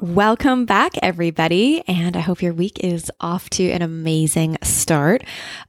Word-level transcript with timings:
Welcome 0.00 0.66
back, 0.66 0.92
everybody, 1.02 1.82
and 1.86 2.16
I 2.16 2.20
hope 2.20 2.42
your 2.42 2.52
week 2.52 2.82
is 2.82 3.10
off 3.20 3.48
to 3.50 3.70
an 3.70 3.82
amazing 3.82 4.58
start. 4.62 5.22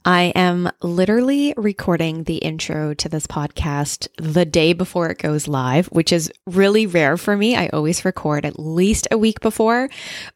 I 0.04 0.34
am 0.36 0.70
literally 0.82 1.54
recording 1.56 2.24
the 2.24 2.38
intro 2.38 2.94
to 2.96 3.10
this 3.10 3.28
podcast 3.28 4.08
the 4.18 4.46
day 4.46 4.74
before 4.74 5.10
it 5.10 5.20
goes 5.20 5.48
live, 5.48 5.88
which 5.88 6.12
is 6.12 6.32
really 6.46 6.86
rare 6.86 7.16
for 7.18 7.38
me. 7.38 7.56
I 7.56 7.68
always 7.68 8.04
record 8.06 8.46
at 8.46 8.60
least 8.60 9.08
a 9.12 9.18
week 9.18 9.40
before, 9.40 9.90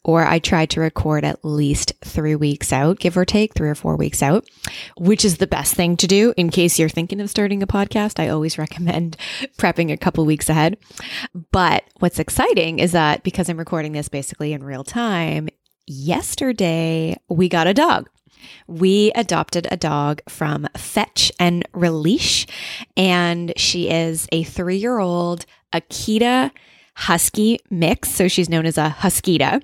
or 0.04 0.26
I 0.26 0.40
try 0.40 0.66
to 0.68 0.80
record 0.80 1.24
at 1.24 1.44
least 1.44 1.94
three 2.04 2.36
weeks 2.36 2.72
out, 2.72 3.00
give 3.00 3.18
or 3.18 3.26
take 3.26 3.54
three 3.54 3.70
or 3.70 3.76
four 3.76 3.96
weeks 3.96 4.22
out, 4.22 4.46
which 4.98 5.26
is 5.26 5.38
the 5.38 5.48
best 5.48 5.74
thing 5.74 5.98
to 5.98 6.08
do 6.08 6.34
in 6.38 6.50
case 6.50 6.78
you're 6.78 6.90
thinking 6.90 7.20
of 7.20 7.30
starting 7.30 7.64
a 7.64 7.68
podcast. 7.68 8.20
I 8.20 8.30
always 8.30 8.58
recommend 8.58 9.18
prepping 9.58 9.92
a 9.92 9.98
couple 9.98 10.26
weeks 10.26 10.50
ahead. 10.50 10.78
But 11.52 11.84
what's 12.00 12.20
exciting 12.20 12.80
is 12.80 12.92
that 12.92 13.24
because 13.24 13.50
I'm 13.50 13.58
recording 13.58 13.71
recording 13.72 13.94
this 13.94 14.10
basically 14.10 14.52
in 14.52 14.66
real 14.66 14.84
time, 14.84 15.48
yesterday 15.88 17.16
we 17.30 17.48
got 17.48 17.68
a 17.68 17.74
dog. 17.74 18.10
We 18.68 19.14
adopted 19.16 19.66
a 19.72 19.78
dog 19.78 20.22
from 20.28 20.68
Fetch 20.76 21.32
and 21.40 21.64
Release, 21.72 22.46
and 22.98 23.54
she 23.56 23.90
is 23.90 24.28
a 24.34 24.44
three 24.44 24.76
year 24.76 25.00
old 25.00 25.46
Akita 25.72 26.52
husky 26.98 27.60
mix. 27.70 28.12
So 28.12 28.28
she's 28.28 28.50
known 28.50 28.66
as 28.66 28.78
a 28.78 28.94
Huskita. 29.00 29.64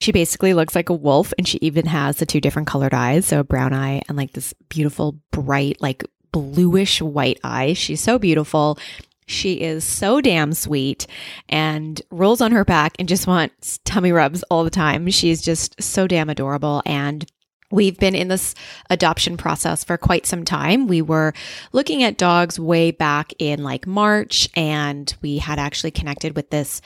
She 0.00 0.12
basically 0.12 0.54
looks 0.54 0.74
like 0.74 0.88
a 0.88 0.94
wolf, 0.94 1.34
and 1.36 1.46
she 1.46 1.58
even 1.60 1.84
has 1.84 2.16
the 2.16 2.24
two 2.24 2.40
different 2.40 2.68
colored 2.68 2.94
eyes. 2.94 3.26
So 3.26 3.40
a 3.40 3.44
brown 3.44 3.74
eye 3.74 4.00
and 4.08 4.16
like 4.16 4.32
this 4.32 4.54
beautiful, 4.70 5.18
bright, 5.30 5.76
like 5.82 6.04
bluish 6.32 7.02
white 7.02 7.38
eye. 7.44 7.74
She's 7.74 8.00
so 8.00 8.18
beautiful. 8.18 8.78
She 9.26 9.60
is 9.60 9.84
so 9.84 10.20
damn 10.20 10.52
sweet 10.52 11.06
and 11.48 12.00
rolls 12.10 12.40
on 12.40 12.52
her 12.52 12.64
back 12.64 12.94
and 12.98 13.08
just 13.08 13.26
wants 13.26 13.78
tummy 13.84 14.12
rubs 14.12 14.42
all 14.44 14.64
the 14.64 14.70
time. 14.70 15.08
She's 15.10 15.42
just 15.42 15.80
so 15.82 16.06
damn 16.06 16.30
adorable. 16.30 16.82
And 16.84 17.24
We've 17.72 17.98
been 17.98 18.14
in 18.14 18.28
this 18.28 18.54
adoption 18.90 19.38
process 19.38 19.82
for 19.82 19.96
quite 19.96 20.26
some 20.26 20.44
time. 20.44 20.86
We 20.86 21.00
were 21.00 21.32
looking 21.72 22.02
at 22.02 22.18
dogs 22.18 22.60
way 22.60 22.90
back 22.90 23.32
in 23.38 23.64
like 23.64 23.86
March, 23.86 24.46
and 24.54 25.12
we 25.22 25.38
had 25.38 25.58
actually 25.58 25.90
connected 25.90 26.36
with 26.36 26.50
this 26.50 26.82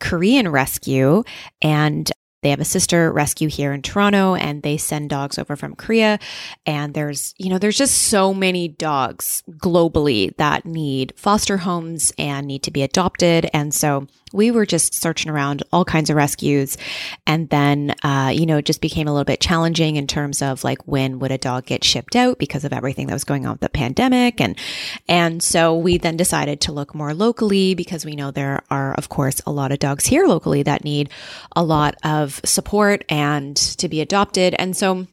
Korean 0.00 0.48
rescue. 0.48 1.22
And 1.62 2.10
they 2.44 2.50
have 2.50 2.60
a 2.60 2.64
sister 2.64 3.10
rescue 3.10 3.48
here 3.48 3.72
in 3.72 3.80
Toronto 3.80 4.34
and 4.34 4.62
they 4.62 4.76
send 4.76 5.08
dogs 5.08 5.38
over 5.38 5.56
from 5.56 5.74
Korea. 5.74 6.18
And 6.66 6.92
there's, 6.92 7.34
you 7.38 7.48
know, 7.48 7.56
there's 7.56 7.78
just 7.78 8.04
so 8.04 8.34
many 8.34 8.68
dogs 8.68 9.42
globally 9.52 10.36
that 10.36 10.66
need 10.66 11.14
foster 11.16 11.56
homes 11.56 12.12
and 12.18 12.46
need 12.46 12.62
to 12.64 12.70
be 12.70 12.82
adopted. 12.82 13.48
And 13.54 13.74
so 13.74 14.06
we 14.34 14.50
were 14.50 14.66
just 14.66 14.94
searching 14.94 15.30
around 15.30 15.62
all 15.72 15.84
kinds 15.84 16.10
of 16.10 16.16
rescues. 16.16 16.76
And 17.26 17.48
then, 17.50 17.94
uh, 18.02 18.32
you 18.34 18.46
know, 18.46 18.58
it 18.58 18.64
just 18.64 18.80
became 18.80 19.06
a 19.06 19.12
little 19.12 19.24
bit 19.24 19.40
challenging 19.40 19.96
in 19.96 20.08
terms 20.08 20.42
of 20.42 20.64
like 20.64 20.86
when 20.86 21.20
would 21.20 21.30
a 21.30 21.38
dog 21.38 21.66
get 21.66 21.84
shipped 21.84 22.16
out 22.16 22.38
because 22.38 22.64
of 22.64 22.72
everything 22.72 23.06
that 23.06 23.14
was 23.14 23.24
going 23.24 23.46
on 23.46 23.52
with 23.52 23.60
the 23.60 23.68
pandemic. 23.68 24.40
And, 24.40 24.58
and 25.08 25.42
so 25.42 25.76
we 25.76 25.98
then 25.98 26.16
decided 26.16 26.60
to 26.62 26.72
look 26.72 26.94
more 26.94 27.14
locally 27.14 27.74
because 27.74 28.04
we 28.04 28.16
know 28.16 28.32
there 28.32 28.62
are, 28.70 28.92
of 28.94 29.08
course, 29.08 29.40
a 29.46 29.52
lot 29.52 29.70
of 29.70 29.78
dogs 29.78 30.04
here 30.04 30.26
locally 30.26 30.64
that 30.64 30.84
need 30.84 31.10
a 31.54 31.62
lot 31.62 31.94
of 32.04 32.33
support 32.44 33.04
and 33.08 33.56
to 33.56 33.88
be 33.88 34.00
adopted. 34.00 34.54
And 34.58 34.76
so 34.76 35.06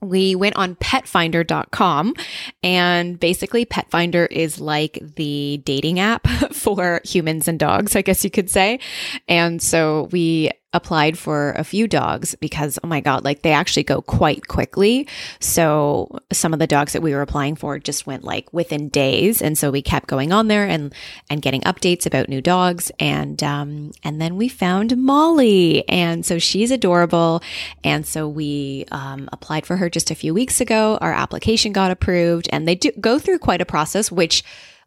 we 0.00 0.34
went 0.34 0.56
on 0.56 0.76
petfinder.com 0.76 2.14
and 2.62 3.18
basically 3.18 3.66
petfinder 3.66 4.28
is 4.30 4.60
like 4.60 4.98
the 5.16 5.60
dating 5.64 5.98
app 5.98 6.26
for 6.52 7.00
humans 7.04 7.48
and 7.48 7.58
dogs 7.58 7.96
i 7.96 8.02
guess 8.02 8.22
you 8.22 8.30
could 8.30 8.48
say 8.48 8.78
and 9.26 9.60
so 9.60 10.08
we 10.12 10.50
applied 10.78 11.18
for 11.18 11.52
a 11.52 11.64
few 11.64 11.86
dogs 11.88 12.34
because, 12.36 12.78
oh 12.82 12.86
my 12.86 13.00
God, 13.00 13.24
like 13.24 13.42
they 13.42 13.52
actually 13.52 13.82
go 13.82 14.00
quite 14.00 14.46
quickly. 14.46 15.06
So 15.40 16.20
some 16.32 16.52
of 16.52 16.60
the 16.60 16.66
dogs 16.66 16.92
that 16.92 17.02
we 17.02 17.12
were 17.12 17.20
applying 17.20 17.56
for 17.56 17.78
just 17.78 18.06
went 18.06 18.22
like 18.22 18.50
within 18.52 18.88
days. 18.88 19.42
And 19.42 19.58
so 19.58 19.70
we 19.70 19.82
kept 19.82 20.06
going 20.06 20.32
on 20.32 20.46
there 20.46 20.64
and, 20.64 20.94
and 21.28 21.42
getting 21.42 21.62
updates 21.62 22.06
about 22.06 22.28
new 22.28 22.40
dogs. 22.40 22.92
And, 23.00 23.42
um, 23.42 23.90
and 24.04 24.20
then 24.20 24.36
we 24.36 24.48
found 24.48 24.96
Molly. 24.96 25.86
And 25.88 26.24
so 26.24 26.38
she's 26.38 26.70
adorable. 26.70 27.42
And 27.82 28.06
so 28.06 28.28
we, 28.28 28.86
um, 28.92 29.28
applied 29.32 29.66
for 29.66 29.76
her 29.76 29.90
just 29.90 30.10
a 30.12 30.14
few 30.14 30.32
weeks 30.32 30.60
ago. 30.60 30.96
Our 31.00 31.12
application 31.12 31.72
got 31.72 31.90
approved 31.90 32.48
and 32.52 32.68
they 32.68 32.76
do 32.76 32.92
go 33.00 33.18
through 33.18 33.40
quite 33.40 33.60
a 33.60 33.66
process, 33.66 34.12
which 34.12 34.44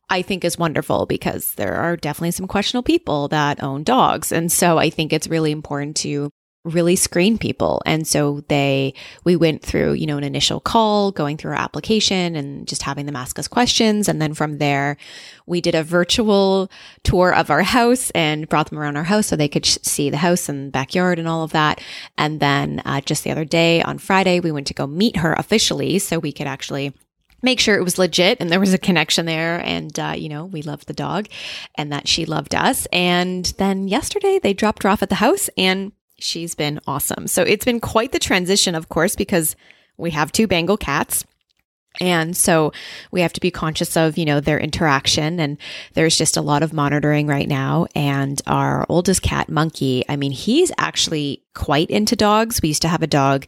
I 0.10 0.22
think 0.22 0.44
is 0.44 0.58
wonderful 0.58 1.06
because 1.06 1.54
there 1.56 1.76
are 1.76 1.96
definitely 1.96 2.32
some 2.32 2.48
questionable 2.48 2.84
people 2.84 3.28
that 3.30 3.64
own 3.64 3.84
dogs. 3.84 4.32
And 4.32 4.52
so 4.52 4.78
I 4.78 4.90
think 4.90 5.14
it's 5.14 5.28
really 5.28 5.52
important 5.52 5.96
to 5.98 6.30
really 6.64 6.96
screen 6.96 7.38
people. 7.38 7.82
And 7.86 8.08
so 8.08 8.42
they, 8.48 8.94
we 9.24 9.36
went 9.36 9.64
through, 9.64 9.94
you 9.94 10.06
know, 10.06 10.18
an 10.18 10.24
initial 10.24 10.60
call, 10.60 11.12
going 11.12 11.38
through 11.38 11.52
our 11.52 11.58
application 11.58 12.36
and 12.36 12.68
just 12.68 12.84
having 12.84 13.08
them 13.08 13.16
ask 13.16 13.40
us 13.40 13.48
questions. 13.48 14.08
And 14.08 14.22
then 14.22 14.34
from 14.34 14.60
there, 14.60 14.98
we 15.48 15.60
did 15.60 15.74
a 15.74 15.84
virtual 15.84 16.70
tour 17.04 17.34
of 17.34 17.50
our 17.50 17.64
house 17.64 18.12
and 18.12 18.48
brought 18.48 18.70
them 18.70 18.78
around 18.78 18.98
our 18.98 19.06
house 19.06 19.28
so 19.28 19.36
they 19.36 19.48
could 19.48 19.66
sh- 19.66 19.80
see 19.82 20.10
the 20.10 20.18
house 20.18 20.50
and 20.50 20.72
backyard 20.72 21.18
and 21.18 21.28
all 21.28 21.44
of 21.44 21.52
that. 21.52 21.82
And 22.18 22.40
then 22.40 22.82
uh, 22.86 23.02
just 23.02 23.24
the 23.24 23.32
other 23.32 23.46
day 23.46 23.82
on 23.82 23.98
Friday, 23.98 24.40
we 24.40 24.52
went 24.52 24.68
to 24.68 24.76
go 24.76 24.86
meet 24.86 25.18
her 25.18 25.34
officially 25.34 25.98
so 25.98 26.20
we 26.20 26.32
could 26.32 26.48
actually 26.48 26.94
make 27.42 27.60
sure 27.60 27.76
it 27.76 27.84
was 27.84 27.98
legit 27.98 28.38
and 28.40 28.50
there 28.50 28.60
was 28.60 28.74
a 28.74 28.78
connection 28.78 29.26
there. 29.26 29.60
And, 29.66 29.98
uh, 30.00 30.14
you 30.16 30.30
know, 30.30 30.46
we 30.46 30.62
loved 30.62 30.88
the 30.88 30.94
dog 30.94 31.28
and 31.76 31.92
that 31.92 32.08
she 32.08 32.26
loved 32.26 32.56
us. 32.56 32.88
And 32.92 33.46
then 33.58 33.88
yesterday 33.88 34.40
they 34.42 34.54
dropped 34.54 34.84
her 34.84 34.90
off 34.90 35.04
at 35.04 35.10
the 35.10 35.16
house 35.16 35.50
and 35.58 35.92
she's 36.20 36.56
been 36.56 36.80
awesome. 36.88 37.28
So 37.28 37.44
it's 37.44 37.66
been 37.66 37.80
quite 37.80 38.12
the 38.12 38.20
transition, 38.20 38.76
of 38.76 38.90
course, 38.90 39.16
because 39.16 39.56
we 39.98 40.12
have 40.12 40.32
two 40.32 40.48
Bengal 40.48 40.78
cats. 40.78 41.26
And 42.00 42.38
so 42.38 42.72
we 43.12 43.20
have 43.20 43.34
to 43.34 43.42
be 43.42 43.52
conscious 43.52 43.98
of, 43.98 44.18
you 44.18 44.24
know, 44.24 44.40
their 44.40 44.60
interaction 44.60 45.42
and 45.42 45.58
there's 45.94 46.18
just 46.18 46.38
a 46.38 46.42
lot 46.42 46.64
of 46.64 46.72
monitoring 46.72 47.28
right 47.28 47.48
now. 47.48 47.88
And 47.96 48.42
our 48.48 48.86
oldest 48.88 49.22
cat, 49.22 49.50
Monkey, 49.50 50.06
I 50.08 50.16
mean, 50.16 50.32
he's 50.32 50.72
actually 50.78 51.44
quite 51.54 51.90
into 51.90 52.16
dogs. 52.16 52.62
We 52.62 52.70
used 52.70 52.82
to 52.84 52.88
have 52.88 53.04
a 53.04 53.08
dog 53.08 53.46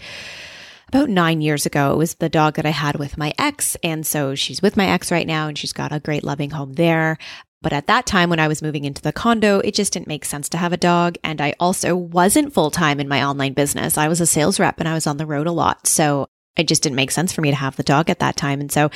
about 0.94 1.10
nine 1.10 1.42
years 1.42 1.66
ago. 1.66 1.92
It 1.92 1.98
was 1.98 2.16
the 2.16 2.30
dog 2.30 2.56
that 2.56 2.68
I 2.68 2.72
had 2.72 2.98
with 2.98 3.18
my 3.18 3.34
ex. 3.40 3.76
And 3.84 4.06
so 4.06 4.36
she's 4.36 4.62
with 4.62 4.78
my 4.78 4.88
ex 4.88 5.12
right 5.12 5.26
now 5.26 5.48
and 5.48 5.58
she's 5.58 5.74
got 5.74 5.92
a 5.92 6.00
great 6.00 6.24
loving 6.24 6.52
home 6.52 6.74
there. 6.74 7.18
But 7.64 7.74
at 7.74 7.88
that 7.88 8.06
time, 8.06 8.30
when 8.30 8.40
I 8.40 8.48
was 8.48 8.62
moving 8.62 8.84
into 8.84 9.02
the 9.02 9.14
condo, 9.14 9.60
it 9.60 9.74
just 9.74 9.94
didn't 9.94 10.08
make 10.08 10.26
sense 10.26 10.50
to 10.50 10.58
have 10.58 10.74
a 10.74 10.78
dog. 10.78 11.18
And 11.24 11.42
I 11.42 11.56
also 11.60 11.96
wasn't 11.96 12.54
full 12.54 12.70
time 12.70 13.00
in 13.00 13.08
my 13.08 13.24
online 13.24 13.54
business. 13.54 13.98
I 13.98 14.08
was 14.08 14.22
a 14.22 14.28
sales 14.28 14.60
rep 14.60 14.80
and 14.80 14.88
I 14.88 14.94
was 14.94 15.08
on 15.08 15.18
the 15.18 15.26
road 15.26 15.48
a 15.48 15.52
lot. 15.52 15.88
So 15.88 16.28
it 16.56 16.68
just 16.68 16.84
didn't 16.84 16.98
make 16.98 17.10
sense 17.10 17.32
for 17.32 17.42
me 17.42 17.50
to 17.50 17.56
have 17.56 17.76
the 17.76 17.84
dog 17.84 18.10
at 18.10 18.20
that 18.20 18.36
time. 18.36 18.62
And 18.62 18.72
so 18.72 18.92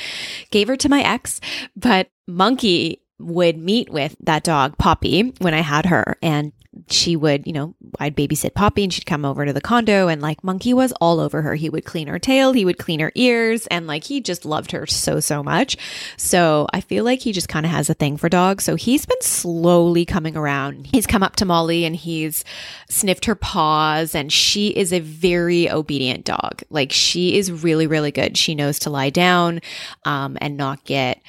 gave 0.50 0.68
her 0.68 0.76
to 0.76 0.88
my 0.88 1.02
ex. 1.02 1.40
But 1.74 2.10
Monkey 2.28 3.02
would 3.18 3.58
meet 3.58 3.90
with 3.90 4.14
that 4.20 4.44
dog, 4.44 4.78
Poppy, 4.78 5.34
when 5.38 5.54
I 5.54 5.62
had 5.62 5.86
her. 5.86 6.16
And 6.22 6.52
she 6.92 7.16
would, 7.16 7.46
you 7.46 7.52
know, 7.52 7.74
I'd 7.98 8.16
babysit 8.16 8.54
Poppy 8.54 8.84
and 8.84 8.92
she'd 8.92 9.06
come 9.06 9.24
over 9.24 9.44
to 9.44 9.52
the 9.52 9.60
condo 9.60 10.08
and 10.08 10.20
like 10.22 10.44
Monkey 10.44 10.72
was 10.74 10.92
all 11.00 11.20
over 11.20 11.42
her. 11.42 11.54
He 11.54 11.70
would 11.70 11.84
clean 11.84 12.08
her 12.08 12.18
tail, 12.18 12.52
he 12.52 12.64
would 12.64 12.78
clean 12.78 13.00
her 13.00 13.12
ears, 13.14 13.66
and 13.68 13.86
like 13.86 14.04
he 14.04 14.20
just 14.20 14.44
loved 14.44 14.72
her 14.72 14.86
so, 14.86 15.20
so 15.20 15.42
much. 15.42 15.76
So 16.16 16.66
I 16.72 16.80
feel 16.80 17.04
like 17.04 17.20
he 17.20 17.32
just 17.32 17.48
kind 17.48 17.66
of 17.66 17.72
has 17.72 17.90
a 17.90 17.94
thing 17.94 18.16
for 18.16 18.28
dogs. 18.28 18.64
So 18.64 18.74
he's 18.74 19.06
been 19.06 19.20
slowly 19.20 20.04
coming 20.04 20.36
around. 20.36 20.88
He's 20.92 21.06
come 21.06 21.22
up 21.22 21.36
to 21.36 21.44
Molly 21.44 21.84
and 21.84 21.96
he's 21.96 22.44
sniffed 22.88 23.24
her 23.26 23.34
paws, 23.34 24.14
and 24.14 24.32
she 24.32 24.68
is 24.68 24.92
a 24.92 25.00
very 25.00 25.70
obedient 25.70 26.24
dog. 26.24 26.62
Like 26.70 26.92
she 26.92 27.36
is 27.36 27.50
really, 27.50 27.86
really 27.86 28.12
good. 28.12 28.36
She 28.36 28.54
knows 28.54 28.78
to 28.80 28.90
lie 28.90 29.10
down 29.10 29.60
um, 30.04 30.36
and 30.40 30.56
not 30.56 30.84
get 30.84 31.22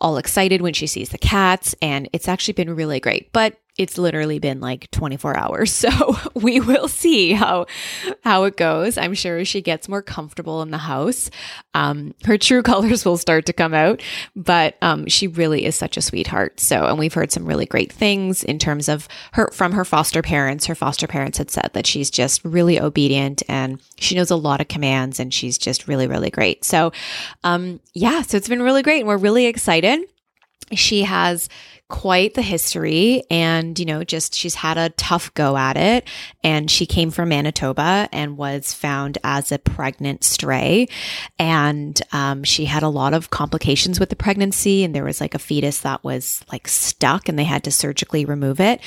all 0.00 0.16
excited 0.16 0.62
when 0.62 0.74
she 0.74 0.86
sees 0.86 1.08
the 1.10 1.18
cats. 1.18 1.74
And 1.82 2.08
it's 2.12 2.28
actually 2.28 2.54
been 2.54 2.74
really 2.74 3.00
great. 3.00 3.32
But 3.32 3.58
it's 3.78 3.96
literally 3.96 4.40
been 4.40 4.60
like 4.60 4.90
24 4.90 5.36
hours. 5.36 5.68
So 5.88 6.16
we 6.34 6.60
will 6.60 6.88
see 6.88 7.32
how 7.32 7.66
how 8.24 8.44
it 8.44 8.56
goes. 8.56 8.98
I'm 8.98 9.14
sure 9.14 9.44
she 9.44 9.62
gets 9.62 9.88
more 9.88 10.02
comfortable 10.02 10.60
in 10.60 10.72
the 10.72 10.78
house. 10.78 11.30
Um, 11.72 12.14
her 12.24 12.36
true 12.36 12.62
colors 12.64 13.04
will 13.04 13.16
start 13.16 13.46
to 13.46 13.52
come 13.52 13.74
out, 13.74 14.02
but 14.34 14.76
um, 14.82 15.06
she 15.06 15.28
really 15.28 15.64
is 15.64 15.76
such 15.76 15.96
a 15.96 16.02
sweetheart. 16.02 16.58
So, 16.58 16.86
and 16.86 16.98
we've 16.98 17.14
heard 17.14 17.30
some 17.30 17.46
really 17.46 17.64
great 17.64 17.92
things 17.92 18.42
in 18.42 18.58
terms 18.58 18.88
of 18.88 19.06
her 19.32 19.50
from 19.52 19.72
her 19.72 19.84
foster 19.84 20.20
parents. 20.20 20.66
Her 20.66 20.74
foster 20.74 21.06
parents 21.06 21.38
had 21.38 21.50
said 21.50 21.70
that 21.74 21.86
she's 21.86 22.10
just 22.10 22.44
really 22.44 22.80
obedient 22.80 23.42
and 23.48 23.80
she 23.98 24.16
knows 24.16 24.30
a 24.30 24.36
lot 24.36 24.60
of 24.60 24.68
commands 24.68 25.20
and 25.20 25.32
she's 25.32 25.56
just 25.58 25.86
really, 25.86 26.08
really 26.08 26.30
great. 26.30 26.64
So, 26.64 26.92
um, 27.44 27.80
yeah, 27.94 28.22
so 28.22 28.36
it's 28.36 28.48
been 28.48 28.62
really 28.62 28.82
great 28.82 29.00
and 29.00 29.08
we're 29.08 29.16
really 29.16 29.46
excited. 29.46 30.00
She 30.72 31.04
has 31.04 31.48
quite 31.88 32.34
the 32.34 32.42
history 32.42 33.22
and, 33.30 33.78
you 33.78 33.86
know, 33.86 34.04
just 34.04 34.34
she's 34.34 34.56
had 34.56 34.76
a 34.76 34.90
tough 34.90 35.32
go 35.32 35.56
at 35.56 35.76
it. 35.76 36.06
And 36.44 36.70
she 36.70 36.84
came 36.84 37.10
from 37.10 37.30
Manitoba 37.30 38.08
and 38.12 38.36
was 38.36 38.74
found 38.74 39.16
as 39.24 39.50
a 39.50 39.58
pregnant 39.58 40.22
stray. 40.22 40.88
And 41.38 42.00
um, 42.12 42.44
she 42.44 42.66
had 42.66 42.82
a 42.82 42.88
lot 42.88 43.14
of 43.14 43.30
complications 43.30 43.98
with 43.98 44.10
the 44.10 44.16
pregnancy. 44.16 44.84
And 44.84 44.94
there 44.94 45.04
was 45.04 45.20
like 45.20 45.34
a 45.34 45.38
fetus 45.38 45.80
that 45.80 46.04
was 46.04 46.44
like 46.52 46.68
stuck 46.68 47.28
and 47.28 47.38
they 47.38 47.44
had 47.44 47.64
to 47.64 47.70
surgically 47.70 48.26
remove 48.26 48.60
it. 48.60 48.80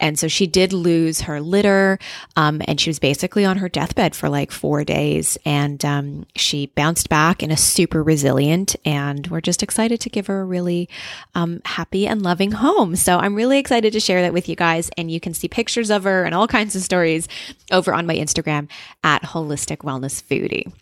And 0.00 0.18
so 0.18 0.26
she 0.26 0.48
did 0.48 0.72
lose 0.72 1.22
her 1.22 1.40
litter. 1.40 1.98
Um, 2.34 2.60
and 2.66 2.80
she 2.80 2.90
was 2.90 2.98
basically 2.98 3.44
on 3.44 3.58
her 3.58 3.68
deathbed 3.68 4.16
for 4.16 4.28
like 4.28 4.50
four 4.50 4.82
days. 4.82 5.38
And 5.44 5.84
um, 5.84 6.26
she 6.34 6.66
bounced 6.66 7.08
back 7.08 7.40
and 7.40 7.52
is 7.52 7.62
super 7.62 8.02
resilient. 8.02 8.74
And 8.84 9.28
we're 9.28 9.40
just 9.40 9.62
excited 9.62 10.00
to 10.00 10.10
give 10.10 10.26
her 10.26 10.40
a 10.40 10.44
really 10.44 10.88
um, 11.36 11.60
happy 11.64 12.08
and 12.08 12.20
loving 12.20 12.47
home. 12.52 12.96
So 12.96 13.18
I'm 13.18 13.34
really 13.34 13.58
excited 13.58 13.92
to 13.92 14.00
share 14.00 14.22
that 14.22 14.32
with 14.32 14.48
you 14.48 14.56
guys. 14.56 14.90
And 14.96 15.10
you 15.10 15.20
can 15.20 15.34
see 15.34 15.48
pictures 15.48 15.90
of 15.90 16.04
her 16.04 16.24
and 16.24 16.34
all 16.34 16.48
kinds 16.48 16.74
of 16.76 16.82
stories 16.82 17.28
over 17.70 17.94
on 17.94 18.06
my 18.06 18.16
Instagram 18.16 18.68
at 19.04 19.22
Holistic 19.22 19.78
Wellness 19.78 20.22
Foodie. 20.22 20.72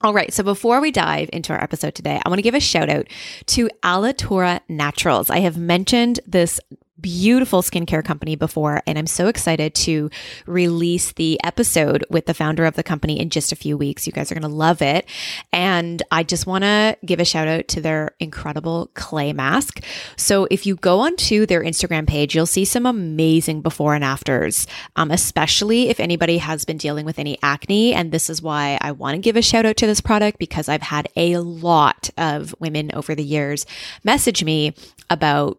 All 0.00 0.14
right. 0.14 0.32
So 0.32 0.44
before 0.44 0.80
we 0.80 0.92
dive 0.92 1.28
into 1.32 1.52
our 1.52 1.62
episode 1.62 1.94
today, 1.94 2.20
I 2.24 2.28
want 2.28 2.38
to 2.38 2.42
give 2.42 2.54
a 2.54 2.60
shout 2.60 2.88
out 2.88 3.08
to 3.46 3.68
Alitura 3.82 4.60
Naturals. 4.68 5.28
I 5.28 5.40
have 5.40 5.58
mentioned 5.58 6.20
this 6.24 6.60
beautiful 7.00 7.62
skincare 7.62 8.04
company 8.04 8.36
before, 8.36 8.82
and 8.86 8.98
I'm 8.98 9.06
so 9.06 9.28
excited 9.28 9.74
to 9.76 10.10
release 10.46 11.12
the 11.12 11.40
episode 11.44 12.04
with 12.10 12.26
the 12.26 12.34
founder 12.34 12.64
of 12.64 12.74
the 12.74 12.82
company 12.82 13.18
in 13.18 13.30
just 13.30 13.52
a 13.52 13.56
few 13.56 13.76
weeks. 13.76 14.06
You 14.06 14.12
guys 14.12 14.30
are 14.30 14.34
going 14.34 14.42
to 14.42 14.48
love 14.48 14.82
it. 14.82 15.08
And 15.52 16.02
I 16.10 16.22
just 16.22 16.46
want 16.46 16.64
to 16.64 16.96
give 17.04 17.20
a 17.20 17.24
shout 17.24 17.48
out 17.48 17.68
to 17.68 17.80
their 17.80 18.14
incredible 18.20 18.90
clay 18.94 19.32
mask. 19.32 19.82
So 20.16 20.46
if 20.50 20.66
you 20.66 20.76
go 20.76 21.00
onto 21.00 21.46
their 21.46 21.62
Instagram 21.62 22.06
page, 22.06 22.34
you'll 22.34 22.46
see 22.46 22.64
some 22.64 22.86
amazing 22.86 23.62
before 23.62 23.94
and 23.94 24.04
afters, 24.04 24.66
um, 24.96 25.10
especially 25.10 25.88
if 25.88 26.00
anybody 26.00 26.38
has 26.38 26.64
been 26.64 26.76
dealing 26.76 27.06
with 27.06 27.18
any 27.18 27.38
acne. 27.42 27.94
And 27.94 28.12
this 28.12 28.28
is 28.30 28.42
why 28.42 28.78
I 28.80 28.92
want 28.92 29.14
to 29.14 29.20
give 29.20 29.36
a 29.36 29.42
shout 29.42 29.66
out 29.66 29.76
to 29.78 29.86
this 29.86 30.00
product 30.00 30.38
because 30.38 30.68
I've 30.68 30.82
had 30.82 31.08
a 31.16 31.38
lot 31.38 32.10
of 32.16 32.54
women 32.58 32.90
over 32.94 33.14
the 33.14 33.24
years 33.24 33.66
message 34.04 34.44
me 34.44 34.74
about 35.10 35.58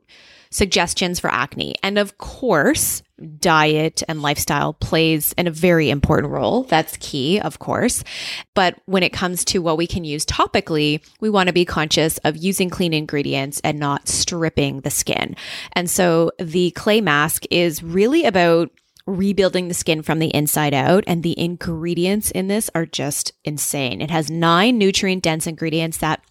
suggestions 0.51 1.19
for 1.19 1.29
acne. 1.29 1.75
And 1.83 1.97
of 1.97 2.17
course, 2.17 3.03
diet 3.39 4.01
and 4.07 4.21
lifestyle 4.21 4.73
plays 4.73 5.33
in 5.33 5.47
a 5.47 5.51
very 5.51 5.89
important 5.89 6.31
role. 6.31 6.63
That's 6.63 6.97
key, 6.97 7.39
of 7.39 7.59
course. 7.59 8.03
But 8.55 8.79
when 8.85 9.03
it 9.03 9.13
comes 9.13 9.45
to 9.45 9.61
what 9.61 9.77
we 9.77 9.87
can 9.87 10.03
use 10.03 10.25
topically, 10.25 11.03
we 11.19 11.29
want 11.29 11.47
to 11.47 11.53
be 11.53 11.65
conscious 11.65 12.17
of 12.19 12.37
using 12.37 12.69
clean 12.69 12.93
ingredients 12.93 13.61
and 13.63 13.79
not 13.79 14.07
stripping 14.07 14.81
the 14.81 14.89
skin. 14.89 15.35
And 15.73 15.89
so 15.89 16.31
the 16.39 16.71
clay 16.71 17.01
mask 17.01 17.43
is 17.51 17.83
really 17.83 18.25
about 18.25 18.71
rebuilding 19.05 19.67
the 19.67 19.73
skin 19.73 20.01
from 20.01 20.19
the 20.19 20.33
inside 20.35 20.73
out. 20.73 21.03
And 21.07 21.23
the 21.23 21.39
ingredients 21.39 22.31
in 22.31 22.47
this 22.47 22.69
are 22.75 22.85
just 22.85 23.33
insane. 23.43 24.01
It 24.01 24.11
has 24.11 24.29
nine 24.29 24.77
nutrient 24.77 25.23
dense 25.23 25.47
ingredients 25.47 25.97
that 25.97 26.21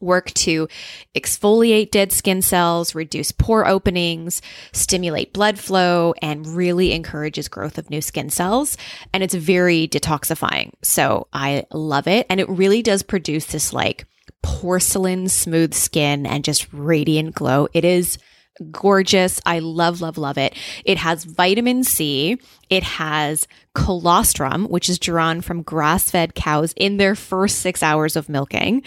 work 0.00 0.32
to 0.34 0.68
exfoliate 1.14 1.90
dead 1.90 2.12
skin 2.12 2.42
cells, 2.42 2.94
reduce 2.94 3.32
pore 3.32 3.66
openings, 3.66 4.40
stimulate 4.72 5.32
blood 5.32 5.58
flow, 5.58 6.14
and 6.22 6.46
really 6.46 6.92
encourages 6.92 7.48
growth 7.48 7.78
of 7.78 7.90
new 7.90 8.00
skin 8.00 8.30
cells. 8.30 8.76
And 9.12 9.22
it's 9.22 9.34
very 9.34 9.88
detoxifying. 9.88 10.72
So 10.82 11.28
I 11.32 11.64
love 11.72 12.06
it. 12.06 12.26
And 12.30 12.40
it 12.40 12.48
really 12.48 12.82
does 12.82 13.02
produce 13.02 13.46
this 13.46 13.72
like 13.72 14.06
porcelain 14.42 15.28
smooth 15.28 15.74
skin 15.74 16.26
and 16.26 16.44
just 16.44 16.72
radiant 16.72 17.34
glow. 17.34 17.68
It 17.72 17.84
is 17.84 18.18
gorgeous. 18.70 19.40
I 19.46 19.58
love, 19.60 20.00
love, 20.00 20.18
love 20.18 20.38
it. 20.38 20.54
It 20.84 20.98
has 20.98 21.24
vitamin 21.24 21.84
C. 21.84 22.38
It 22.70 22.82
has 22.82 23.46
colostrum, 23.74 24.66
which 24.68 24.88
is 24.88 24.98
drawn 24.98 25.40
from 25.40 25.62
grass 25.62 26.10
fed 26.10 26.34
cows 26.34 26.74
in 26.76 26.96
their 26.96 27.14
first 27.14 27.58
six 27.58 27.82
hours 27.82 28.16
of 28.16 28.28
milking. 28.28 28.82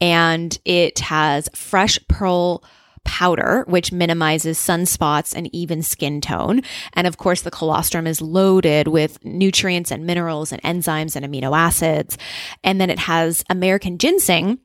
And 0.00 0.56
it 0.64 0.98
has 1.00 1.48
fresh 1.54 1.98
pearl 2.08 2.62
powder, 3.04 3.64
which 3.68 3.92
minimizes 3.92 4.58
sunspots 4.58 5.34
and 5.34 5.54
even 5.54 5.82
skin 5.82 6.20
tone. 6.20 6.62
And 6.94 7.06
of 7.06 7.18
course, 7.18 7.42
the 7.42 7.50
colostrum 7.50 8.06
is 8.06 8.20
loaded 8.20 8.88
with 8.88 9.22
nutrients 9.24 9.90
and 9.90 10.06
minerals 10.06 10.52
and 10.52 10.62
enzymes 10.62 11.14
and 11.14 11.24
amino 11.24 11.56
acids. 11.56 12.18
And 12.64 12.80
then 12.80 12.90
it 12.90 12.98
has 12.98 13.44
American 13.50 13.98
ginseng, 13.98 14.58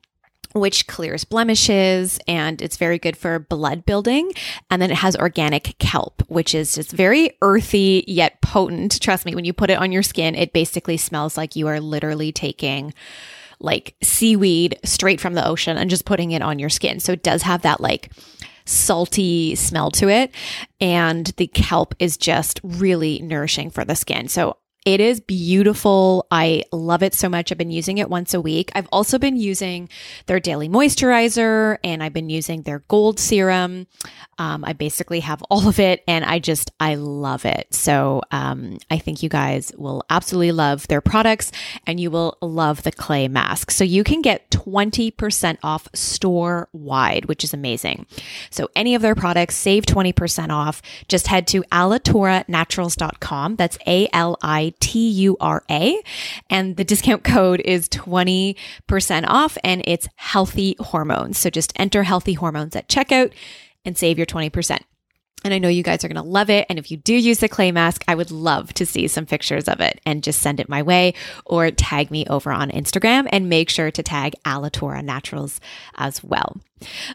which 0.52 0.86
clears 0.86 1.24
blemishes 1.24 2.18
and 2.26 2.60
it's 2.60 2.76
very 2.76 2.98
good 2.98 3.16
for 3.16 3.38
blood 3.38 3.84
building. 3.84 4.32
And 4.70 4.82
then 4.82 4.90
it 4.90 4.96
has 4.96 5.16
organic 5.16 5.76
kelp, 5.78 6.22
which 6.28 6.54
is 6.54 6.74
just 6.74 6.92
very 6.92 7.36
earthy 7.42 8.04
yet 8.06 8.40
potent. 8.40 9.00
Trust 9.00 9.26
me, 9.26 9.34
when 9.34 9.44
you 9.44 9.52
put 9.52 9.70
it 9.70 9.78
on 9.78 9.92
your 9.92 10.02
skin, 10.02 10.34
it 10.34 10.52
basically 10.52 10.96
smells 10.96 11.36
like 11.36 11.56
you 11.56 11.68
are 11.68 11.80
literally 11.80 12.32
taking 12.32 12.92
like 13.60 13.94
seaweed 14.02 14.78
straight 14.84 15.20
from 15.20 15.34
the 15.34 15.46
ocean 15.46 15.76
and 15.76 15.90
just 15.90 16.06
putting 16.06 16.32
it 16.32 16.42
on 16.42 16.58
your 16.58 16.70
skin. 16.70 16.98
So 16.98 17.12
it 17.12 17.22
does 17.22 17.42
have 17.42 17.62
that 17.62 17.80
like 17.80 18.10
salty 18.64 19.54
smell 19.54 19.90
to 19.92 20.08
it. 20.08 20.32
And 20.80 21.26
the 21.36 21.46
kelp 21.46 21.94
is 21.98 22.16
just 22.16 22.60
really 22.62 23.20
nourishing 23.20 23.70
for 23.70 23.84
the 23.84 23.96
skin. 23.96 24.28
So 24.28 24.56
it 24.90 25.00
is 25.00 25.20
beautiful. 25.20 26.26
I 26.32 26.64
love 26.72 27.04
it 27.04 27.14
so 27.14 27.28
much. 27.28 27.52
I've 27.52 27.58
been 27.58 27.70
using 27.70 27.98
it 27.98 28.10
once 28.10 28.34
a 28.34 28.40
week. 28.40 28.72
I've 28.74 28.88
also 28.90 29.20
been 29.20 29.36
using 29.36 29.88
their 30.26 30.40
daily 30.40 30.68
moisturizer 30.68 31.78
and 31.84 32.02
I've 32.02 32.12
been 32.12 32.28
using 32.28 32.62
their 32.62 32.80
gold 32.88 33.20
serum. 33.20 33.86
Um, 34.38 34.64
I 34.64 34.72
basically 34.72 35.20
have 35.20 35.42
all 35.50 35.68
of 35.68 35.78
it 35.78 36.02
and 36.08 36.24
I 36.24 36.40
just, 36.40 36.72
I 36.80 36.96
love 36.96 37.44
it. 37.44 37.72
So 37.72 38.22
um, 38.32 38.78
I 38.90 38.98
think 38.98 39.22
you 39.22 39.28
guys 39.28 39.70
will 39.76 40.02
absolutely 40.10 40.50
love 40.50 40.88
their 40.88 41.00
products 41.00 41.52
and 41.86 42.00
you 42.00 42.10
will 42.10 42.36
love 42.42 42.82
the 42.82 42.90
clay 42.90 43.28
mask. 43.28 43.70
So 43.70 43.84
you 43.84 44.02
can 44.02 44.22
get 44.22 44.50
20% 44.50 45.58
off 45.62 45.86
store 45.94 46.68
wide, 46.72 47.26
which 47.26 47.44
is 47.44 47.54
amazing. 47.54 48.06
So 48.50 48.68
any 48.74 48.96
of 48.96 49.02
their 49.02 49.14
products, 49.14 49.54
save 49.54 49.84
20% 49.84 50.50
off. 50.50 50.82
Just 51.06 51.28
head 51.28 51.46
to 51.48 51.62
alituranaturals.com. 51.70 53.54
That's 53.54 53.78
A 53.86 54.08
L 54.12 54.36
I 54.42 54.74
T 54.80 55.08
U 55.10 55.36
R 55.40 55.62
A. 55.70 56.02
And 56.48 56.76
the 56.76 56.84
discount 56.84 57.24
code 57.24 57.60
is 57.60 57.88
20% 57.88 58.56
off 59.28 59.56
and 59.62 59.82
it's 59.86 60.08
healthy 60.16 60.76
hormones. 60.80 61.38
So 61.38 61.50
just 61.50 61.72
enter 61.76 62.02
healthy 62.02 62.34
hormones 62.34 62.74
at 62.74 62.88
checkout 62.88 63.32
and 63.84 63.96
save 63.96 64.18
your 64.18 64.26
20%. 64.26 64.80
And 65.42 65.54
I 65.54 65.58
know 65.58 65.68
you 65.68 65.82
guys 65.82 66.04
are 66.04 66.08
going 66.08 66.22
to 66.22 66.22
love 66.22 66.50
it. 66.50 66.66
And 66.68 66.78
if 66.78 66.90
you 66.90 66.98
do 66.98 67.14
use 67.14 67.38
the 67.38 67.48
clay 67.48 67.72
mask, 67.72 68.04
I 68.06 68.14
would 68.14 68.30
love 68.30 68.74
to 68.74 68.84
see 68.84 69.08
some 69.08 69.24
pictures 69.24 69.68
of 69.68 69.80
it 69.80 70.00
and 70.04 70.22
just 70.22 70.40
send 70.40 70.60
it 70.60 70.68
my 70.68 70.82
way 70.82 71.14
or 71.46 71.70
tag 71.70 72.10
me 72.10 72.26
over 72.26 72.52
on 72.52 72.70
Instagram 72.70 73.26
and 73.32 73.48
make 73.48 73.70
sure 73.70 73.90
to 73.90 74.02
tag 74.02 74.34
Alitura 74.44 75.02
Naturals 75.02 75.60
as 75.96 76.22
well. 76.22 76.60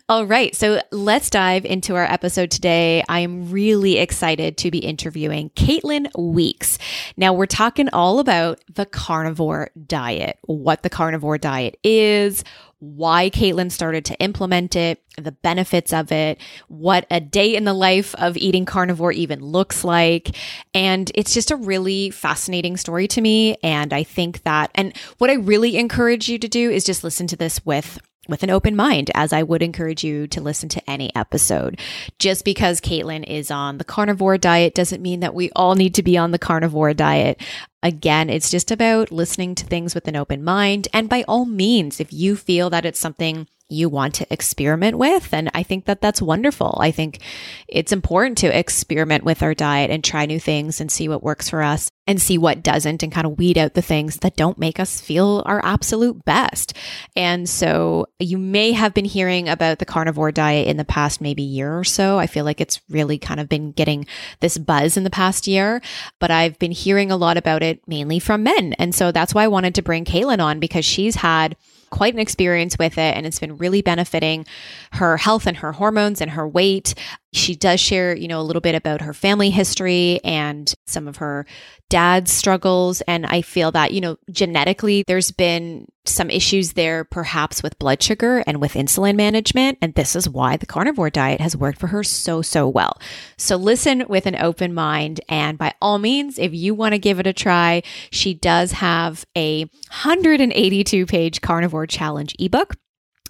All 0.10 0.26
right. 0.26 0.56
So 0.56 0.82
let's 0.92 1.30
dive 1.30 1.66
into 1.66 1.96
our 1.96 2.06
episode 2.06 2.52
today. 2.52 3.04
I'm 3.10 3.52
really 3.52 3.98
excited 3.98 4.58
to 4.58 4.72
be 4.72 4.80
interviewing 4.80 5.50
Caitlin 5.52 6.08
Weeks. 6.18 6.78
Now, 7.18 7.34
we're 7.34 7.46
talking 7.46 7.90
all 7.90 8.20
about 8.20 8.60
the 8.74 8.86
carnivore 8.86 9.72
diet, 9.88 10.38
what 10.44 10.84
the 10.84 10.90
carnivore 10.90 11.38
diet 11.38 11.78
is, 11.84 12.44
why 12.80 13.30
Caitlin 13.30 13.72
started 13.72 14.06
to 14.06 14.20
implement 14.20 14.76
it, 14.76 15.02
the 15.18 15.32
benefits 15.32 15.94
of 15.94 16.12
it, 16.12 16.40
what 16.68 17.08
a 17.10 17.20
day 17.20 17.56
in 17.56 17.64
the 17.64 17.74
life 17.74 18.14
of 18.16 18.38
eating 18.38 18.66
carnivore 18.66 19.12
even 19.12 19.40
looks 19.40 19.84
like. 19.84 20.36
And 20.74 21.12
it's 21.16 21.34
just 21.34 21.52
a 21.52 21.56
really 21.56 22.12
fascinating 22.12 22.78
story 22.78 23.08
to 23.10 23.22
me. 23.22 23.56
And 23.64 23.94
I 23.94 24.04
think 24.04 24.44
that, 24.44 24.72
and 24.76 24.96
what 25.18 25.30
I 25.30 25.36
really 25.36 25.78
encourage 25.78 26.30
you 26.30 26.38
to 26.38 26.48
do 26.48 26.70
is 26.70 26.84
just 26.84 27.04
listen 27.04 27.28
to 27.28 27.36
this 27.36 27.66
with 27.66 27.98
with 28.28 28.44
an 28.44 28.50
open 28.50 28.76
mind, 28.76 29.12
as 29.14 29.34
I 29.34 29.44
would 29.44 29.62
encourage 29.62 30.04
you 30.04 30.28
to 30.28 30.42
listen 30.42 30.70
to 30.70 30.90
any 30.90 31.16
episode. 31.16 31.80
Just 32.20 32.46
because 32.46 32.82
Caitlin 32.82 33.24
is 33.24 33.52
on 33.52 33.78
the 33.78 33.84
carnivore 33.84 34.38
diet 34.38 34.76
doesn't 34.76 35.02
mean 35.02 35.20
that 35.22 35.36
we 35.36 35.52
all 35.56 35.76
need 35.76 35.96
to 35.96 36.04
be 36.04 36.18
on 36.18 36.32
the 36.32 36.40
carnivore 36.40 36.94
diet. 36.94 37.42
Again, 37.84 38.30
it's 38.30 38.50
just 38.50 38.72
about 38.72 39.12
listening 39.12 39.54
to 39.56 39.66
things 39.66 39.94
with 39.94 40.08
an 40.08 40.16
open 40.16 40.44
mind. 40.44 40.88
And 40.94 41.08
by 41.08 41.24
all 41.28 41.46
means, 41.46 42.00
if 42.00 42.12
you 42.12 42.36
feel 42.36 42.70
that 42.72 42.86
it's 42.86 43.00
something 43.00 43.48
you 43.68 43.90
want 43.90 44.14
to 44.16 44.28
experiment 44.32 44.98
with. 44.98 45.34
And 45.34 45.50
I 45.54 45.64
think 45.64 45.86
that 45.86 46.02
that's 46.02 46.22
wonderful. 46.22 46.78
I 46.80 46.92
think 46.92 47.20
it's 47.68 47.92
important 47.92 48.38
to 48.40 48.58
experiment 48.58 49.24
with 49.24 49.42
our 49.42 49.54
diet 49.54 49.90
and 49.90 50.04
try 50.04 50.26
new 50.26 50.40
things 50.40 50.80
and 50.80 50.92
see 50.92 51.10
what 51.10 51.24
works 51.24 51.50
for 51.50 51.64
us 51.64 51.90
and 52.08 52.22
see 52.22 52.38
what 52.38 52.62
doesn't 52.62 53.02
and 53.02 53.12
kind 53.12 53.26
of 53.26 53.38
weed 53.38 53.58
out 53.58 53.74
the 53.74 53.82
things 53.82 54.18
that 54.18 54.36
don't 54.36 54.60
make 54.60 54.80
us 54.80 55.02
feel 55.02 55.42
our 55.48 55.64
absolute 55.66 56.24
best. 56.26 56.74
And 57.16 57.50
so 57.50 58.06
you 58.20 58.38
may 58.38 58.74
have 58.74 58.94
been 58.94 59.06
hearing 59.06 59.50
about 59.50 59.80
the 59.80 59.86
carnivore 59.86 60.32
diet 60.32 60.68
in 60.68 60.78
the 60.78 60.86
past 60.86 61.20
maybe 61.20 61.42
year 61.42 61.78
or 61.78 61.84
so. 61.84 62.20
I 62.20 62.28
feel 62.28 62.46
like 62.46 62.62
it's 62.62 62.82
really 62.90 63.18
kind 63.18 63.40
of 63.40 63.50
been 63.50 63.72
getting 63.72 64.06
this 64.42 64.60
buzz 64.60 64.98
in 64.98 65.04
the 65.04 65.10
past 65.10 65.48
year, 65.48 65.82
but 66.20 66.30
I've 66.30 66.60
been 66.60 66.72
hearing 66.72 67.10
a 67.10 67.18
lot 67.18 67.38
about 67.38 67.64
it 67.64 67.82
mainly 67.88 68.20
from 68.20 68.44
men. 68.44 68.74
And 68.74 68.94
so 68.94 69.12
that's 69.12 69.34
why 69.34 69.44
I 69.44 69.48
wanted 69.48 69.74
to 69.76 69.82
bring 69.82 70.06
Caitlin 70.06 70.40
on 70.40 70.60
because 70.60 70.86
she's 70.86 71.16
had 71.16 71.56
quite 71.90 72.14
an 72.14 72.20
experience 72.20 72.78
with 72.78 72.98
it 72.98 73.16
and 73.16 73.26
it's 73.26 73.40
been 73.40 73.58
really 73.58 73.82
benefiting 73.82 74.46
her 74.94 75.18
health 75.18 75.48
and 75.48 75.58
her 75.58 75.72
hormones 75.72 76.22
and 76.22 76.32
her 76.32 76.48
weight. 76.48 76.96
She 77.34 77.56
does 77.56 77.80
share, 77.80 78.16
you 78.16 78.28
know, 78.28 78.40
a 78.40 78.44
little 78.44 78.62
bit 78.62 78.76
about 78.76 79.02
her 79.02 79.14
family 79.14 79.50
history 79.50 80.20
and 80.24 80.74
some 80.88 81.08
of 81.08 81.18
her 81.18 81.46
dad's 81.90 82.32
struggles. 82.32 83.02
And 83.02 83.26
I 83.26 83.42
feel 83.42 83.72
that, 83.72 83.92
you 83.94 84.02
know, 84.02 84.18
genetically, 84.32 85.04
there's 85.08 85.32
been 85.32 85.88
some 86.08 86.30
issues 86.30 86.74
there, 86.74 87.04
perhaps 87.04 87.64
with 87.64 87.80
blood 87.80 88.02
sugar 88.02 88.44
and 88.46 88.62
with 88.62 88.74
insulin 88.74 89.16
management. 89.16 89.78
And 89.82 89.94
this 89.94 90.16
is 90.16 90.30
why 90.30 90.58
the 90.58 90.66
carnivore 90.66 91.10
diet 91.10 91.42
has 91.42 91.58
worked 91.58 91.80
for 91.80 91.88
her 91.88 92.04
so, 92.04 92.42
so 92.42 92.68
well. 92.68 93.00
So 93.38 93.56
listen 93.56 94.06
with 94.08 94.26
an 94.26 94.36
open 94.36 94.74
mind. 94.74 95.22
And 95.30 95.58
by 95.58 95.74
all 95.82 96.00
means, 96.00 96.40
if 96.40 96.54
you 96.54 96.74
want 96.74 96.94
to 96.94 97.00
give 97.00 97.20
it 97.20 97.28
a 97.28 97.34
try, 97.34 97.84
she 98.12 98.34
does 98.34 98.72
have 98.74 99.26
a 99.36 99.62
182 99.62 101.06
page 101.06 101.42
carnivore 101.42 101.88
challenge 101.88 102.36
ebook. 102.40 102.76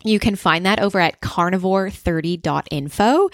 You 0.04 0.20
can 0.20 0.36
find 0.36 0.68
that 0.68 0.80
over 0.80 1.00
at 1.00 1.22
carnivore30.info. 1.22 3.30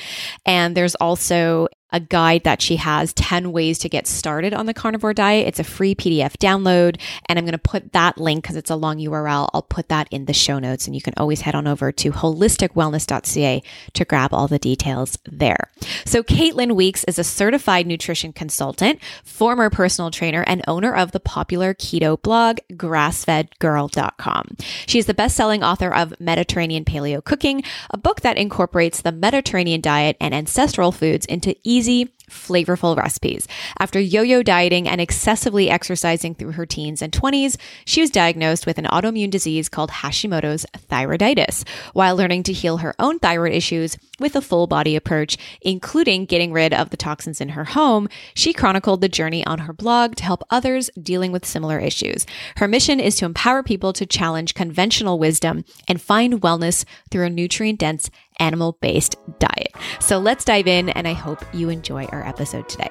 And 0.46 0.76
there's 0.76 0.96
also 0.96 1.68
a 1.92 2.00
guide 2.00 2.44
that 2.44 2.62
she 2.62 2.78
has 2.78 3.14
10 3.14 3.52
ways 3.52 3.78
to 3.80 3.90
get 3.90 4.08
started 4.08 4.54
on 4.54 4.66
the 4.66 4.74
carnivore 4.74 5.14
diet. 5.14 5.48
It's 5.48 5.60
a 5.60 5.64
free 5.64 5.94
PDF 5.94 6.38
download. 6.38 7.00
And 7.28 7.38
I'm 7.38 7.46
going 7.46 7.52
to 7.52 7.58
put 7.58 7.94
that 7.94 8.18
link 8.18 8.44
because 8.44 8.56
it's 8.56 8.70
a 8.70 8.76
long 8.76 8.98
URL. 8.98 9.50
I'll 9.54 9.62
put 9.62 9.90
that 9.90 10.08
in 10.12 10.26
the 10.26 10.34
show 10.34 10.60
notes. 10.60 10.88
And 10.88 10.96
you 10.96 11.02
can 11.02 11.14
always 11.18 11.42
head 11.42 11.56
on 11.56 11.68
over 11.68 11.92
to 11.92 12.12
holisticwellness.ca 12.12 13.64
to 13.94 14.06
grab 14.06 14.34
all 14.34 14.48
the 14.48 14.60
details 14.60 15.18
there. 15.26 15.70
So, 16.06 16.24
Caitlin 16.24 16.76
Weeks 16.76 17.04
is 17.06 17.20
a 17.20 17.24
certified 17.24 17.88
nutrition 17.88 18.34
consultant, 18.34 19.00
former 19.24 19.70
personal 19.70 20.12
trainer, 20.12 20.44
and 20.48 20.62
owner 20.68 20.94
of 20.94 21.12
the 21.12 21.20
popular 21.20 21.74
keto 21.74 22.22
blog, 22.22 22.58
grassfedgirl.com. 22.72 24.58
She 24.86 25.00
is 25.00 25.06
the 25.06 25.14
best 25.14 25.36
selling 25.36 25.64
author 25.64 25.94
of 25.94 26.20
Mediterranean 26.20 26.86
Paleo 26.86 27.24
Cooking, 27.24 27.64
a 27.90 27.98
book 27.98 28.22
that 28.22 28.38
incorporates 28.38 29.02
the 29.02 29.12
Mediterranean 29.12 29.82
diet 29.82 30.18
and 30.20 30.34
ancestral 30.34 30.92
foods 30.92 31.26
into 31.26 31.56
easy 31.64 31.81
easy, 31.82 32.12
flavorful 32.30 32.96
recipes. 32.96 33.48
After 33.80 34.00
yo 34.00 34.22
yo 34.22 34.42
dieting 34.42 34.88
and 34.88 35.02
excessively 35.02 35.70
exercising 35.70 36.34
through 36.34 36.54
her 36.54 36.66
teens 36.66 37.02
and 37.02 37.12
20s, 37.12 37.58
she 37.86 38.02
was 38.02 38.10
diagnosed 38.10 38.66
with 38.66 38.78
an 38.78 38.86
autoimmune 38.86 39.32
disease 39.32 39.68
called 39.68 39.90
Hashimoto's 39.90 40.66
thyroiditis. 40.90 41.68
While 41.94 42.16
learning 42.16 42.44
to 42.44 42.54
heal 42.54 42.78
her 42.78 42.96
own 43.00 43.20
thyroid 43.20 43.54
issues 43.54 43.98
with 44.20 44.36
a 44.36 44.42
full 44.42 44.68
body 44.68 44.96
approach, 44.96 45.38
including 45.62 46.26
getting 46.26 46.54
rid 46.54 46.74
of 46.74 46.90
the 46.90 46.98
toxins 46.98 47.42
in 47.42 47.50
her 47.50 47.66
home, 47.66 48.08
she 48.34 48.54
chronicled 48.54 49.02
the 49.02 49.10
journey 49.10 49.46
on 49.46 49.60
her 49.60 49.74
blog 49.74 50.16
to 50.16 50.24
help 50.24 50.44
others 50.50 50.90
dealing 51.02 51.32
with 51.32 51.46
similar 51.46 51.80
issues. 51.80 52.26
Her 52.58 52.68
mission 52.68 53.00
is 53.00 53.16
to 53.18 53.26
empower 53.26 53.64
people 53.64 53.92
to 53.94 54.06
challenge 54.06 54.54
conventional 54.54 55.20
wisdom 55.20 55.66
and 55.88 56.00
find 56.00 56.42
wellness 56.42 56.86
through 57.10 57.26
a 57.26 57.30
nutrient 57.30 57.80
dense 57.80 58.10
animal 58.42 58.78
based 58.82 59.16
diet. 59.40 59.72
So 60.02 60.20
let's 60.20 60.44
dive 60.44 60.68
in, 60.68 60.90
and 60.90 61.08
I 61.08 61.14
hope 61.14 61.40
you 61.54 61.70
enjoy 61.70 62.06
our 62.06 62.28
episode 62.28 62.68
today. 62.68 62.90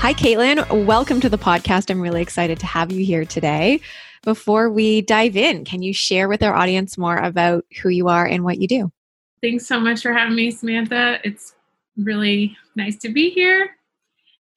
Hi, 0.00 0.14
Caitlin. 0.14 0.86
Welcome 0.86 1.20
to 1.22 1.28
the 1.28 1.38
podcast. 1.38 1.90
I'm 1.90 2.00
really 2.00 2.22
excited 2.22 2.60
to 2.60 2.66
have 2.66 2.92
you 2.92 3.04
here 3.04 3.24
today. 3.24 3.80
Before 4.22 4.70
we 4.70 5.00
dive 5.02 5.36
in, 5.36 5.64
can 5.64 5.82
you 5.82 5.92
share 5.92 6.28
with 6.28 6.42
our 6.42 6.54
audience 6.54 6.96
more 6.96 7.16
about 7.16 7.64
who 7.82 7.88
you 7.88 8.08
are 8.08 8.24
and 8.24 8.44
what 8.44 8.58
you 8.58 8.68
do? 8.68 8.92
Thanks 9.42 9.66
so 9.66 9.80
much 9.80 10.02
for 10.02 10.12
having 10.12 10.36
me, 10.36 10.50
Samantha. 10.50 11.18
It's 11.24 11.54
really 11.96 12.56
nice 12.76 12.96
to 12.98 13.08
be 13.08 13.30
here. 13.30 13.70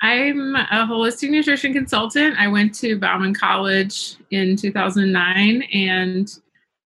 I'm 0.01 0.55
a 0.55 0.87
holistic 0.89 1.29
nutrition 1.29 1.73
consultant. 1.73 2.35
I 2.37 2.47
went 2.47 2.73
to 2.75 2.99
Bauman 2.99 3.33
College 3.33 4.15
in 4.31 4.55
2009 4.55 5.63
and 5.73 6.39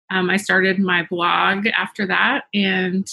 um, 0.09 0.29
I 0.29 0.37
started 0.37 0.79
my 0.79 1.03
blog 1.09 1.67
after 1.67 2.05
that, 2.07 2.45
and 2.53 3.07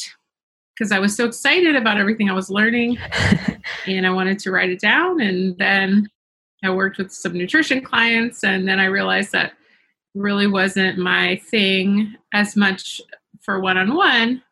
because 0.75 0.93
I 0.93 0.99
was 0.99 1.15
so 1.15 1.27
excited 1.27 1.77
about 1.77 1.99
everything 1.99 2.31
I 2.31 2.35
was 2.35 2.51
learning, 2.51 2.99
and 3.87 4.07
I 4.07 4.11
wanted 4.11 4.39
to 4.41 4.51
write 4.51 4.71
it 4.71 4.81
down. 4.81 5.21
And 5.21 5.57
then 5.59 6.09
I 6.65 6.71
worked 6.71 6.99
with 6.99 7.13
some 7.13 7.35
nutrition 7.35 7.83
clients, 7.83 8.45
and 8.45 8.67
then 8.67 8.81
I 8.81 8.87
realized 8.87 9.33
that 9.33 9.53
really 10.15 10.47
wasn't 10.47 10.99
my 10.99 11.41
thing 11.51 12.17
as 12.33 12.57
much 12.57 13.01
for 13.41 13.61
one 13.61 13.79
on 13.79 13.95
one. 13.95 14.43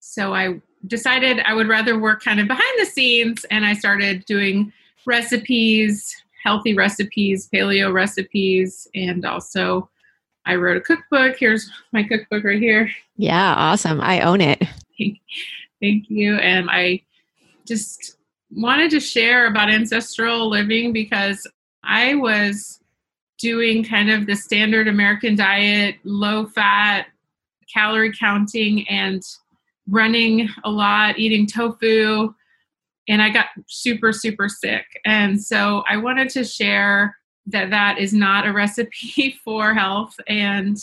So 0.00 0.34
I 0.34 0.60
decided 0.86 1.40
I 1.40 1.54
would 1.54 1.68
rather 1.68 1.98
work 1.98 2.22
kind 2.22 2.40
of 2.40 2.48
behind 2.48 2.78
the 2.78 2.86
scenes, 2.86 3.44
and 3.50 3.66
I 3.66 3.74
started 3.74 4.24
doing 4.24 4.72
recipes, 5.04 6.14
healthy 6.42 6.74
recipes, 6.74 7.48
paleo 7.52 7.92
recipes, 7.92 8.86
and 8.94 9.24
also 9.24 9.88
I 10.46 10.54
wrote 10.54 10.76
a 10.76 10.80
cookbook. 10.80 11.36
Here's 11.38 11.70
my 11.92 12.04
cookbook 12.04 12.44
right 12.44 12.60
here. 12.60 12.88
Yeah, 13.16 13.54
awesome. 13.54 14.00
I 14.00 14.20
own 14.20 14.40
it. 14.40 14.62
Thank 15.80 16.08
you. 16.08 16.36
And 16.36 16.70
I 16.70 17.02
just 17.66 18.16
wanted 18.50 18.90
to 18.92 19.00
share 19.00 19.46
about 19.46 19.68
ancestral 19.68 20.48
living 20.48 20.92
because 20.92 21.46
I 21.82 22.14
was 22.14 22.80
doing 23.38 23.84
kind 23.84 24.10
of 24.10 24.26
the 24.26 24.36
standard 24.36 24.88
American 24.88 25.34
diet, 25.34 25.96
low 26.04 26.46
fat, 26.46 27.06
calorie 27.72 28.14
counting, 28.16 28.88
and 28.88 29.22
running 29.88 30.48
a 30.64 30.70
lot, 30.70 31.18
eating 31.18 31.46
tofu. 31.46 32.32
And 33.08 33.20
I 33.20 33.30
got 33.30 33.46
super, 33.66 34.12
super 34.12 34.48
sick. 34.48 34.84
And 35.04 35.42
so 35.42 35.84
I 35.88 35.96
wanted 35.96 36.28
to 36.30 36.44
share 36.44 37.16
that 37.46 37.70
that 37.70 37.98
is 37.98 38.12
not 38.12 38.46
a 38.46 38.52
recipe 38.52 39.38
for 39.44 39.74
health 39.74 40.14
and 40.26 40.76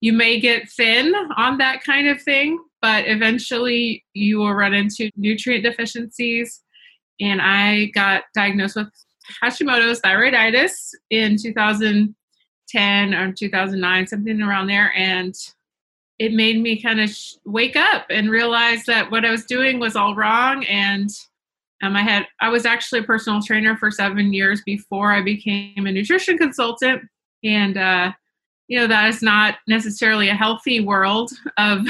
you 0.00 0.12
may 0.12 0.40
get 0.40 0.68
thin 0.68 1.14
on 1.36 1.58
that 1.58 1.82
kind 1.82 2.08
of 2.08 2.20
thing 2.20 2.58
but 2.80 3.04
eventually 3.06 4.04
you 4.12 4.38
will 4.38 4.52
run 4.52 4.74
into 4.74 5.08
nutrient 5.16 5.64
deficiencies. 5.64 6.62
And 7.20 7.40
i 7.40 7.86
got 7.94 8.24
diagnosed 8.34 8.76
with 8.76 8.88
hashimoto's 9.42 10.00
thyroiditis 10.00 10.94
in 11.10 11.36
2010 11.40 13.14
or 13.14 13.32
2009 13.32 14.06
something 14.06 14.42
around 14.42 14.66
there 14.66 14.92
and 14.96 15.34
it 16.18 16.32
made 16.32 16.60
me 16.60 16.80
kind 16.80 17.00
of 17.00 17.08
sh- 17.08 17.34
wake 17.44 17.76
up 17.76 18.06
and 18.10 18.30
realize 18.30 18.84
that 18.86 19.10
what 19.10 19.24
i 19.24 19.30
was 19.30 19.44
doing 19.44 19.78
was 19.78 19.94
all 19.94 20.16
wrong 20.16 20.64
and 20.64 21.10
um, 21.82 21.96
I 21.96 22.02
had 22.02 22.26
I 22.40 22.48
was 22.48 22.64
actually 22.64 23.00
a 23.00 23.04
personal 23.04 23.42
trainer 23.42 23.76
for 23.76 23.90
seven 23.90 24.32
years 24.32 24.62
before 24.64 25.12
I 25.12 25.20
became 25.20 25.86
a 25.86 25.92
nutrition 25.92 26.38
consultant, 26.38 27.02
and 27.42 27.76
uh, 27.76 28.12
you 28.68 28.78
know 28.78 28.86
that 28.86 29.08
is 29.08 29.20
not 29.20 29.56
necessarily 29.66 30.28
a 30.28 30.34
healthy 30.34 30.80
world 30.80 31.32
of 31.58 31.80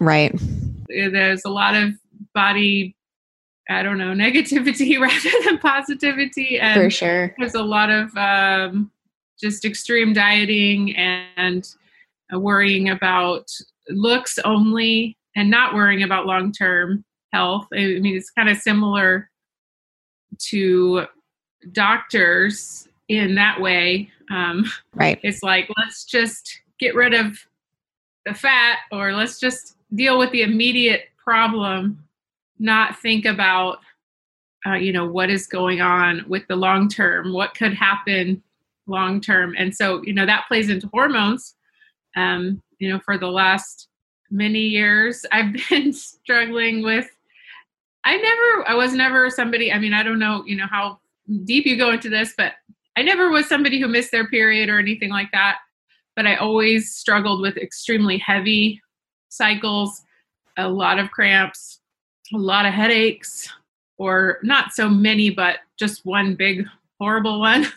right. 0.00 0.34
There's 0.88 1.44
a 1.44 1.50
lot 1.50 1.74
of 1.74 1.92
body, 2.34 2.96
I 3.68 3.82
don't 3.82 3.98
know, 3.98 4.12
negativity 4.14 4.98
rather 5.00 5.44
than 5.44 5.58
positivity, 5.58 6.58
and 6.58 6.80
for 6.80 6.90
sure, 6.90 7.34
there's 7.38 7.54
a 7.54 7.62
lot 7.62 7.90
of 7.90 8.16
um, 8.16 8.90
just 9.38 9.66
extreme 9.66 10.14
dieting 10.14 10.96
and 10.96 11.68
uh, 12.34 12.38
worrying 12.38 12.88
about 12.88 13.46
looks 13.90 14.38
only 14.46 15.18
and 15.36 15.50
not 15.50 15.74
worrying 15.74 16.02
about 16.02 16.24
long 16.24 16.50
term 16.50 17.04
health. 17.34 17.66
I 17.74 17.98
mean, 18.00 18.16
it's 18.16 18.30
kind 18.30 18.48
of 18.48 18.56
similar 18.56 19.28
to 20.38 21.06
doctors 21.72 22.88
in 23.08 23.34
that 23.34 23.60
way. 23.60 24.10
Um, 24.30 24.64
right. 24.94 25.18
It's 25.22 25.42
like, 25.42 25.68
let's 25.78 26.04
just 26.04 26.60
get 26.78 26.94
rid 26.94 27.14
of 27.14 27.38
the 28.24 28.34
fat 28.34 28.78
or 28.90 29.12
let's 29.12 29.38
just 29.38 29.76
deal 29.94 30.18
with 30.18 30.30
the 30.32 30.42
immediate 30.42 31.08
problem, 31.16 32.02
not 32.58 32.98
think 33.00 33.24
about, 33.26 33.78
uh, 34.66 34.74
you 34.74 34.92
know, 34.92 35.06
what 35.06 35.30
is 35.30 35.46
going 35.46 35.80
on 35.80 36.24
with 36.28 36.46
the 36.48 36.56
long 36.56 36.88
term, 36.88 37.32
what 37.32 37.54
could 37.54 37.74
happen 37.74 38.42
long 38.86 39.20
term. 39.20 39.54
And 39.58 39.74
so, 39.74 40.02
you 40.02 40.12
know, 40.12 40.26
that 40.26 40.46
plays 40.48 40.70
into 40.70 40.88
hormones. 40.88 41.54
Um, 42.16 42.62
you 42.78 42.90
know, 42.90 43.00
for 43.00 43.18
the 43.18 43.28
last 43.28 43.88
many 44.30 44.60
years, 44.60 45.24
I've 45.32 45.54
been 45.68 45.92
struggling 45.92 46.82
with 46.82 47.08
I 48.04 48.16
never, 48.16 48.68
I 48.68 48.74
was 48.74 48.92
never 48.92 49.30
somebody, 49.30 49.72
I 49.72 49.78
mean, 49.78 49.94
I 49.94 50.02
don't 50.02 50.18
know, 50.18 50.44
you 50.46 50.56
know, 50.56 50.66
how 50.70 50.98
deep 51.44 51.66
you 51.66 51.76
go 51.76 51.90
into 51.90 52.10
this, 52.10 52.34
but 52.36 52.52
I 52.96 53.02
never 53.02 53.30
was 53.30 53.48
somebody 53.48 53.80
who 53.80 53.88
missed 53.88 54.12
their 54.12 54.28
period 54.28 54.68
or 54.68 54.78
anything 54.78 55.10
like 55.10 55.30
that. 55.32 55.58
but 56.16 56.26
I 56.26 56.36
always 56.36 56.94
struggled 56.94 57.40
with 57.40 57.56
extremely 57.56 58.18
heavy 58.18 58.80
cycles, 59.30 60.02
a 60.56 60.68
lot 60.68 60.98
of 60.98 61.10
cramps, 61.10 61.80
a 62.32 62.38
lot 62.38 62.66
of 62.66 62.72
headaches, 62.72 63.48
or 63.98 64.38
not 64.42 64.72
so 64.72 64.88
many, 64.88 65.30
but 65.30 65.58
just 65.78 66.04
one 66.04 66.34
big 66.34 66.66
horrible 66.98 67.40
one. 67.40 67.66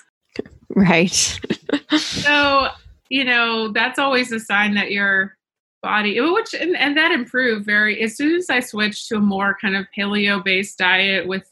Right. 0.69 1.09
so, 1.97 2.67
you 3.09 3.23
know, 3.23 3.71
that's 3.71 3.97
always 3.97 4.31
a 4.31 4.39
sign 4.39 4.75
that 4.75 4.91
your 4.91 5.36
body, 5.81 6.19
which, 6.19 6.53
and, 6.53 6.75
and 6.75 6.97
that 6.97 7.11
improved 7.11 7.65
very, 7.65 8.01
as 8.01 8.15
soon 8.15 8.35
as 8.35 8.49
I 8.49 8.59
switched 8.59 9.07
to 9.09 9.17
a 9.17 9.21
more 9.21 9.57
kind 9.61 9.75
of 9.75 9.85
paleo 9.95 10.43
based 10.43 10.77
diet 10.77 11.27
with 11.27 11.49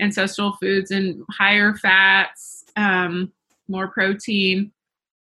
ancestral 0.00 0.52
foods 0.52 0.90
and 0.90 1.24
higher 1.30 1.74
fats, 1.74 2.64
um, 2.76 3.32
more 3.68 3.88
protein, 3.88 4.72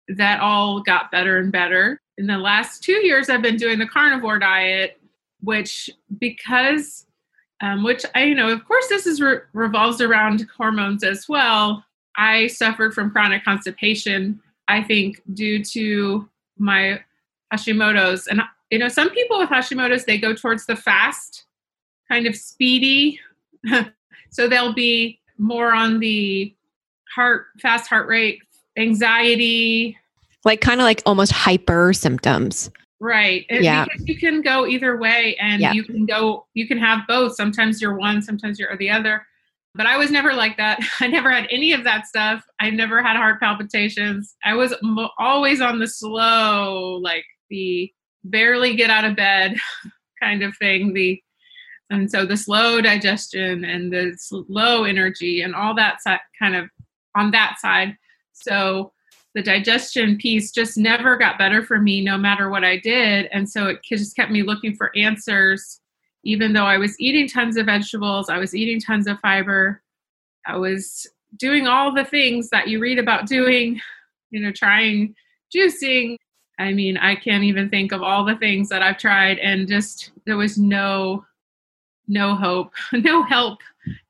that 0.09 0.41
all 0.41 0.81
got 0.81 1.11
better 1.11 1.39
and 1.39 1.53
better. 1.53 2.01
In 2.19 2.27
the 2.27 2.39
last 2.39 2.83
two 2.83 3.07
years, 3.07 3.29
I've 3.29 3.43
been 3.43 3.57
doing 3.57 3.79
the 3.79 3.87
carnivore 3.87 4.39
diet, 4.39 5.01
which 5.41 5.91
because, 6.19 7.07
um, 7.61 7.83
which 7.83 8.05
I, 8.15 8.25
you 8.25 8.35
know, 8.35 8.49
of 8.49 8.65
course, 8.67 8.89
this 8.89 9.07
is 9.07 9.21
re- 9.21 9.41
revolves 9.53 10.01
around 10.01 10.47
hormones 10.57 11.05
as 11.05 11.29
well. 11.29 11.85
I 12.17 12.49
suffered 12.49 12.95
from 12.95 13.11
chronic 13.11 13.45
constipation. 13.45 14.41
I 14.69 14.83
think 14.83 15.23
due 15.33 15.65
to 15.65 16.29
my 16.59 17.01
Hashimoto's, 17.53 18.27
and 18.27 18.43
you 18.71 18.79
know, 18.79 18.89
some 18.89 19.11
people 19.11 19.39
with 19.39 19.51
Hashimoto's 19.51 20.05
they 20.05 20.19
go 20.19 20.35
towards 20.35 20.67
the 20.67 20.77
fast, 20.77 21.45
kind 22.11 22.27
of 22.27 22.35
speedy, 22.35 23.21
so 24.31 24.49
they'll 24.49 24.75
be 24.75 25.21
more 25.39 25.73
on 25.73 25.99
the 25.99 26.55
heart, 27.15 27.47
fast 27.61 27.89
heart 27.89 28.09
rate, 28.09 28.41
anxiety, 28.77 29.99
like 30.45 30.61
kind 30.61 30.81
of 30.81 30.85
like 30.85 31.03
almost 31.07 31.33
hyper 31.33 31.93
symptoms. 31.93 32.71
Right. 33.01 33.47
And 33.51 33.65
yeah. 33.65 33.85
you 34.05 34.17
can 34.17 34.43
go 34.43 34.65
either 34.67 34.97
way 34.97 35.37
and 35.41 35.61
yeah. 35.61 35.73
you 35.73 35.83
can 35.83 36.07
go, 36.07 36.47
you 36.55 36.69
can 36.69 36.79
have 36.79 37.01
both. 37.09 37.35
Sometimes 37.35 37.83
you're 37.83 37.97
one, 37.97 38.23
sometimes 38.23 38.61
you're 38.61 38.77
the 38.77 38.91
other. 38.91 39.27
But 39.75 39.87
I 39.87 39.97
was 39.97 40.11
never 40.11 40.35
like 40.35 40.57
that. 40.59 40.81
I 41.01 41.07
never 41.07 41.31
had 41.31 41.49
any 41.51 41.73
of 41.73 41.85
that 41.85 42.07
stuff. 42.07 42.45
I 42.61 42.71
never 42.71 43.03
had 43.03 43.17
heart 43.17 43.41
palpitations. 43.41 44.35
I 44.45 44.55
was 44.55 44.75
always 45.19 45.61
on 45.61 45.79
the 45.79 45.89
slow, 45.89 46.99
like 47.03 47.25
the 47.51 47.91
barely 48.25 48.77
get 48.77 48.91
out 48.91 49.05
of 49.05 49.17
bed 49.17 49.57
kind 50.23 50.43
of 50.43 50.57
thing. 50.57 50.93
The 50.93 51.21
and 51.91 52.11
so 52.11 52.25
the 52.25 52.39
slow 52.39 52.81
digestion 52.81 53.67
and 53.67 53.93
the 53.93 54.15
slow 54.17 54.85
energy 54.85 55.43
and 55.43 55.55
all 55.55 55.75
that 55.75 56.01
si- 56.01 56.17
kind 56.39 56.57
of 56.57 56.71
on 57.15 57.33
that 57.33 57.57
side. 57.61 57.99
So 58.33 58.93
the 59.35 59.43
digestion 59.43 60.17
piece 60.17 60.53
just 60.53 60.79
never 60.79 61.17
got 61.17 61.39
better 61.39 61.63
for 61.63 61.79
me 61.79 62.03
no 62.03 62.17
matter 62.17 62.49
what 62.49 62.65
I 62.65 62.79
did. 62.79 63.29
And 63.31 63.49
so 63.49 63.67
it 63.67 63.81
just 63.83 64.17
kept 64.17 64.31
me 64.31 64.43
looking 64.43 64.75
for 64.75 64.91
answers, 64.97 65.82
even 66.25 66.53
though 66.53 66.67
I 66.67 66.79
was 66.79 66.99
eating 67.01 67.29
tons 67.29 67.57
of 67.57 67.67
vegetables, 67.67 68.29
I 68.29 68.39
was 68.39 68.55
eating 68.55 68.81
tons 68.81 69.07
of 69.07 69.19
fiber, 69.21 69.83
I 70.47 70.57
was 70.57 71.07
doing 71.37 71.67
all 71.67 71.93
the 71.93 72.05
things 72.05 72.51
that 72.51 72.69
you 72.69 72.81
read 72.81 72.99
about 72.99 73.27
doing, 73.27 73.81
you 74.31 74.41
know, 74.41 74.53
trying 74.53 75.15
juicing. 75.55 76.17
I 76.59 76.73
mean, 76.73 76.97
I 76.97 77.17
can't 77.17 77.45
even 77.45 77.69
think 77.69 77.93
of 77.93 78.03
all 78.03 78.25
the 78.25 78.37
things 78.37 78.69
that 78.69 78.83
I've 78.83 78.99
tried, 78.99 79.39
and 79.39 79.69
just 79.69 80.13
there 80.27 80.37
was 80.37 80.59
no 80.59 81.25
no 82.09 82.35
hope, 82.35 82.73
no 82.93 83.23
help, 83.23 83.61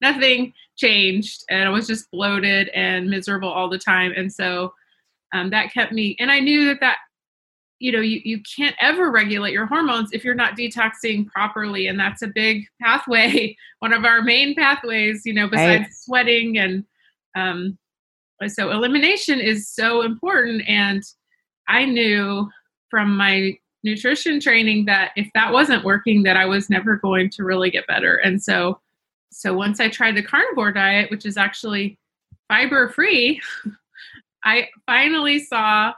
nothing 0.00 0.52
changed. 0.76 1.44
And 1.50 1.64
I 1.64 1.70
was 1.70 1.86
just 1.86 2.10
bloated 2.10 2.68
and 2.70 3.08
miserable 3.08 3.50
all 3.50 3.68
the 3.68 3.78
time. 3.78 4.12
And 4.16 4.32
so 4.32 4.74
um, 5.32 5.50
that 5.50 5.72
kept 5.72 5.92
me, 5.92 6.16
and 6.18 6.30
I 6.30 6.40
knew 6.40 6.66
that 6.66 6.80
that, 6.80 6.98
you 7.82 7.90
know, 7.90 8.00
you, 8.00 8.20
you 8.24 8.40
can't 8.42 8.76
ever 8.80 9.10
regulate 9.10 9.52
your 9.52 9.66
hormones 9.66 10.10
if 10.12 10.22
you're 10.22 10.36
not 10.36 10.56
detoxing 10.56 11.26
properly. 11.26 11.88
And 11.88 11.98
that's 11.98 12.22
a 12.22 12.28
big 12.28 12.64
pathway, 12.80 13.56
one 13.80 13.92
of 13.92 14.04
our 14.04 14.22
main 14.22 14.54
pathways, 14.54 15.22
you 15.24 15.34
know, 15.34 15.48
besides 15.48 15.82
right. 15.82 15.92
sweating. 15.92 16.58
And 16.58 16.84
um, 17.34 17.76
so 18.46 18.70
elimination 18.70 19.40
is 19.40 19.68
so 19.68 20.02
important. 20.02 20.62
And 20.68 21.02
I 21.66 21.84
knew 21.84 22.48
from 22.88 23.16
my 23.16 23.58
nutrition 23.82 24.38
training 24.38 24.84
that 24.84 25.10
if 25.16 25.28
that 25.34 25.52
wasn't 25.52 25.82
working 25.84 26.22
that 26.22 26.36
i 26.36 26.44
was 26.44 26.70
never 26.70 26.94
going 26.98 27.28
to 27.28 27.42
really 27.42 27.68
get 27.68 27.84
better 27.88 28.14
and 28.18 28.40
so 28.40 28.78
so 29.32 29.52
once 29.52 29.80
i 29.80 29.88
tried 29.88 30.16
the 30.16 30.22
carnivore 30.22 30.70
diet 30.70 31.10
which 31.10 31.26
is 31.26 31.36
actually 31.36 31.98
fiber 32.46 32.88
free 32.90 33.40
i 34.44 34.68
finally 34.86 35.40
saw 35.40 35.92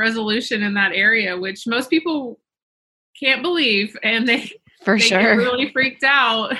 resolution 0.00 0.62
in 0.62 0.74
that 0.74 0.92
area 0.92 1.38
which 1.38 1.66
most 1.66 1.90
people 1.90 2.40
can't 3.18 3.42
believe 3.42 3.94
and 4.02 4.26
they 4.26 4.50
for 4.84 4.98
they 4.98 5.04
sure. 5.04 5.36
really 5.36 5.70
freaked 5.70 6.02
out 6.02 6.54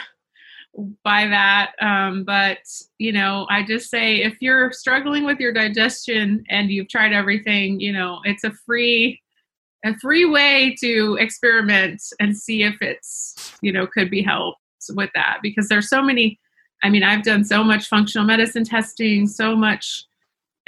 by 1.03 1.27
that 1.27 1.73
um, 1.81 2.23
but 2.23 2.59
you 2.99 3.13
know 3.13 3.47
i 3.51 3.63
just 3.63 3.91
say 3.91 4.23
if 4.23 4.37
you're 4.41 4.71
struggling 4.71 5.25
with 5.25 5.41
your 5.41 5.53
digestion 5.53 6.45
and 6.49 6.71
you've 6.71 6.89
tried 6.89 7.13
everything 7.13 7.81
you 7.81 7.93
know 7.93 8.21
it's 8.25 8.45
a 8.45 8.53
free 8.67 9.21
a 9.85 9.95
free 9.99 10.27
way 10.27 10.77
to 10.79 11.17
experiment 11.19 12.03
and 12.21 12.37
see 12.37 12.63
if 12.63 12.77
it's 12.83 13.55
you 13.63 13.73
know 13.73 13.87
could 13.87 14.11
be 14.11 14.23
helped 14.23 14.59
with 14.91 15.11
that 15.15 15.39
because 15.43 15.69
there's 15.69 15.89
so 15.89 16.03
many 16.03 16.39
i 16.83 16.91
mean 16.91 17.03
i've 17.03 17.25
done 17.25 17.45
so 17.45 17.65
much 17.65 17.89
functional 17.89 18.27
medicine 18.27 18.65
testing 18.65 19.27
so 19.27 19.57
much 19.57 20.05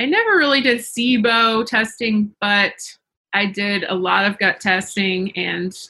i 0.01 0.07
never 0.07 0.37
really 0.37 0.61
did 0.61 0.79
sibo 0.79 1.65
testing 1.65 2.35
but 2.41 2.75
i 3.33 3.47
did 3.47 3.85
a 3.85 3.95
lot 3.95 4.25
of 4.25 4.39
gut 4.39 4.61
testing 4.61 5.37
and 5.37 5.89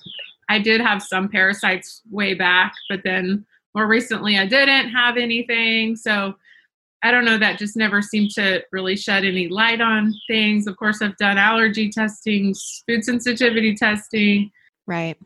i 0.49 0.59
did 0.59 0.81
have 0.81 1.03
some 1.03 1.29
parasites 1.29 2.03
way 2.11 2.35
back 2.35 2.75
but 2.89 3.03
then 3.05 3.45
more 3.75 3.87
recently 3.87 4.39
i 4.39 4.47
didn't 4.47 4.91
have 4.91 5.17
anything 5.17 5.97
so 5.97 6.35
I 7.05 7.11
don't 7.11 7.25
know, 7.25 7.39
that 7.39 7.59
just 7.59 7.77
never 7.77 8.01
seemed 8.01 8.31
to 8.33 8.63
really 8.71 8.97
shed 8.97 9.25
any 9.25 9.49
light 9.49 9.81
on 9.81 10.15
things. 10.29 10.69
Of 10.69 10.77
course, 10.77 11.03
I've 11.03 11.17
done 11.17 11.37
allergy 11.37 11.91
testing, 11.91 12.55
food 12.87 13.05
sensitivity 13.05 13.75
testing. 13.75 14.53
Right. 14.87 15.19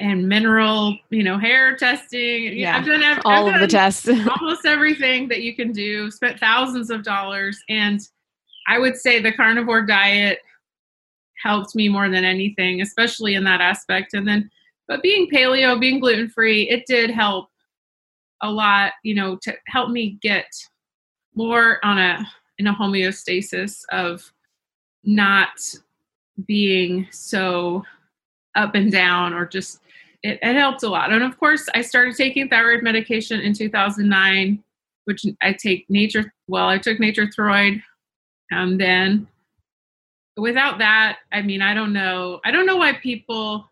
And 0.00 0.28
mineral, 0.28 0.98
you 1.10 1.22
know, 1.22 1.38
hair 1.38 1.76
testing. 1.76 2.58
Yeah. 2.58 2.78
I've 2.78 2.84
done 2.84 3.02
I've, 3.02 3.22
all 3.24 3.48
I've 3.48 3.54
of 3.54 3.60
the 3.60 3.68
tests. 3.68 4.08
almost 4.40 4.66
everything 4.66 5.28
that 5.28 5.42
you 5.42 5.54
can 5.54 5.72
do, 5.72 6.10
spent 6.10 6.40
thousands 6.40 6.90
of 6.90 7.04
dollars. 7.04 7.62
And 7.68 8.00
I 8.66 8.78
would 8.78 8.96
say 8.96 9.20
the 9.20 9.32
carnivore 9.32 9.82
diet 9.82 10.40
helped 11.42 11.74
me 11.76 11.88
more 11.88 12.08
than 12.08 12.24
anything, 12.24 12.80
especially 12.80 13.34
in 13.34 13.44
that 13.44 13.60
aspect. 13.60 14.14
And 14.14 14.26
then, 14.26 14.50
but 14.88 15.02
being 15.02 15.30
paleo, 15.30 15.78
being 15.78 16.00
gluten 16.00 16.28
free, 16.28 16.68
it 16.68 16.86
did 16.86 17.10
help 17.10 17.48
a 18.42 18.50
lot, 18.50 18.92
you 19.02 19.14
know, 19.14 19.36
to 19.42 19.54
help 19.66 19.90
me 19.90 20.18
get 20.22 20.46
more 21.34 21.84
on 21.84 21.98
a 21.98 22.26
in 22.58 22.66
a 22.66 22.74
homeostasis 22.74 23.80
of 23.90 24.32
not 25.02 25.60
being 26.46 27.06
so 27.10 27.82
up 28.54 28.74
and 28.74 28.90
down 28.92 29.32
or 29.32 29.46
just 29.46 29.80
it, 30.24 30.38
it 30.42 30.56
helped 30.56 30.82
a 30.82 30.88
lot 30.88 31.12
and 31.12 31.22
of 31.22 31.38
course 31.38 31.68
i 31.74 31.80
started 31.80 32.16
taking 32.16 32.48
thyroid 32.48 32.82
medication 32.82 33.40
in 33.40 33.52
2009 33.52 34.62
which 35.04 35.24
i 35.42 35.52
take 35.52 35.88
nature 35.88 36.32
well 36.48 36.68
i 36.68 36.78
took 36.78 36.98
Nature-Throid 36.98 37.80
and 38.50 38.80
then 38.80 39.28
without 40.36 40.78
that 40.78 41.18
i 41.32 41.40
mean 41.40 41.62
i 41.62 41.72
don't 41.72 41.92
know 41.92 42.40
i 42.44 42.50
don't 42.50 42.66
know 42.66 42.76
why 42.76 42.92
people 42.94 43.68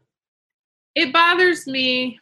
it 0.94 1.12
bothers 1.12 1.66
me 1.66 2.20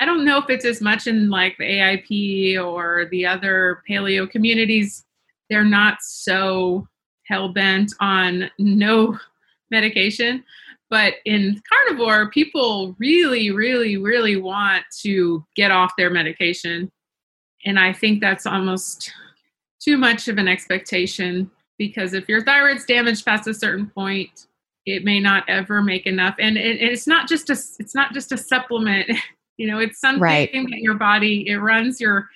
I 0.00 0.04
don't 0.04 0.24
know 0.24 0.38
if 0.38 0.48
it's 0.48 0.64
as 0.64 0.80
much 0.80 1.06
in 1.06 1.28
like 1.28 1.56
the 1.58 1.64
AIP 1.64 2.64
or 2.64 3.06
the 3.10 3.26
other 3.26 3.82
paleo 3.88 4.30
communities. 4.30 5.04
They're 5.50 5.64
not 5.64 5.98
so 6.02 6.86
hell 7.26 7.52
bent 7.52 7.92
on 8.00 8.50
no 8.58 9.18
medication. 9.70 10.44
But 10.90 11.14
in 11.24 11.60
carnivore, 11.70 12.30
people 12.30 12.96
really, 12.98 13.50
really, 13.50 13.96
really 13.96 14.36
want 14.36 14.84
to 15.02 15.44
get 15.54 15.70
off 15.70 15.92
their 15.98 16.10
medication. 16.10 16.90
And 17.64 17.78
I 17.78 17.92
think 17.92 18.20
that's 18.20 18.46
almost 18.46 19.12
too 19.80 19.98
much 19.98 20.28
of 20.28 20.38
an 20.38 20.48
expectation 20.48 21.50
because 21.76 22.14
if 22.14 22.28
your 22.28 22.42
thyroid's 22.42 22.84
damaged 22.84 23.24
past 23.24 23.46
a 23.46 23.54
certain 23.54 23.86
point, 23.88 24.46
it 24.86 25.04
may 25.04 25.20
not 25.20 25.44
ever 25.48 25.82
make 25.82 26.06
enough. 26.06 26.34
And 26.38 26.56
it, 26.56 26.80
it's 26.80 27.06
not 27.06 27.28
just 27.28 27.50
a 27.50 27.52
it's 27.78 27.94
not 27.94 28.12
just 28.12 28.32
a 28.32 28.36
supplement. 28.36 29.10
You 29.60 29.66
know, 29.66 29.80
it's 29.80 29.98
something 29.98 30.22
right. 30.22 30.48
that 30.52 30.78
your 30.78 30.94
body, 30.94 31.48
it 31.48 31.56
runs 31.56 32.00
your 32.00 32.28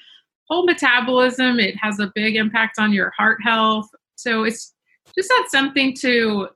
whole 0.51 0.67
metabolism. 0.67 1.61
It 1.61 1.77
has 1.77 2.01
a 2.01 2.11
big 2.17 2.35
impact 2.35 2.81
on 2.81 2.93
your 2.93 3.13
heart 3.17 3.39
health. 3.45 3.89
So 4.17 4.43
it's 4.43 4.75
just 5.15 5.31
not 5.31 5.49
something 5.49 5.95
to 6.01 6.49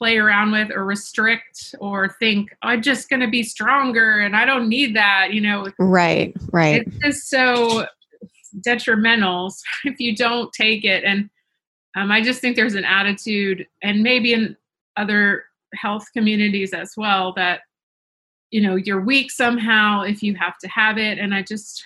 play 0.00 0.16
around 0.16 0.50
with 0.50 0.70
or 0.74 0.84
restrict 0.86 1.74
or 1.78 2.16
think, 2.18 2.56
I'm 2.62 2.80
just 2.80 3.10
going 3.10 3.20
to 3.20 3.28
be 3.28 3.42
stronger 3.42 4.20
and 4.20 4.34
I 4.34 4.46
don't 4.46 4.68
need 4.68 4.96
that. 4.96 5.32
You 5.32 5.42
know, 5.42 5.66
right, 5.78 6.34
right. 6.52 6.86
It's 6.86 6.96
just 6.96 7.28
so 7.28 7.86
detrimental 8.62 9.54
if 9.84 10.00
you 10.00 10.16
don't 10.16 10.52
take 10.52 10.84
it. 10.84 11.04
And 11.04 11.28
um, 11.96 12.10
I 12.10 12.22
just 12.22 12.40
think 12.40 12.56
there's 12.56 12.76
an 12.76 12.84
attitude, 12.84 13.66
and 13.82 14.02
maybe 14.02 14.32
in 14.32 14.56
other 14.96 15.44
health 15.74 16.06
communities 16.12 16.72
as 16.72 16.94
well 16.96 17.32
that 17.34 17.60
you 18.50 18.60
know 18.60 18.74
you're 18.74 19.00
weak 19.00 19.30
somehow 19.30 20.02
if 20.02 20.20
you 20.22 20.34
have 20.34 20.58
to 20.58 20.66
have 20.66 20.98
it 20.98 21.16
and 21.16 21.32
i 21.32 21.40
just 21.40 21.84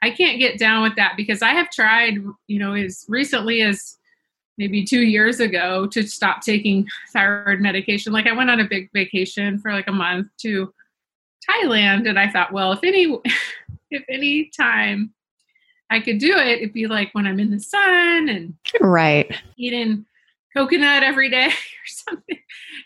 i 0.00 0.10
can't 0.10 0.38
get 0.38 0.56
down 0.56 0.84
with 0.84 0.94
that 0.94 1.14
because 1.16 1.42
i 1.42 1.50
have 1.50 1.68
tried 1.70 2.18
you 2.46 2.58
know 2.60 2.72
as 2.72 3.04
recently 3.08 3.62
as 3.62 3.98
maybe 4.58 4.84
two 4.84 5.02
years 5.02 5.40
ago 5.40 5.86
to 5.86 6.06
stop 6.06 6.40
taking 6.40 6.86
thyroid 7.12 7.60
medication 7.60 8.12
like 8.12 8.26
i 8.26 8.32
went 8.32 8.50
on 8.50 8.60
a 8.60 8.68
big 8.68 8.90
vacation 8.92 9.58
for 9.58 9.72
like 9.72 9.88
a 9.88 9.92
month 9.92 10.28
to 10.38 10.72
thailand 11.48 12.08
and 12.08 12.18
i 12.18 12.28
thought 12.28 12.52
well 12.52 12.72
if 12.72 12.82
any 12.82 13.16
if 13.90 14.04
any 14.08 14.50
time 14.56 15.12
i 15.90 16.00
could 16.00 16.18
do 16.18 16.36
it 16.36 16.58
it'd 16.58 16.72
be 16.72 16.86
like 16.86 17.10
when 17.12 17.26
i'm 17.26 17.40
in 17.40 17.50
the 17.50 17.60
sun 17.60 18.28
and 18.28 18.54
right 18.80 19.34
eating 19.56 20.04
coconut 20.56 21.02
every 21.02 21.28
day 21.28 21.46
or 21.48 21.86
something 21.86 22.38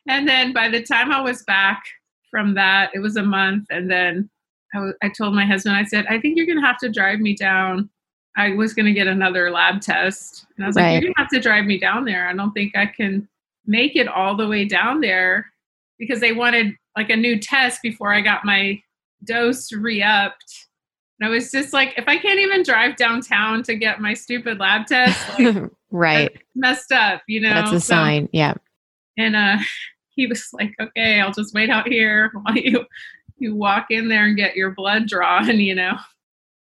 and 0.09 0.29
then 0.29 0.53
by 0.53 0.69
the 0.69 0.83
time 0.83 1.13
i 1.13 1.21
was 1.21 1.43
back 1.45 1.83
from 2.31 2.55
that. 2.55 2.91
It 2.95 3.01
was 3.01 3.17
a 3.17 3.23
month, 3.23 3.67
and 3.71 3.91
then 3.91 4.31
I, 4.73 4.79
w- 4.79 4.95
I 5.03 5.09
told 5.09 5.35
my 5.35 5.45
husband, 5.45 5.77
I 5.77 5.85
said, 5.85 6.07
I 6.09 6.21
think 6.21 6.37
you're 6.37 6.47
going 6.47 6.61
to 6.61 6.67
have 6.67 6.79
to 6.79 6.89
drive 6.89 7.21
me 7.21 7.35
down. 7.35 7.91
I 8.37 8.51
was 8.51 8.75
going 8.75 8.87
to 8.87 8.93
get 8.93 9.07
another 9.07 9.51
lab 9.51 9.81
test, 9.81 10.47
and 10.57 10.65
I 10.65 10.69
was 10.69 10.77
right. 10.77 10.95
like, 10.95 11.03
you're 11.03 11.09
going 11.09 11.15
to 11.15 11.23
have 11.23 11.31
to 11.31 11.41
drive 11.41 11.65
me 11.65 11.79
down 11.79 12.05
there. 12.05 12.29
I 12.29 12.33
don't 12.33 12.53
think 12.53 12.77
I 12.77 12.87
can 12.87 13.29
make 13.67 13.97
it 13.97 14.09
all 14.09 14.37
the 14.37 14.49
way 14.49 14.65
down 14.65 15.01
there 15.01 15.47
because 15.99 16.21
they 16.21 16.33
wanted 16.33 16.75
like 16.97 17.11
a 17.11 17.17
new 17.17 17.39
test 17.39 17.83
before 17.83 18.13
I 18.13 18.21
got 18.21 18.45
my 18.45 18.81
dose 19.25 19.73
re-upped. 19.73 20.67
And 21.19 21.29
I 21.29 21.31
was 21.31 21.51
just 21.51 21.73
like, 21.73 21.95
if 21.97 22.09
I 22.09 22.17
can't 22.17 22.41
even 22.41 22.63
drive 22.63 22.97
downtown 22.97 23.63
to 23.65 23.75
get 23.75 24.01
my 24.01 24.15
stupid 24.15 24.59
lab 24.59 24.87
test, 24.87 25.39
like, 25.39 25.71
right, 25.91 26.31
messed 26.55 26.93
up, 26.93 27.23
you 27.29 27.41
know. 27.41 27.51
That's 27.53 27.73
a 27.73 27.81
so, 27.81 27.95
sign, 27.95 28.29
yeah. 28.33 28.55
And 29.19 29.37
uh, 29.37 29.59
he 30.15 30.27
was 30.27 30.49
like, 30.53 30.75
okay, 30.81 31.21
I'll 31.21 31.33
just 31.33 31.55
wait 31.55 31.71
out 31.71 31.89
here 31.89 32.31
while 32.43 32.57
you 32.57 32.87
you 33.39 33.55
walk 33.55 33.87
in 33.91 34.09
there 34.09 34.25
and 34.25 34.37
get 34.37 34.57
your 34.57 34.71
blood 34.71 35.07
drawn, 35.07 35.61
you 35.61 35.75
know. 35.75 35.97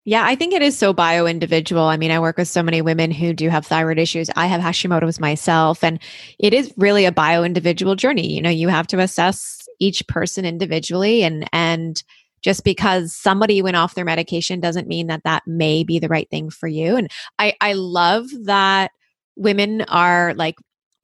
Yeah, 0.09 0.25
I 0.25 0.33
think 0.33 0.55
it 0.55 0.63
is 0.63 0.75
so 0.75 0.91
bio 0.91 1.27
individual. 1.27 1.83
I 1.83 1.95
mean, 1.95 2.09
I 2.09 2.19
work 2.19 2.37
with 2.37 2.47
so 2.47 2.63
many 2.63 2.81
women 2.81 3.11
who 3.11 3.31
do 3.31 3.47
have 3.49 3.67
thyroid 3.67 3.99
issues. 3.99 4.27
I 4.35 4.47
have 4.47 4.59
Hashimoto's 4.59 5.19
myself, 5.19 5.83
and 5.83 5.99
it 6.39 6.51
is 6.51 6.73
really 6.77 7.05
a 7.05 7.11
bio 7.11 7.43
individual 7.43 7.95
journey. 7.95 8.33
You 8.33 8.41
know, 8.41 8.49
you 8.49 8.69
have 8.69 8.87
to 8.87 8.99
assess 8.99 9.67
each 9.79 10.07
person 10.07 10.45
individually, 10.45 11.21
and 11.21 11.47
and 11.53 12.01
just 12.41 12.63
because 12.63 13.15
somebody 13.15 13.61
went 13.61 13.75
off 13.75 13.93
their 13.93 14.03
medication 14.03 14.59
doesn't 14.59 14.87
mean 14.87 15.05
that 15.07 15.25
that 15.25 15.43
may 15.45 15.83
be 15.83 15.99
the 15.99 16.07
right 16.07 16.27
thing 16.31 16.49
for 16.49 16.67
you. 16.67 16.95
And 16.95 17.11
I 17.37 17.53
I 17.61 17.73
love 17.73 18.25
that 18.45 18.89
women 19.35 19.83
are 19.89 20.33
like 20.33 20.55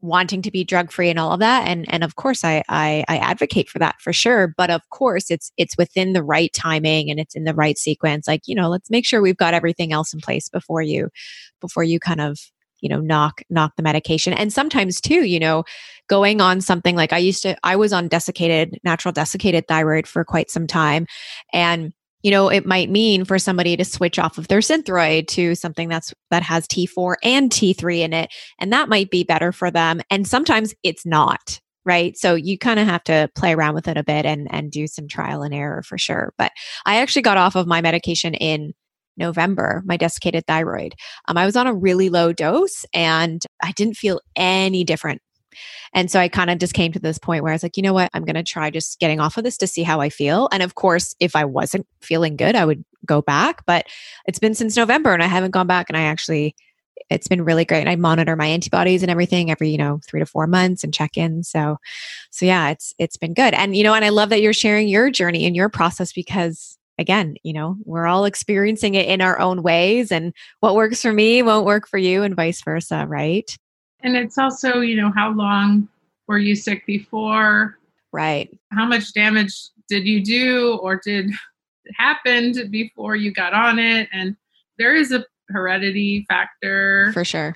wanting 0.01 0.41
to 0.43 0.51
be 0.51 0.63
drug 0.63 0.91
free 0.91 1.09
and 1.09 1.17
all 1.17 1.31
of 1.31 1.39
that 1.39 1.67
and 1.67 1.85
and 1.91 2.03
of 2.03 2.15
course 2.15 2.43
I, 2.43 2.63
I 2.69 3.03
i 3.07 3.17
advocate 3.17 3.69
for 3.69 3.79
that 3.79 3.95
for 3.99 4.13
sure 4.13 4.53
but 4.55 4.69
of 4.69 4.81
course 4.89 5.31
it's 5.31 5.51
it's 5.57 5.77
within 5.77 6.13
the 6.13 6.23
right 6.23 6.53
timing 6.53 7.09
and 7.09 7.19
it's 7.19 7.35
in 7.35 7.43
the 7.43 7.55
right 7.55 7.77
sequence 7.77 8.27
like 8.27 8.41
you 8.45 8.55
know 8.55 8.69
let's 8.69 8.91
make 8.91 9.05
sure 9.05 9.21
we've 9.21 9.37
got 9.37 9.53
everything 9.53 9.93
else 9.93 10.13
in 10.13 10.19
place 10.19 10.49
before 10.49 10.81
you 10.81 11.09
before 11.59 11.83
you 11.83 11.99
kind 11.99 12.21
of 12.21 12.37
you 12.81 12.89
know 12.89 12.99
knock 12.99 13.41
knock 13.49 13.75
the 13.77 13.83
medication. 13.83 14.31
And 14.33 14.53
sometimes 14.53 15.01
too 15.01 15.25
you 15.25 15.39
know 15.39 15.63
going 16.07 16.39
on 16.39 16.61
something 16.61 16.95
like 16.95 17.11
i 17.13 17.17
used 17.17 17.41
to 17.41 17.57
i 17.63 17.75
was 17.75 17.91
on 17.91 18.07
desiccated 18.07 18.79
natural 18.83 19.11
desiccated 19.11 19.67
thyroid 19.67 20.07
for 20.07 20.23
quite 20.23 20.51
some 20.51 20.67
time 20.67 21.07
and 21.51 21.93
you 22.25 22.31
know, 22.31 22.49
it 22.49 22.65
might 22.65 22.89
mean 22.89 23.23
for 23.23 23.37
somebody 23.37 23.77
to 23.77 23.85
switch 23.85 24.17
off 24.17 24.39
of 24.39 24.47
their 24.47 24.57
synthroid 24.57 25.27
to 25.27 25.53
something 25.53 25.89
that's 25.89 26.11
that 26.31 26.41
has 26.41 26.67
T4 26.67 27.17
and 27.21 27.51
T3 27.51 27.99
in 27.99 28.13
it, 28.13 28.33
and 28.59 28.73
that 28.73 28.89
might 28.89 29.11
be 29.11 29.23
better 29.23 29.51
for 29.51 29.69
them. 29.69 30.01
And 30.09 30.27
sometimes 30.27 30.73
it's 30.81 31.05
not, 31.05 31.61
right? 31.85 32.17
So 32.17 32.33
you 32.33 32.57
kind 32.57 32.79
of 32.79 32.87
have 32.87 33.03
to 33.03 33.29
play 33.35 33.53
around 33.53 33.75
with 33.75 33.87
it 33.87 33.95
a 33.95 34.03
bit 34.03 34.25
and 34.25 34.47
and 34.51 34.71
do 34.71 34.87
some 34.87 35.07
trial 35.07 35.43
and 35.43 35.53
error 35.53 35.83
for 35.83 35.99
sure. 35.99 36.33
But 36.35 36.51
I 36.87 36.95
actually 36.95 37.21
got 37.21 37.37
off 37.37 37.55
of 37.55 37.67
my 37.67 37.79
medication 37.81 38.33
in 38.33 38.73
November, 39.17 39.83
my 39.85 39.95
desiccated 39.95 40.47
thyroid. 40.47 40.95
Um, 41.27 41.37
I 41.37 41.45
was 41.45 41.55
on 41.55 41.67
a 41.67 41.75
really 41.75 42.09
low 42.09 42.33
dose 42.33 42.87
and 42.91 43.43
I 43.61 43.71
didn't 43.73 43.97
feel 43.97 44.19
any 44.35 44.83
different 44.83 45.21
and 45.93 46.09
so 46.09 46.19
I 46.19 46.27
kind 46.27 46.49
of 46.49 46.57
just 46.57 46.73
came 46.73 46.91
to 46.91 46.99
this 46.99 47.17
point 47.17 47.43
where 47.43 47.51
I 47.51 47.55
was 47.55 47.63
like, 47.63 47.77
you 47.77 47.83
know 47.83 47.93
what? 47.93 48.09
I'm 48.13 48.25
going 48.25 48.35
to 48.35 48.43
try 48.43 48.69
just 48.69 48.99
getting 48.99 49.19
off 49.19 49.37
of 49.37 49.43
this 49.43 49.57
to 49.59 49.67
see 49.67 49.83
how 49.83 50.01
I 50.01 50.09
feel. 50.09 50.49
And 50.51 50.63
of 50.63 50.75
course, 50.75 51.15
if 51.19 51.35
I 51.35 51.45
wasn't 51.45 51.87
feeling 52.01 52.35
good, 52.35 52.55
I 52.55 52.65
would 52.65 52.83
go 53.05 53.21
back. 53.21 53.65
But 53.65 53.87
it's 54.25 54.39
been 54.39 54.55
since 54.55 54.75
November 54.75 55.13
and 55.13 55.23
I 55.23 55.27
haven't 55.27 55.51
gone 55.51 55.67
back. 55.67 55.89
And 55.89 55.97
I 55.97 56.03
actually, 56.03 56.55
it's 57.09 57.27
been 57.27 57.43
really 57.43 57.65
great. 57.65 57.81
And 57.81 57.89
I 57.89 57.95
monitor 57.95 58.35
my 58.35 58.47
antibodies 58.47 59.03
and 59.03 59.11
everything 59.11 59.51
every, 59.51 59.69
you 59.69 59.77
know, 59.77 59.99
three 60.07 60.19
to 60.19 60.25
four 60.25 60.47
months 60.47 60.83
and 60.83 60.93
check 60.93 61.17
in. 61.17 61.43
So, 61.43 61.77
so 62.31 62.45
yeah, 62.45 62.69
it's, 62.69 62.93
it's 62.97 63.17
been 63.17 63.33
good. 63.33 63.53
And, 63.53 63.75
you 63.75 63.83
know, 63.83 63.93
and 63.93 64.05
I 64.05 64.09
love 64.09 64.29
that 64.29 64.41
you're 64.41 64.53
sharing 64.53 64.87
your 64.87 65.09
journey 65.09 65.45
and 65.45 65.55
your 65.55 65.69
process 65.69 66.13
because 66.13 66.77
again, 66.97 67.35
you 67.43 67.53
know, 67.53 67.77
we're 67.85 68.07
all 68.07 68.25
experiencing 68.25 68.95
it 68.95 69.07
in 69.07 69.21
our 69.21 69.39
own 69.39 69.61
ways 69.61 70.11
and 70.11 70.33
what 70.59 70.75
works 70.75 71.01
for 71.01 71.11
me 71.11 71.41
won't 71.41 71.65
work 71.65 71.87
for 71.87 71.97
you 71.97 72.23
and 72.23 72.35
vice 72.35 72.61
versa. 72.61 73.05
Right. 73.07 73.55
And 74.05 74.15
it's 74.15 74.37
also, 74.37 74.81
you 74.81 74.95
know, 74.95 75.11
how 75.15 75.31
long 75.31 75.89
were 76.27 76.37
you 76.37 76.55
sick 76.55 76.85
before? 76.85 77.79
Right. 78.11 78.55
How 78.71 78.85
much 78.85 79.13
damage 79.13 79.69
did 79.89 80.05
you 80.05 80.23
do 80.23 80.79
or 80.83 81.01
did 81.03 81.31
happened 81.97 82.69
before 82.69 83.15
you 83.15 83.33
got 83.33 83.55
on 83.55 83.79
it? 83.79 84.07
And 84.13 84.37
there 84.77 84.95
is 84.95 85.11
a 85.11 85.25
heredity 85.49 86.23
factor. 86.29 87.11
For 87.13 87.25
sure. 87.25 87.55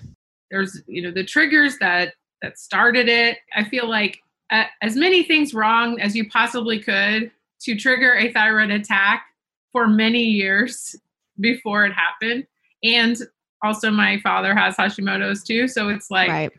There's, 0.50 0.82
you 0.88 1.04
know, 1.04 1.12
the 1.12 1.24
triggers 1.24 1.78
that 1.78 2.16
that 2.42 2.58
started 2.58 3.08
it. 3.08 3.38
I 3.56 3.64
feel 3.64 3.88
like 3.88 4.20
uh, 4.50 4.64
as 4.82 4.96
many 4.96 5.22
things 5.22 5.54
wrong 5.54 6.02
as 6.02 6.16
you 6.16 6.28
possibly 6.30 6.80
could 6.80 7.30
to 7.62 7.76
trigger 7.76 8.16
a 8.16 8.34
thyroid 8.34 8.72
attack 8.72 9.24
for 9.72 9.88
many 9.88 10.24
years 10.24 10.96
before 11.40 11.86
it 11.86 11.94
happened. 11.94 12.48
And 12.84 13.18
also 13.64 13.92
my 13.92 14.20
father 14.20 14.56
has 14.56 14.76
Hashimoto's 14.76 15.44
too. 15.44 15.68
So 15.68 15.90
it's 15.90 16.10
like, 16.10 16.30
right. 16.30 16.52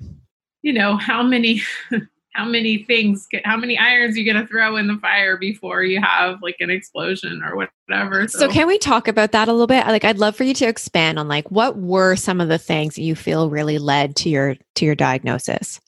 you 0.62 0.72
know, 0.72 0.96
how 0.96 1.22
many, 1.22 1.62
how 2.34 2.44
many 2.44 2.84
things, 2.84 3.26
how 3.44 3.56
many 3.56 3.78
irons 3.78 4.16
you 4.16 4.24
going 4.24 4.40
to 4.40 4.46
throw 4.46 4.76
in 4.76 4.86
the 4.86 4.96
fire 4.98 5.36
before 5.36 5.82
you 5.82 6.00
have 6.00 6.42
like 6.42 6.56
an 6.60 6.70
explosion 6.70 7.42
or 7.42 7.56
whatever. 7.56 8.28
So. 8.28 8.40
so 8.40 8.48
can 8.48 8.66
we 8.66 8.78
talk 8.78 9.08
about 9.08 9.32
that 9.32 9.48
a 9.48 9.52
little 9.52 9.66
bit? 9.66 9.86
Like, 9.86 10.04
I'd 10.04 10.18
love 10.18 10.36
for 10.36 10.44
you 10.44 10.54
to 10.54 10.66
expand 10.66 11.18
on 11.18 11.28
like, 11.28 11.50
what 11.50 11.76
were 11.76 12.16
some 12.16 12.40
of 12.40 12.48
the 12.48 12.58
things 12.58 12.94
that 12.94 13.02
you 13.02 13.14
feel 13.14 13.50
really 13.50 13.78
led 13.78 14.16
to 14.16 14.28
your, 14.28 14.56
to 14.76 14.84
your 14.84 14.94
diagnosis? 14.94 15.80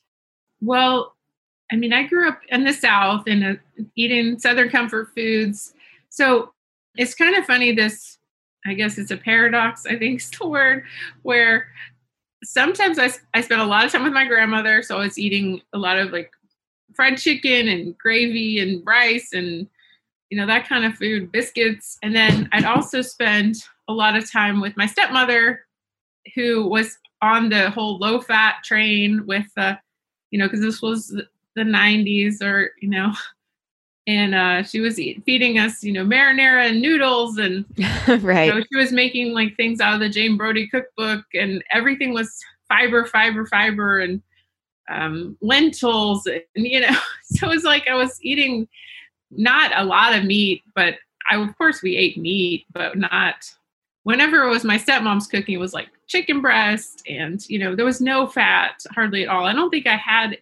Well, 0.61 1.15
I 1.71 1.75
mean, 1.75 1.93
I 1.93 2.03
grew 2.03 2.29
up 2.29 2.39
in 2.49 2.63
the 2.63 2.73
South 2.73 3.23
and 3.27 3.43
uh, 3.43 3.83
eating 3.95 4.37
Southern 4.39 4.69
comfort 4.69 5.09
foods. 5.15 5.73
So 6.09 6.53
it's 6.95 7.15
kind 7.15 7.35
of 7.35 7.45
funny 7.45 7.71
this 7.71 8.19
I 8.65 8.73
guess 8.73 8.97
it's 8.97 9.11
a 9.11 9.17
paradox, 9.17 9.85
I 9.85 9.97
think 9.97 10.21
is 10.21 10.29
the 10.31 10.47
word, 10.47 10.83
where 11.21 11.67
sometimes 12.43 12.99
I, 12.99 13.11
I 13.33 13.41
spent 13.41 13.61
a 13.61 13.65
lot 13.65 13.85
of 13.85 13.91
time 13.91 14.03
with 14.03 14.13
my 14.13 14.25
grandmother. 14.25 14.81
So 14.81 14.97
I 14.97 15.03
was 15.03 15.17
eating 15.17 15.61
a 15.73 15.77
lot 15.77 15.97
of 15.97 16.11
like 16.11 16.31
fried 16.93 17.17
chicken 17.17 17.67
and 17.67 17.97
gravy 17.97 18.59
and 18.59 18.85
rice 18.85 19.33
and, 19.33 19.67
you 20.29 20.37
know, 20.37 20.45
that 20.45 20.67
kind 20.67 20.85
of 20.85 20.95
food, 20.95 21.31
biscuits. 21.31 21.97
And 22.03 22.15
then 22.15 22.49
I'd 22.51 22.65
also 22.65 23.01
spend 23.01 23.55
a 23.87 23.93
lot 23.93 24.15
of 24.15 24.29
time 24.29 24.61
with 24.61 24.75
my 24.77 24.85
stepmother, 24.85 25.65
who 26.35 26.67
was 26.67 26.97
on 27.21 27.49
the 27.49 27.69
whole 27.69 27.97
low 27.97 28.19
fat 28.19 28.63
train 28.63 29.25
with, 29.25 29.47
uh, 29.57 29.75
you 30.31 30.39
know, 30.39 30.45
because 30.45 30.61
this 30.61 30.81
was 30.81 31.07
the 31.55 31.61
90s 31.61 32.41
or, 32.41 32.71
you 32.81 32.89
know, 32.89 33.13
and 34.05 34.35
uh, 34.35 34.63
she 34.63 34.79
was 34.79 34.99
eat, 34.99 35.23
feeding 35.25 35.57
us, 35.57 35.83
you 35.83 35.93
know, 35.93 36.05
marinara 36.05 36.69
and 36.69 36.81
noodles, 36.81 37.37
and 37.37 37.65
right. 38.23 38.45
You 38.45 38.53
know, 38.55 38.63
she 38.71 38.77
was 38.77 38.91
making 38.91 39.33
like 39.33 39.55
things 39.55 39.79
out 39.79 39.93
of 39.93 39.99
the 39.99 40.09
Jane 40.09 40.37
Brody 40.37 40.67
cookbook, 40.67 41.23
and 41.33 41.63
everything 41.71 42.13
was 42.13 42.37
fiber, 42.67 43.05
fiber, 43.05 43.45
fiber, 43.45 43.99
and 43.99 44.21
um, 44.89 45.37
lentils, 45.41 46.25
and 46.25 46.41
you 46.55 46.81
know, 46.81 46.95
so 47.23 47.47
it 47.47 47.53
was 47.55 47.63
like 47.63 47.87
I 47.87 47.95
was 47.95 48.19
eating 48.21 48.67
not 49.31 49.71
a 49.75 49.85
lot 49.85 50.15
of 50.15 50.25
meat, 50.25 50.63
but 50.75 50.95
I 51.29 51.37
of 51.37 51.57
course 51.57 51.81
we 51.81 51.95
ate 51.95 52.17
meat, 52.17 52.65
but 52.73 52.97
not. 52.97 53.49
Whenever 54.03 54.43
it 54.43 54.49
was 54.49 54.65
my 54.65 54.77
stepmom's 54.77 55.27
cooking, 55.27 55.55
it 55.55 55.59
was 55.59 55.73
like 55.73 55.87
chicken 56.07 56.41
breast, 56.41 57.03
and 57.07 57.47
you 57.49 57.57
know, 57.57 57.73
there 57.73 57.85
was 57.85 58.01
no 58.01 58.27
fat 58.27 58.83
hardly 58.93 59.23
at 59.23 59.29
all. 59.29 59.45
I 59.45 59.53
don't 59.53 59.69
think 59.69 59.87
I 59.87 59.95
had 59.95 60.37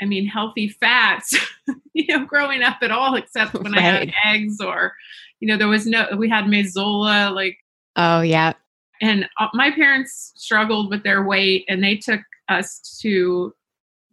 I 0.00 0.06
mean, 0.06 0.26
healthy 0.26 0.68
fats, 0.68 1.36
you 1.92 2.06
know, 2.08 2.24
growing 2.24 2.62
up 2.62 2.78
at 2.82 2.90
all, 2.90 3.14
except 3.16 3.54
when 3.54 3.72
right. 3.72 3.78
I 3.78 3.82
had 3.82 4.12
eggs 4.24 4.60
or, 4.60 4.94
you 5.40 5.48
know, 5.48 5.56
there 5.56 5.68
was 5.68 5.86
no, 5.86 6.08
we 6.16 6.28
had 6.28 6.44
Mazola, 6.44 7.34
like. 7.34 7.58
Oh, 7.96 8.20
yeah. 8.20 8.52
And 9.00 9.28
uh, 9.38 9.48
my 9.54 9.70
parents 9.70 10.32
struggled 10.36 10.90
with 10.90 11.02
their 11.02 11.24
weight 11.24 11.64
and 11.68 11.82
they 11.82 11.96
took 11.96 12.20
us 12.48 12.98
to 13.02 13.54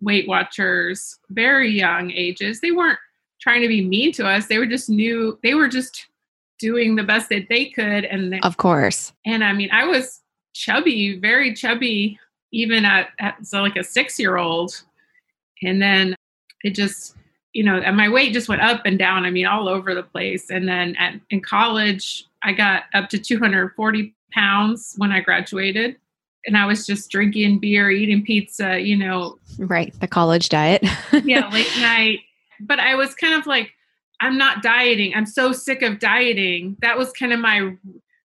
Weight 0.02 0.28
Watchers 0.28 1.18
very 1.30 1.72
young 1.72 2.12
ages. 2.12 2.62
They 2.62 2.72
weren't 2.72 3.00
trying 3.42 3.62
to 3.62 3.68
be 3.68 3.86
mean 3.86 4.12
to 4.14 4.28
us. 4.28 4.48
They 4.48 4.58
were 4.58 4.66
just 4.66 4.90
new, 4.90 5.40
they 5.44 5.54
were 5.54 5.68
just 5.68 6.08
doing 6.60 6.96
the 6.96 7.04
best 7.04 7.30
that 7.30 7.48
they 7.50 7.70
could. 7.70 8.06
And 8.06 8.34
they, 8.34 8.40
of 8.42 8.58
course. 8.58 9.14
And 9.26 9.44
I 9.44 9.54
mean, 9.54 9.70
I 9.72 9.86
was 9.86 10.22
chubby, 10.54 11.20
very 11.20 11.54
chubby, 11.54 12.20
even 12.52 12.86
at, 12.86 13.10
at 13.20 13.46
so 13.46 13.62
like 13.62 13.76
a 13.76 13.84
six 13.84 14.20
year 14.20 14.38
old 14.38 14.84
and 15.62 15.82
then 15.82 16.16
it 16.64 16.76
just, 16.76 17.16
you 17.54 17.64
know, 17.64 17.78
and 17.78 17.96
my 17.96 18.10
weight 18.10 18.34
just 18.34 18.50
went 18.50 18.62
up 18.62 18.82
and 18.86 18.98
down. 19.00 19.26
I 19.26 19.32
mean, 19.32 19.46
all 19.46 19.68
over 19.70 19.94
the 19.94 20.04
place. 20.04 20.50
And 20.50 20.68
then 20.68 20.96
at, 20.98 21.20
in 21.30 21.42
college, 21.42 22.26
I 22.44 22.54
got 22.54 22.84
up 22.94 23.10
to 23.10 23.20
240 23.20 24.14
pounds 24.32 24.94
when 24.98 25.12
I 25.12 25.22
graduated. 25.22 25.98
And 26.48 26.58
I 26.58 26.66
was 26.66 26.86
just 26.86 27.10
drinking 27.10 27.60
beer, 27.60 27.90
eating 27.90 28.24
pizza, 28.24 28.80
you 28.80 28.96
know. 28.96 29.40
Right. 29.58 30.00
The 30.00 30.08
college 30.08 30.50
diet. 30.50 30.84
yeah, 31.24 31.50
late 31.50 31.72
night. 31.80 32.20
But 32.60 32.80
I 32.80 32.96
was 32.96 33.16
kind 33.16 33.34
of 33.34 33.48
like, 33.48 33.72
I'm 34.22 34.38
not 34.38 34.62
dieting. 34.62 35.14
I'm 35.16 35.26
so 35.26 35.52
sick 35.52 35.82
of 35.82 36.00
dieting. 36.00 36.78
That 36.82 36.98
was 36.98 37.12
kind 37.14 37.34
of 37.34 37.40
my 37.40 37.76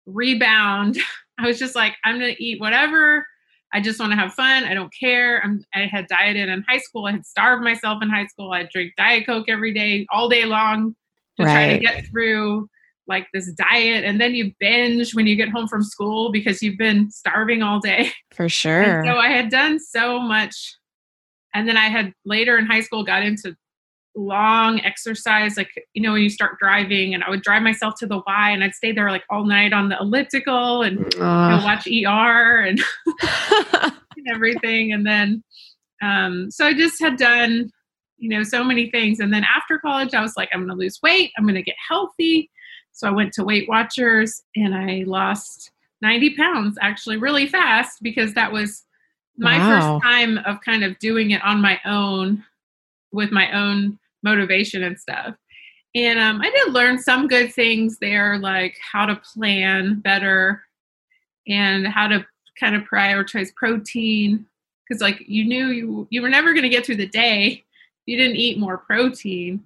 rebound. 0.06 0.98
I 1.40 1.46
was 1.46 1.60
just 1.60 1.76
like, 1.76 1.96
I'm 2.04 2.20
going 2.20 2.34
to 2.34 2.44
eat 2.44 2.60
whatever. 2.60 3.28
I 3.74 3.82
just 3.82 4.00
want 4.00 4.12
to 4.12 4.18
have 4.18 4.34
fun. 4.34 4.64
I 4.64 4.74
don't 4.74 4.94
care. 4.98 5.42
I'm, 5.44 5.62
I 5.74 5.88
had 5.92 6.08
dieted 6.08 6.50
in 6.50 6.64
high 6.68 6.78
school. 6.78 7.06
I 7.06 7.12
had 7.12 7.26
starved 7.26 7.64
myself 7.64 8.02
in 8.02 8.10
high 8.10 8.26
school. 8.28 8.52
I 8.52 8.68
drink 8.72 8.94
Diet 8.98 9.26
Coke 9.26 9.50
every 9.50 9.74
day, 9.74 10.08
all 10.10 10.30
day 10.30 10.46
long 10.46 10.96
to 11.38 11.46
right. 11.46 11.54
try 11.54 11.74
to 11.74 11.80
get 11.80 12.06
through 12.08 12.70
like 13.08 13.28
this 13.34 13.52
diet. 13.54 14.04
And 14.04 14.20
then 14.20 14.36
you 14.36 14.52
binge 14.60 15.14
when 15.14 15.28
you 15.28 15.36
get 15.36 15.50
home 15.50 15.68
from 15.68 15.84
school 15.84 16.32
because 16.32 16.62
you've 16.62 16.78
been 16.78 17.10
starving 17.12 17.62
all 17.62 17.80
day. 17.80 18.12
For 18.34 18.50
sure. 18.50 18.82
And 18.82 19.08
so 19.08 19.18
I 19.18 19.30
had 19.30 19.50
done 19.50 19.80
so 19.80 20.20
much. 20.20 20.76
And 21.54 21.68
then 21.68 21.78
I 21.78 21.88
had 21.88 22.14
later 22.26 22.58
in 22.58 22.66
high 22.66 22.82
school 22.82 23.04
got 23.04 23.24
into 23.24 23.56
long 24.18 24.82
exercise 24.82 25.58
like 25.58 25.70
you 25.94 26.02
know 26.02 26.14
when 26.14 26.22
you 26.22 26.30
start 26.30 26.58
driving 26.60 27.14
and 27.14 27.24
i 27.24 27.30
would 27.30 27.44
drive 27.44 27.62
myself 27.62 27.94
to 27.96 28.08
the 28.08 28.20
y 28.26 28.50
and 28.50 28.64
i'd 28.64 28.74
stay 28.74 28.92
there 28.92 29.12
like 29.12 29.24
all 29.30 29.46
night 29.46 29.74
on 29.74 29.90
the 29.90 29.98
elliptical 30.00 30.82
and 30.82 30.98
uh. 30.98 31.04
you 31.06 31.22
know, 31.22 31.62
watch 31.64 31.88
er 31.88 32.62
and, 32.62 32.82
and 34.18 34.28
everything 34.34 34.92
and 34.92 35.06
then 35.06 35.44
um, 36.02 36.50
so 36.50 36.66
i 36.66 36.74
just 36.74 37.00
had 37.00 37.16
done 37.16 37.72
you 38.18 38.28
know 38.28 38.42
so 38.42 38.64
many 38.64 38.90
things 38.90 39.20
and 39.20 39.32
then 39.32 39.44
after 39.44 39.78
college 39.78 40.16
i 40.16 40.22
was 40.22 40.34
like 40.36 40.50
i'm 40.52 40.62
going 40.62 40.70
to 40.70 40.76
lose 40.76 41.00
weight 41.04 41.32
i'm 41.38 41.46
going 41.46 41.54
to 41.54 41.62
get 41.62 41.76
healthy 41.88 42.50
so 42.94 43.08
i 43.08 43.12
went 43.12 43.32
to 43.32 43.44
weight 43.44 43.70
watchers 43.70 44.42
and 44.56 44.74
i 44.74 45.04
lost 45.06 45.72
90 46.02 46.36
pounds 46.36 46.78
actually 46.82 47.18
really 47.18 47.46
fast 47.46 48.02
because 48.02 48.34
that 48.34 48.52
was 48.52 48.84
my 49.38 49.60
wow. 49.60 50.00
first 50.00 50.04
time 50.04 50.40
of 50.40 50.60
kind 50.62 50.84
of 50.84 50.98
doing 50.98 51.32
it 51.32 51.44
on 51.44 51.62
my 51.62 51.80
own 51.86 52.44
with 53.12 53.32
my 53.32 53.52
own 53.52 54.00
motivation 54.28 54.84
and 54.84 55.00
stuff. 55.00 55.36
And 55.96 56.20
um, 56.20 56.42
I 56.42 56.52
did 56.52 56.74
learn 56.74 57.00
some 57.00 57.28
good 57.28 57.54
things 57.54 57.98
there, 58.00 58.38
like 58.38 58.76
how 58.92 59.06
to 59.06 59.16
plan 59.16 60.00
better 60.02 60.62
and 61.48 61.88
how 61.88 62.08
to 62.08 62.26
kind 62.60 62.76
of 62.76 62.84
prioritize 62.84 63.54
protein. 63.56 64.46
Because 64.88 65.02
like 65.02 65.24
you 65.28 65.46
knew 65.46 65.68
you 65.68 66.08
you 66.12 66.22
were 66.22 66.30
never 66.30 66.54
going 66.54 66.64
to 66.64 66.70
get 66.70 66.86
through 66.86 66.98
the 66.98 67.08
day 67.08 67.64
if 67.66 68.04
you 68.06 68.18
didn't 68.18 68.38
eat 68.38 68.60
more 68.60 68.78
protein. 68.78 69.66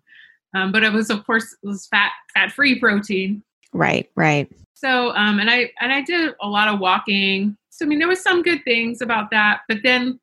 Um, 0.56 0.72
but 0.72 0.84
it 0.84 0.94
was 0.94 1.10
of 1.10 1.26
course 1.26 1.56
it 1.64 1.68
was 1.68 1.88
fat 1.88 2.12
fat 2.34 2.52
free 2.52 2.80
protein. 2.80 3.44
Right, 3.74 4.10
right. 4.16 4.52
So 4.74 5.16
um, 5.16 5.40
and 5.40 5.50
I 5.50 5.72
and 5.80 5.92
I 5.92 6.02
did 6.02 6.34
a 6.42 6.48
lot 6.48 6.68
of 6.68 6.80
walking. 6.80 7.58
So 7.70 7.86
I 7.86 7.90
mean 7.90 8.00
there 8.00 8.08
was 8.08 8.22
some 8.22 8.42
good 8.42 8.64
things 8.64 9.02
about 9.02 9.32
that. 9.32 9.62
But 9.68 9.80
then 9.84 10.20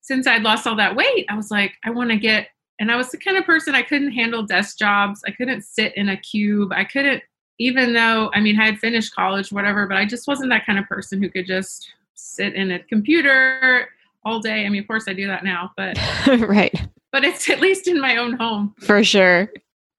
since 0.00 0.26
I'd 0.26 0.42
lost 0.42 0.66
all 0.66 0.76
that 0.76 0.96
weight, 0.96 1.26
I 1.28 1.36
was 1.36 1.50
like, 1.50 1.72
I 1.84 1.90
want 1.90 2.10
to 2.10 2.16
get 2.16 2.48
and 2.78 2.90
I 2.90 2.96
was 2.96 3.10
the 3.10 3.18
kind 3.18 3.36
of 3.36 3.44
person 3.44 3.74
I 3.74 3.82
couldn't 3.82 4.12
handle 4.12 4.42
desk 4.42 4.78
jobs. 4.78 5.22
I 5.26 5.30
couldn't 5.30 5.62
sit 5.62 5.96
in 5.96 6.10
a 6.10 6.16
cube. 6.16 6.72
I 6.72 6.84
couldn't, 6.84 7.22
even 7.58 7.94
though, 7.94 8.30
I 8.34 8.40
mean, 8.40 8.60
I 8.60 8.66
had 8.66 8.78
finished 8.78 9.14
college, 9.14 9.50
whatever, 9.50 9.86
but 9.86 9.96
I 9.96 10.04
just 10.04 10.28
wasn't 10.28 10.50
that 10.50 10.66
kind 10.66 10.78
of 10.78 10.86
person 10.86 11.22
who 11.22 11.30
could 11.30 11.46
just 11.46 11.90
sit 12.14 12.54
in 12.54 12.70
a 12.72 12.78
computer 12.78 13.88
all 14.24 14.40
day. 14.40 14.66
I 14.66 14.68
mean, 14.68 14.82
of 14.82 14.88
course, 14.88 15.04
I 15.08 15.14
do 15.14 15.26
that 15.26 15.42
now, 15.42 15.70
but 15.76 15.98
right. 16.40 16.74
But 17.12 17.24
it's 17.24 17.48
at 17.48 17.60
least 17.60 17.88
in 17.88 17.98
my 17.98 18.18
own 18.18 18.34
home. 18.34 18.74
For 18.80 19.02
sure. 19.02 19.50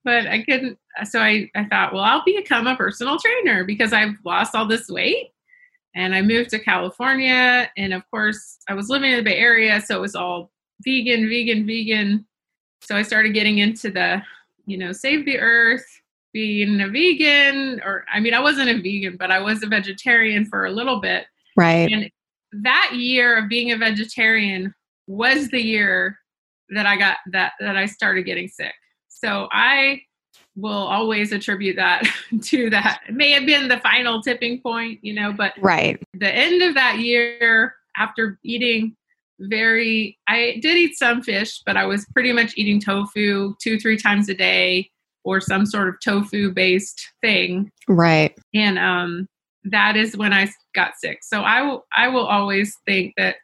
But 0.03 0.27
I 0.27 0.43
couldn't. 0.43 0.77
So 1.05 1.19
I, 1.19 1.49
I 1.55 1.65
thought, 1.65 1.93
well, 1.93 2.03
I'll 2.03 2.23
become 2.23 2.67
a 2.67 2.75
personal 2.75 3.17
trainer 3.17 3.63
because 3.63 3.91
I've 3.91 4.15
lost 4.23 4.53
all 4.53 4.67
this 4.67 4.87
weight. 4.87 5.31
And 5.95 6.13
I 6.13 6.21
moved 6.21 6.51
to 6.51 6.59
California. 6.59 7.71
And 7.75 7.91
of 7.91 8.03
course, 8.11 8.59
I 8.69 8.75
was 8.75 8.89
living 8.89 9.11
in 9.11 9.17
the 9.17 9.23
Bay 9.23 9.37
Area. 9.37 9.81
So 9.81 9.97
it 9.97 10.01
was 10.01 10.15
all 10.15 10.51
vegan, 10.83 11.27
vegan, 11.27 11.65
vegan 11.65 12.26
so 12.81 12.95
I 12.95 13.01
started 13.01 13.33
getting 13.33 13.59
into 13.59 13.89
the, 13.89 14.21
you 14.65 14.77
know, 14.77 14.91
save 14.91 15.25
the 15.25 15.39
earth, 15.39 15.85
being 16.33 16.81
a 16.81 16.87
vegan, 16.87 17.81
or 17.83 18.05
I 18.11 18.19
mean, 18.19 18.33
I 18.33 18.39
wasn't 18.39 18.69
a 18.69 18.81
vegan, 18.81 19.17
but 19.17 19.31
I 19.31 19.39
was 19.39 19.63
a 19.63 19.67
vegetarian 19.67 20.45
for 20.45 20.65
a 20.65 20.71
little 20.71 20.99
bit. 20.99 21.25
Right. 21.55 21.91
And 21.91 22.11
that 22.63 22.91
year 22.93 23.37
of 23.37 23.49
being 23.49 23.71
a 23.71 23.77
vegetarian 23.77 24.73
was 25.07 25.49
the 25.49 25.61
year 25.61 26.17
that 26.69 26.85
I 26.85 26.97
got 26.97 27.17
that 27.31 27.53
that 27.59 27.77
I 27.77 27.85
started 27.85 28.23
getting 28.23 28.47
sick. 28.47 28.73
So 29.07 29.47
I 29.51 30.01
will 30.55 30.71
always 30.71 31.31
attribute 31.31 31.75
that 31.77 32.03
to 32.41 32.69
that. 32.69 33.01
It 33.07 33.15
may 33.15 33.31
have 33.31 33.45
been 33.45 33.67
the 33.67 33.79
final 33.79 34.21
tipping 34.21 34.61
point, 34.61 34.99
you 35.01 35.13
know, 35.13 35.31
but 35.31 35.53
right. 35.59 36.01
The 36.13 36.33
end 36.33 36.61
of 36.61 36.73
that 36.75 36.99
year 36.99 37.75
after 37.95 38.39
eating 38.43 38.95
very 39.39 40.17
i 40.27 40.57
did 40.61 40.75
eat 40.77 40.97
some 40.97 41.21
fish 41.21 41.61
but 41.65 41.77
i 41.77 41.85
was 41.85 42.05
pretty 42.13 42.33
much 42.33 42.53
eating 42.57 42.81
tofu 42.81 43.53
two 43.61 43.79
three 43.79 43.97
times 43.97 44.29
a 44.29 44.33
day 44.33 44.89
or 45.27 45.41
some 45.41 45.65
sort 45.65 45.89
of 45.89 45.95
tofu 45.99 46.53
based 46.53 47.11
thing. 47.21 47.69
Right. 47.89 48.37
And 48.55 48.79
um 48.79 49.27
that 49.65 49.97
is 49.97 50.15
when 50.15 50.31
i 50.31 50.47
got 50.73 50.93
sick. 50.97 51.19
So 51.21 51.41
i 51.41 51.61
will 51.61 51.85
i 51.95 52.07
will 52.07 52.25
always 52.25 52.77
think 52.85 53.13
that 53.17 53.35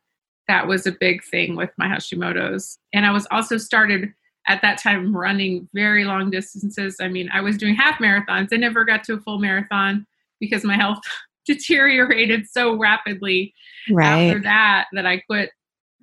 that 0.47 0.67
was 0.67 0.87
a 0.87 0.93
big 0.93 1.23
thing 1.25 1.55
with 1.55 1.71
my 1.77 1.87
hashimoto's. 1.87 2.79
And 2.93 3.05
i 3.05 3.11
was 3.11 3.27
also 3.31 3.57
started 3.57 4.13
at 4.47 4.61
that 4.61 4.77
time 4.77 5.15
running 5.15 5.67
very 5.73 6.05
long 6.05 6.31
distances. 6.31 6.95
I 7.01 7.09
mean 7.09 7.29
i 7.33 7.41
was 7.41 7.57
doing 7.57 7.75
half 7.75 7.99
marathons. 7.99 8.49
I 8.53 8.57
never 8.57 8.85
got 8.85 9.03
to 9.05 9.15
a 9.15 9.19
full 9.19 9.39
marathon 9.39 10.07
because 10.39 10.63
my 10.63 10.77
health 10.77 10.99
deteriorated 11.45 12.47
so 12.49 12.77
rapidly 12.77 13.53
right. 13.91 14.27
after 14.27 14.41
that 14.43 14.85
that 14.93 15.05
i 15.05 15.17
quit 15.17 15.51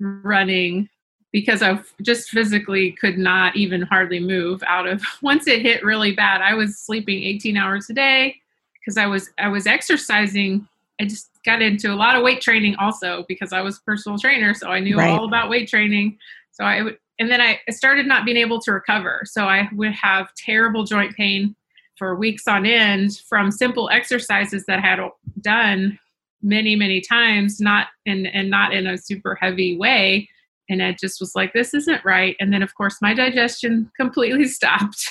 running 0.00 0.88
because 1.32 1.62
I 1.62 1.80
just 2.02 2.30
physically 2.30 2.92
could 2.92 3.18
not 3.18 3.56
even 3.56 3.82
hardly 3.82 4.18
move 4.18 4.62
out 4.66 4.86
of 4.86 5.02
once 5.22 5.46
it 5.46 5.62
hit 5.62 5.84
really 5.84 6.12
bad 6.12 6.40
I 6.40 6.54
was 6.54 6.78
sleeping 6.78 7.22
18 7.22 7.56
hours 7.56 7.88
a 7.90 7.94
day 7.94 8.36
because 8.80 8.96
I 8.96 9.06
was 9.06 9.30
I 9.38 9.48
was 9.48 9.66
exercising. 9.66 10.66
I 11.00 11.04
just 11.04 11.30
got 11.46 11.62
into 11.62 11.92
a 11.92 11.96
lot 11.96 12.16
of 12.16 12.22
weight 12.22 12.40
training 12.40 12.76
also 12.76 13.24
because 13.28 13.52
I 13.52 13.62
was 13.62 13.78
personal 13.80 14.18
trainer 14.18 14.54
so 14.54 14.68
I 14.68 14.80
knew 14.80 14.96
right. 14.96 15.10
all 15.10 15.24
about 15.24 15.50
weight 15.50 15.68
training. 15.68 16.18
So 16.52 16.64
I 16.64 16.82
would 16.82 16.98
and 17.18 17.30
then 17.30 17.40
I 17.40 17.60
started 17.68 18.06
not 18.06 18.24
being 18.24 18.38
able 18.38 18.60
to 18.62 18.72
recover. 18.72 19.22
So 19.26 19.44
I 19.44 19.68
would 19.74 19.92
have 19.92 20.34
terrible 20.34 20.84
joint 20.84 21.14
pain 21.14 21.54
for 21.96 22.14
weeks 22.14 22.48
on 22.48 22.64
end 22.64 23.18
from 23.28 23.50
simple 23.50 23.90
exercises 23.90 24.64
that 24.64 24.78
I 24.78 24.80
had 24.80 25.00
done 25.42 25.98
many 26.42 26.76
many 26.76 27.00
times 27.00 27.61
not 27.61 27.88
in 28.07 28.26
and 28.26 28.50
not 28.50 28.72
in 28.72 28.87
a 28.87 28.98
super 28.98 29.35
heavy 29.35 29.76
way. 29.76 30.29
And 30.68 30.81
it 30.81 30.98
just 30.98 31.20
was 31.20 31.35
like 31.35 31.53
this 31.53 31.74
isn't 31.74 32.05
right. 32.05 32.37
And 32.40 32.53
then 32.53 32.62
of 32.62 32.74
course 32.74 32.96
my 33.03 33.14
digestion 33.14 33.90
completely 34.00 34.46
stopped. 34.46 35.11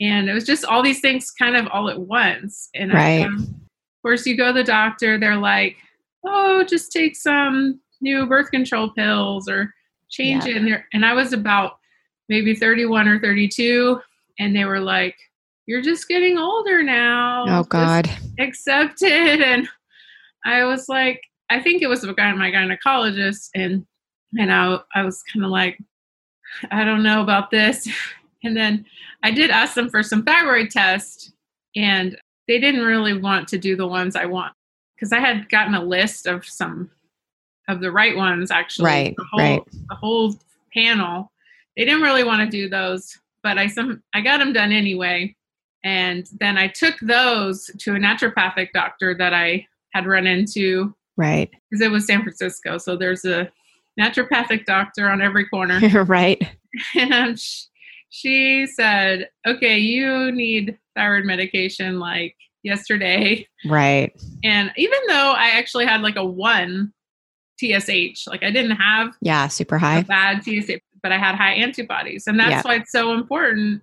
And 0.00 0.28
it 0.28 0.34
was 0.34 0.44
just 0.44 0.64
all 0.64 0.82
these 0.82 1.00
things 1.00 1.30
kind 1.30 1.56
of 1.56 1.66
all 1.68 1.88
at 1.88 2.00
once. 2.00 2.68
And 2.74 2.92
right. 2.92 3.22
I, 3.22 3.24
um, 3.24 3.38
of 3.38 4.02
course 4.02 4.26
you 4.26 4.36
go 4.36 4.48
to 4.48 4.52
the 4.52 4.64
doctor 4.64 5.18
they're 5.18 5.36
like 5.36 5.76
oh 6.24 6.64
just 6.64 6.92
take 6.92 7.16
some 7.16 7.80
new 8.00 8.26
birth 8.26 8.50
control 8.50 8.90
pills 8.90 9.48
or 9.48 9.72
change 10.10 10.44
yeah. 10.44 10.52
it. 10.52 10.56
And, 10.58 10.82
and 10.92 11.04
i 11.04 11.12
was 11.12 11.32
about 11.32 11.78
maybe 12.28 12.54
31 12.54 13.08
or 13.08 13.18
32 13.18 14.00
and 14.38 14.54
they 14.54 14.64
were 14.64 14.80
like 14.80 15.16
you're 15.66 15.82
just 15.82 16.06
getting 16.06 16.38
older 16.38 16.82
now. 16.82 17.44
Oh 17.48 17.64
god. 17.64 18.08
accept 18.38 19.02
it 19.02 19.40
and 19.40 19.68
I 20.46 20.64
was 20.64 20.88
like, 20.88 21.20
I 21.50 21.60
think 21.60 21.82
it 21.82 21.88
was 21.88 22.04
my 22.04 22.12
gynecologist, 22.14 23.50
and 23.54 23.84
and 24.38 24.52
I 24.52 24.78
I 24.94 25.02
was 25.02 25.22
kind 25.32 25.44
of 25.44 25.50
like, 25.50 25.78
I 26.70 26.84
don't 26.84 27.02
know 27.02 27.20
about 27.20 27.50
this. 27.50 27.88
And 28.44 28.56
then 28.56 28.84
I 29.24 29.32
did 29.32 29.50
ask 29.50 29.74
them 29.74 29.88
for 29.88 30.04
some 30.04 30.22
thyroid 30.22 30.70
tests, 30.70 31.32
and 31.74 32.16
they 32.46 32.60
didn't 32.60 32.84
really 32.84 33.18
want 33.18 33.48
to 33.48 33.58
do 33.58 33.74
the 33.74 33.88
ones 33.88 34.14
I 34.14 34.26
want 34.26 34.52
because 34.94 35.12
I 35.12 35.18
had 35.18 35.48
gotten 35.48 35.74
a 35.74 35.82
list 35.82 36.26
of 36.26 36.46
some 36.46 36.88
of 37.66 37.80
the 37.80 37.90
right 37.90 38.16
ones 38.16 38.52
actually. 38.52 38.86
Right. 38.86 39.14
The 39.16 39.24
whole, 39.24 39.40
right. 39.40 39.62
The 39.88 39.94
whole 39.96 40.34
panel. 40.72 41.32
They 41.76 41.84
didn't 41.84 42.02
really 42.02 42.22
want 42.22 42.42
to 42.42 42.56
do 42.56 42.68
those, 42.68 43.18
but 43.42 43.58
I 43.58 43.66
some 43.66 44.02
I 44.14 44.20
got 44.20 44.38
them 44.38 44.52
done 44.52 44.70
anyway. 44.70 45.34
And 45.82 46.28
then 46.38 46.56
I 46.56 46.68
took 46.68 46.94
those 47.00 47.70
to 47.78 47.94
a 47.94 47.98
naturopathic 47.98 48.68
doctor 48.72 49.14
that 49.16 49.34
I 49.34 49.66
had 49.96 50.06
run 50.06 50.26
into. 50.26 50.94
Right. 51.16 51.50
Because 51.70 51.84
it 51.84 51.90
was 51.90 52.06
San 52.06 52.22
Francisco. 52.22 52.78
So 52.78 52.96
there's 52.96 53.24
a 53.24 53.50
naturopathic 53.98 54.66
doctor 54.66 55.08
on 55.08 55.22
every 55.22 55.46
corner. 55.46 55.80
right. 56.04 56.40
And 56.94 57.40
she 58.10 58.66
said, 58.66 59.30
okay, 59.46 59.78
you 59.78 60.30
need 60.32 60.78
thyroid 60.94 61.24
medication 61.24 61.98
like 61.98 62.36
yesterday. 62.62 63.46
Right. 63.66 64.12
And 64.44 64.70
even 64.76 64.98
though 65.08 65.32
I 65.36 65.50
actually 65.54 65.86
had 65.86 66.02
like 66.02 66.16
a 66.16 66.24
one 66.24 66.92
TSH, 67.58 68.26
like 68.26 68.42
I 68.42 68.50
didn't 68.50 68.76
have 68.76 69.14
yeah, 69.22 69.48
super 69.48 69.78
high 69.78 70.02
bad 70.02 70.42
TSH, 70.44 70.80
but 71.02 71.12
I 71.12 71.16
had 71.18 71.34
high 71.34 71.52
antibodies. 71.54 72.26
And 72.26 72.38
that's 72.38 72.50
Yeah. 72.50 72.62
why 72.62 72.74
it's 72.76 72.92
so 72.92 73.12
important. 73.12 73.82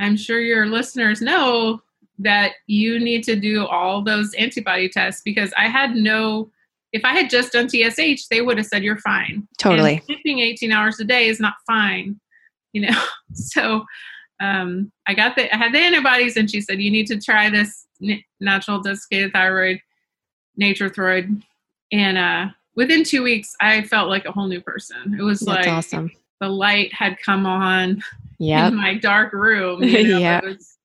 I'm 0.00 0.16
sure 0.16 0.40
your 0.40 0.66
listeners 0.66 1.20
know 1.20 1.80
that 2.22 2.52
you 2.66 2.98
need 3.00 3.24
to 3.24 3.34
do 3.36 3.66
all 3.66 4.02
those 4.02 4.32
antibody 4.34 4.88
tests 4.88 5.22
because 5.24 5.52
I 5.56 5.68
had 5.68 5.94
no, 5.94 6.50
if 6.92 7.04
I 7.04 7.12
had 7.14 7.30
just 7.30 7.52
done 7.52 7.68
TSH, 7.68 8.26
they 8.30 8.40
would 8.42 8.58
have 8.58 8.66
said 8.66 8.82
you're 8.84 8.98
fine. 8.98 9.46
Totally. 9.58 9.94
And 9.96 10.02
sleeping 10.04 10.38
18 10.40 10.70
hours 10.72 11.00
a 11.00 11.04
day 11.04 11.28
is 11.28 11.40
not 11.40 11.54
fine, 11.66 12.20
you 12.72 12.82
know? 12.82 13.02
So 13.32 13.84
um, 14.40 14.90
I 15.06 15.14
got 15.14 15.34
the, 15.36 15.52
I 15.54 15.56
had 15.56 15.72
the 15.72 15.78
antibodies 15.78 16.36
and 16.36 16.50
she 16.50 16.60
said, 16.60 16.80
you 16.80 16.90
need 16.90 17.06
to 17.08 17.20
try 17.20 17.48
this 17.50 17.86
n- 18.02 18.22
natural 18.40 18.80
desiccated 18.80 19.32
thyroid, 19.32 19.80
Nature-Throid. 20.56 21.42
And 21.92 22.18
uh, 22.18 22.46
within 22.76 23.02
two 23.04 23.22
weeks, 23.22 23.54
I 23.60 23.82
felt 23.82 24.08
like 24.08 24.26
a 24.26 24.32
whole 24.32 24.46
new 24.46 24.60
person. 24.60 25.16
It 25.18 25.22
was 25.22 25.40
That's 25.40 25.66
like 25.66 25.68
awesome. 25.68 26.10
the 26.40 26.48
light 26.48 26.92
had 26.92 27.16
come 27.24 27.46
on 27.46 28.02
Yep. 28.38 28.72
in 28.72 28.76
my 28.78 28.94
dark 28.94 29.32
room. 29.32 29.82
You 29.82 30.02
know, 30.08 30.18
Yeah. 30.18 30.38
it 30.38 30.44
was, 30.44 30.76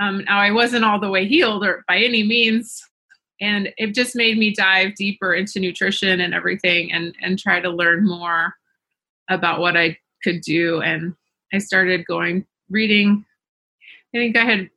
um, 0.00 0.24
now 0.24 0.38
I 0.38 0.50
wasn't 0.50 0.84
all 0.84 1.00
the 1.00 1.10
way 1.10 1.26
healed 1.26 1.64
or 1.64 1.84
by 1.88 1.98
any 1.98 2.22
means. 2.22 2.82
And 3.40 3.68
it 3.76 3.94
just 3.94 4.16
made 4.16 4.38
me 4.38 4.54
dive 4.54 4.94
deeper 4.94 5.34
into 5.34 5.60
nutrition 5.60 6.20
and 6.20 6.32
everything 6.34 6.92
and, 6.92 7.14
and 7.20 7.38
try 7.38 7.60
to 7.60 7.68
learn 7.68 8.06
more 8.06 8.54
about 9.28 9.60
what 9.60 9.76
I 9.76 9.98
could 10.22 10.40
do. 10.40 10.80
And 10.80 11.14
I 11.52 11.58
started 11.58 12.06
going, 12.06 12.46
reading. 12.70 13.24
I 14.14 14.18
think 14.18 14.36
I 14.38 14.44
had, 14.44 14.70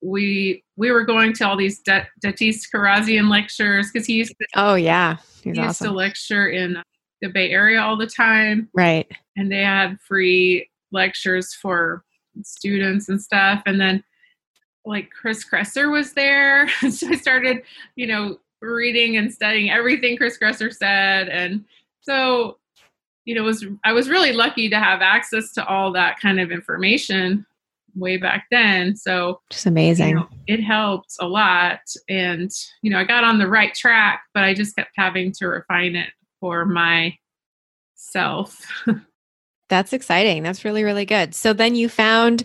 we, 0.00 0.64
we 0.76 0.90
were 0.90 1.04
going 1.04 1.34
to 1.34 1.46
all 1.46 1.56
these 1.56 1.80
Da- 1.80 2.06
Datis 2.24 2.62
Kharrazian 2.74 3.28
lectures 3.30 3.90
because 3.92 4.06
he 4.06 4.14
used 4.14 4.34
to, 4.40 4.46
Oh 4.56 4.74
yeah. 4.74 5.16
He's 5.44 5.56
he 5.56 5.62
used 5.62 5.82
to 5.82 5.90
lecture 5.90 6.48
in 6.48 6.78
the 7.20 7.28
Bay 7.28 7.50
Area 7.50 7.80
all 7.80 7.96
the 7.96 8.06
time 8.06 8.68
Right. 8.74 9.10
and 9.36 9.52
they 9.52 9.62
had 9.62 9.98
free 10.00 10.68
lectures 10.92 11.52
for 11.54 12.04
students 12.42 13.08
and 13.08 13.20
stuff 13.20 13.62
and 13.66 13.80
then 13.80 14.02
like 14.88 15.10
chris 15.10 15.44
kresser 15.44 15.90
was 15.90 16.12
there 16.14 16.68
so 16.90 17.08
i 17.08 17.14
started 17.14 17.62
you 17.96 18.06
know 18.06 18.38
reading 18.60 19.16
and 19.16 19.32
studying 19.32 19.70
everything 19.70 20.16
chris 20.16 20.38
kresser 20.38 20.72
said 20.72 21.28
and 21.28 21.64
so 22.00 22.58
you 23.24 23.34
know 23.34 23.42
was 23.42 23.64
i 23.84 23.92
was 23.92 24.08
really 24.08 24.32
lucky 24.32 24.68
to 24.68 24.78
have 24.78 25.00
access 25.00 25.52
to 25.52 25.64
all 25.66 25.92
that 25.92 26.18
kind 26.20 26.40
of 26.40 26.50
information 26.50 27.44
way 27.94 28.16
back 28.16 28.46
then 28.50 28.96
so 28.96 29.40
Just 29.50 29.66
amazing. 29.66 30.10
you 30.10 30.14
know, 30.16 30.28
it 30.46 30.60
helped 30.60 31.16
a 31.20 31.26
lot 31.26 31.80
and 32.08 32.50
you 32.82 32.90
know 32.90 32.98
i 32.98 33.04
got 33.04 33.24
on 33.24 33.38
the 33.38 33.48
right 33.48 33.74
track 33.74 34.22
but 34.34 34.44
i 34.44 34.54
just 34.54 34.76
kept 34.76 34.92
having 34.96 35.32
to 35.32 35.48
refine 35.48 35.96
it 35.96 36.10
for 36.40 36.64
myself 36.64 38.66
That's 39.68 39.92
exciting. 39.92 40.42
That's 40.42 40.64
really, 40.64 40.82
really 40.82 41.04
good. 41.04 41.34
So 41.34 41.52
then 41.52 41.74
you 41.74 41.88
found 41.88 42.44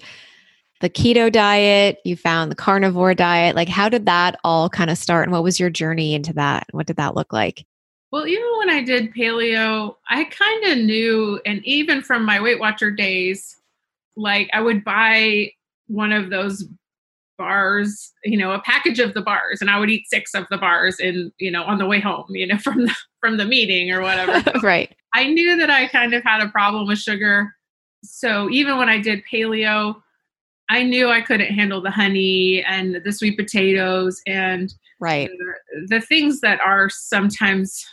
the 0.84 0.90
keto 0.90 1.32
diet, 1.32 2.00
you 2.04 2.18
found 2.18 2.52
the 2.52 2.56
carnivore 2.56 3.14
diet. 3.16 3.56
Like, 3.56 3.70
how 3.70 3.88
did 3.88 4.06
that 4.06 4.38
all 4.44 4.70
kind 4.70 4.90
of 4.90 4.98
start? 4.98 5.24
And 5.24 5.32
what 5.32 5.42
was 5.42 5.58
your 5.58 5.70
journey 5.70 6.14
into 6.14 6.34
that? 6.34 6.68
What 6.72 6.88
did 6.88 6.98
that 6.98 7.16
look 7.16 7.32
like? 7.32 7.66
Well, 8.12 8.28
even 8.28 8.50
when 8.58 8.70
I 8.70 8.84
did 8.84 9.14
paleo, 9.16 9.96
I 10.10 10.26
kind 10.26 10.66
of 10.66 10.78
knew, 10.80 11.40
and 11.46 11.66
even 11.66 12.02
from 12.02 12.26
my 12.26 12.42
Weight 12.42 12.60
Watcher 12.60 12.92
days, 12.92 13.56
like 14.18 14.50
I 14.52 14.60
would 14.60 14.84
buy 14.84 15.52
one 15.88 16.12
of 16.12 16.30
those 16.30 16.66
bars, 17.38 18.12
you 18.26 18.38
know, 18.38 18.52
a 18.52 18.60
package 18.60 19.00
of 19.00 19.14
the 19.14 19.22
bars, 19.22 19.62
and 19.62 19.70
I 19.70 19.80
would 19.80 19.90
eat 19.90 20.10
six 20.10 20.34
of 20.34 20.46
the 20.52 20.58
bars 20.58 21.00
in, 21.00 21.32
you 21.38 21.50
know, 21.50 21.64
on 21.64 21.78
the 21.78 21.86
way 21.86 22.02
home, 22.02 22.28
you 22.32 22.46
know, 22.46 22.58
from 22.64 22.88
the 22.88 22.96
from 23.22 23.38
the 23.38 23.46
meeting 23.46 23.90
or 23.90 24.02
whatever. 24.02 24.60
right. 24.62 24.94
I 25.14 25.28
knew 25.28 25.56
that 25.58 25.70
I 25.70 25.88
kind 25.88 26.14
of 26.14 26.24
had 26.24 26.42
a 26.42 26.50
problem 26.50 26.88
with 26.88 27.00
sugar. 27.00 27.56
So 28.04 28.50
even 28.50 28.78
when 28.78 28.90
I 28.90 29.00
did 29.00 29.24
paleo, 29.32 29.96
I 30.70 30.84
knew 30.84 31.10
I 31.10 31.22
couldn't 31.22 31.54
handle 31.54 31.82
the 31.82 31.92
honey 31.92 32.64
and 32.64 33.02
the 33.04 33.12
sweet 33.12 33.38
potatoes 33.38 34.22
and 34.28 34.74
Right. 35.00 35.30
the 35.88 36.00
things 36.02 36.40
that 36.42 36.62
are 36.62 36.90
sometimes 36.90 37.86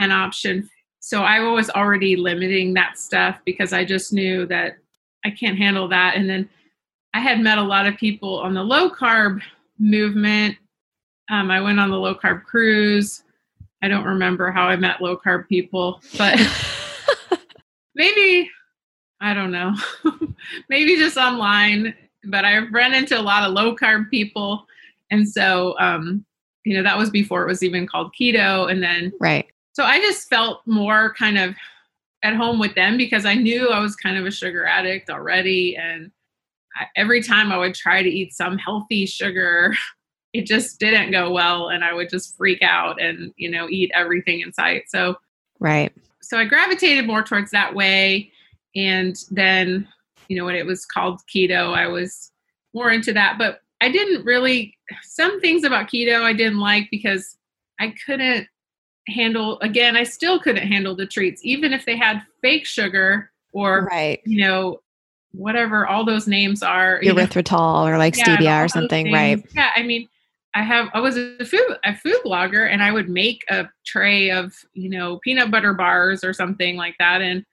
an 0.00 0.10
option. 0.10 0.68
So 1.00 1.22
I 1.22 1.40
was 1.40 1.70
already 1.70 2.16
limiting 2.16 2.74
that 2.74 2.98
stuff 2.98 3.38
because 3.44 3.72
I 3.72 3.84
just 3.84 4.12
knew 4.12 4.46
that 4.46 4.78
I 5.24 5.30
can't 5.30 5.56
handle 5.56 5.86
that. 5.88 6.16
And 6.16 6.28
then 6.28 6.48
I 7.14 7.20
had 7.20 7.40
met 7.40 7.58
a 7.58 7.62
lot 7.62 7.86
of 7.86 7.96
people 7.96 8.40
on 8.40 8.54
the 8.54 8.62
low 8.62 8.90
carb 8.90 9.40
movement. 9.78 10.56
Um, 11.30 11.50
I 11.50 11.60
went 11.60 11.78
on 11.78 11.90
the 11.90 11.96
low 11.98 12.14
carb 12.14 12.42
cruise. 12.44 13.22
I 13.82 13.88
don't 13.88 14.04
remember 14.04 14.50
how 14.50 14.66
I 14.66 14.76
met 14.76 15.00
low 15.00 15.16
carb 15.16 15.46
people, 15.48 16.00
but 16.18 16.38
maybe 17.94 18.50
I 19.20 19.34
don't 19.34 19.52
know. 19.52 19.74
maybe 20.68 20.96
just 20.96 21.16
online. 21.16 21.94
But 22.26 22.44
I've 22.44 22.72
run 22.72 22.94
into 22.94 23.18
a 23.18 23.22
lot 23.22 23.42
of 23.42 23.52
low 23.52 23.76
carb 23.76 24.10
people, 24.10 24.66
and 25.10 25.28
so 25.28 25.78
um, 25.78 26.24
you 26.64 26.74
know 26.74 26.82
that 26.82 26.96
was 26.96 27.10
before 27.10 27.42
it 27.42 27.48
was 27.48 27.62
even 27.62 27.86
called 27.86 28.12
keto. 28.18 28.70
And 28.70 28.82
then 28.82 29.12
right. 29.20 29.46
so 29.72 29.84
I 29.84 29.98
just 30.00 30.28
felt 30.28 30.62
more 30.66 31.12
kind 31.14 31.38
of 31.38 31.54
at 32.22 32.34
home 32.34 32.58
with 32.58 32.74
them 32.74 32.96
because 32.96 33.26
I 33.26 33.34
knew 33.34 33.68
I 33.68 33.80
was 33.80 33.94
kind 33.94 34.16
of 34.16 34.24
a 34.24 34.30
sugar 34.30 34.64
addict 34.64 35.10
already, 35.10 35.76
and 35.76 36.10
I, 36.76 36.86
every 36.96 37.22
time 37.22 37.52
I 37.52 37.58
would 37.58 37.74
try 37.74 38.02
to 38.02 38.08
eat 38.08 38.32
some 38.32 38.56
healthy 38.56 39.04
sugar, 39.04 39.76
it 40.32 40.46
just 40.46 40.80
didn't 40.80 41.10
go 41.10 41.30
well, 41.30 41.68
and 41.68 41.84
I 41.84 41.92
would 41.92 42.08
just 42.08 42.38
freak 42.38 42.62
out 42.62 43.00
and 43.02 43.34
you 43.36 43.50
know 43.50 43.68
eat 43.68 43.90
everything 43.94 44.40
in 44.40 44.52
sight. 44.52 44.84
So 44.88 45.16
Right. 45.60 45.92
so 46.20 46.38
I 46.38 46.46
gravitated 46.46 47.06
more 47.06 47.22
towards 47.22 47.50
that 47.50 47.74
way. 47.74 48.30
And 48.76 49.16
then, 49.30 49.88
you 50.28 50.36
know, 50.36 50.44
when 50.44 50.56
it 50.56 50.66
was 50.66 50.84
called 50.84 51.20
keto, 51.32 51.74
I 51.74 51.86
was 51.86 52.32
more 52.72 52.90
into 52.90 53.12
that. 53.12 53.36
But 53.38 53.60
I 53.80 53.90
didn't 53.90 54.24
really, 54.24 54.76
some 55.02 55.40
things 55.40 55.64
about 55.64 55.88
keto 55.88 56.22
I 56.22 56.32
didn't 56.32 56.58
like 56.58 56.88
because 56.90 57.36
I 57.78 57.94
couldn't 58.06 58.48
handle, 59.08 59.60
again, 59.60 59.96
I 59.96 60.04
still 60.04 60.40
couldn't 60.40 60.66
handle 60.66 60.96
the 60.96 61.06
treats, 61.06 61.44
even 61.44 61.72
if 61.72 61.84
they 61.84 61.96
had 61.96 62.22
fake 62.42 62.66
sugar 62.66 63.30
or, 63.52 63.84
Right. 63.90 64.20
you 64.24 64.40
know, 64.40 64.80
whatever 65.32 65.86
all 65.86 66.04
those 66.04 66.26
names 66.26 66.62
are. 66.62 67.00
Erythritol 67.02 67.88
or 67.88 67.98
like 67.98 68.16
yeah, 68.16 68.36
stevia 68.36 68.64
or 68.64 68.68
something. 68.68 69.12
Right. 69.12 69.44
Yeah, 69.54 69.70
I 69.76 69.82
mean, 69.82 70.08
I 70.54 70.62
have 70.62 70.88
I 70.94 71.00
was 71.00 71.16
a 71.16 71.44
food 71.44 71.78
a 71.84 71.96
food 71.96 72.18
blogger 72.24 72.70
and 72.70 72.82
I 72.82 72.92
would 72.92 73.08
make 73.08 73.42
a 73.50 73.68
tray 73.84 74.30
of, 74.30 74.54
you 74.72 74.88
know, 74.88 75.18
peanut 75.18 75.50
butter 75.50 75.74
bars 75.74 76.22
or 76.22 76.32
something 76.32 76.76
like 76.76 76.94
that 77.00 77.20
and 77.20 77.44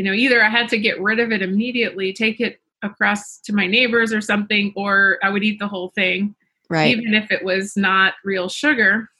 you 0.00 0.04
know, 0.06 0.14
either 0.14 0.42
I 0.42 0.48
had 0.48 0.66
to 0.70 0.78
get 0.78 0.98
rid 0.98 1.20
of 1.20 1.30
it 1.30 1.42
immediately, 1.42 2.14
take 2.14 2.40
it 2.40 2.58
across 2.80 3.36
to 3.40 3.52
my 3.52 3.66
neighbors 3.66 4.14
or 4.14 4.22
something 4.22 4.72
or 4.74 5.18
I 5.22 5.28
would 5.28 5.44
eat 5.44 5.58
the 5.58 5.68
whole 5.68 5.90
thing 5.90 6.34
Right. 6.70 6.96
even 6.96 7.12
if 7.12 7.30
it 7.30 7.44
was 7.44 7.76
not 7.76 8.14
real 8.24 8.48
sugar. 8.48 9.10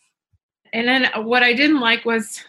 And 0.73 0.89
then 0.89 1.11
what 1.27 1.43
I 1.43 1.53
didn't 1.53 1.81
like 1.81 2.07
was 2.07 2.43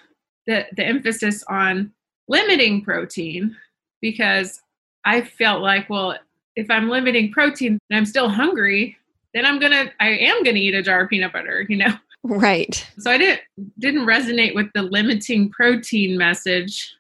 the 0.47 0.65
the 0.77 0.85
emphasis 0.85 1.43
on 1.49 1.91
limiting 2.29 2.85
protein 2.85 3.57
because 3.99 4.61
I 5.03 5.23
felt 5.23 5.61
like, 5.61 5.89
well, 5.89 6.17
if 6.55 6.71
I'm 6.71 6.89
limiting 6.89 7.33
protein 7.33 7.79
and 7.89 7.97
I'm 7.97 8.05
still 8.05 8.29
hungry, 8.29 8.97
then 9.33 9.45
I'm 9.45 9.59
gonna 9.59 9.91
I 9.99 10.11
am 10.11 10.41
gonna 10.45 10.59
eat 10.59 10.73
a 10.73 10.81
jar 10.81 11.03
of 11.03 11.09
peanut 11.09 11.33
butter, 11.33 11.65
you 11.67 11.75
know. 11.75 11.93
Right. 12.23 12.87
So 12.97 13.11
I 13.11 13.17
didn't 13.17 13.41
didn't 13.79 14.05
resonate 14.05 14.55
with 14.55 14.67
the 14.73 14.83
limiting 14.83 15.49
protein 15.49 16.17
message. 16.17 16.95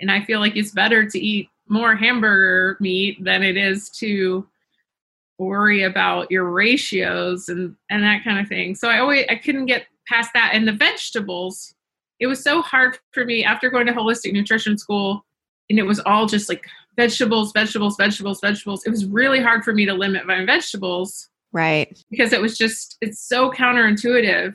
And 0.00 0.10
I 0.10 0.22
feel 0.24 0.40
like 0.40 0.56
it's 0.56 0.70
better 0.70 1.08
to 1.08 1.18
eat 1.18 1.48
more 1.68 1.94
hamburger 1.94 2.76
meat 2.80 3.22
than 3.22 3.42
it 3.42 3.56
is 3.56 3.90
to 3.90 4.46
worry 5.38 5.84
about 5.84 6.30
your 6.30 6.50
ratios 6.50 7.48
and 7.48 7.74
and 7.90 8.02
that 8.02 8.24
kind 8.24 8.38
of 8.40 8.48
thing. 8.48 8.74
So 8.74 8.88
I 8.88 8.98
always 8.98 9.24
I 9.28 9.36
couldn't 9.36 9.66
get 9.66 9.86
past 10.08 10.30
that 10.34 10.50
and 10.54 10.66
the 10.66 10.72
vegetables. 10.72 11.74
It 12.20 12.26
was 12.26 12.42
so 12.42 12.62
hard 12.62 12.98
for 13.12 13.24
me 13.24 13.44
after 13.44 13.70
going 13.70 13.86
to 13.86 13.92
holistic 13.92 14.32
nutrition 14.32 14.76
school 14.78 15.24
and 15.70 15.78
it 15.78 15.84
was 15.84 16.00
all 16.00 16.26
just 16.26 16.48
like 16.48 16.64
vegetables, 16.96 17.52
vegetables, 17.52 17.96
vegetables, 17.96 18.40
vegetables. 18.40 18.84
It 18.84 18.90
was 18.90 19.06
really 19.06 19.40
hard 19.40 19.62
for 19.62 19.72
me 19.72 19.84
to 19.86 19.94
limit 19.94 20.26
my 20.26 20.44
vegetables 20.44 21.28
Right. 21.52 21.96
because 22.10 22.32
it 22.32 22.40
was 22.40 22.58
just 22.58 22.96
it's 23.00 23.20
so 23.20 23.50
counterintuitive. 23.50 24.54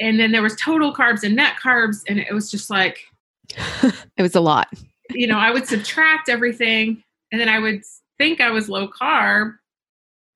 And 0.00 0.18
then 0.18 0.32
there 0.32 0.42
was 0.42 0.56
total 0.56 0.92
carbs 0.92 1.22
and 1.22 1.36
net 1.36 1.54
carbs 1.62 1.98
and 2.08 2.18
it 2.18 2.32
was 2.32 2.50
just 2.50 2.68
like 2.70 2.98
it 4.16 4.22
was 4.22 4.34
a 4.34 4.40
lot. 4.40 4.68
you 5.10 5.26
know, 5.26 5.38
I 5.38 5.50
would 5.50 5.66
subtract 5.66 6.28
everything 6.28 7.02
and 7.32 7.40
then 7.40 7.48
I 7.48 7.58
would 7.58 7.82
think 8.18 8.40
I 8.40 8.50
was 8.50 8.68
low 8.68 8.88
carb, 8.88 9.54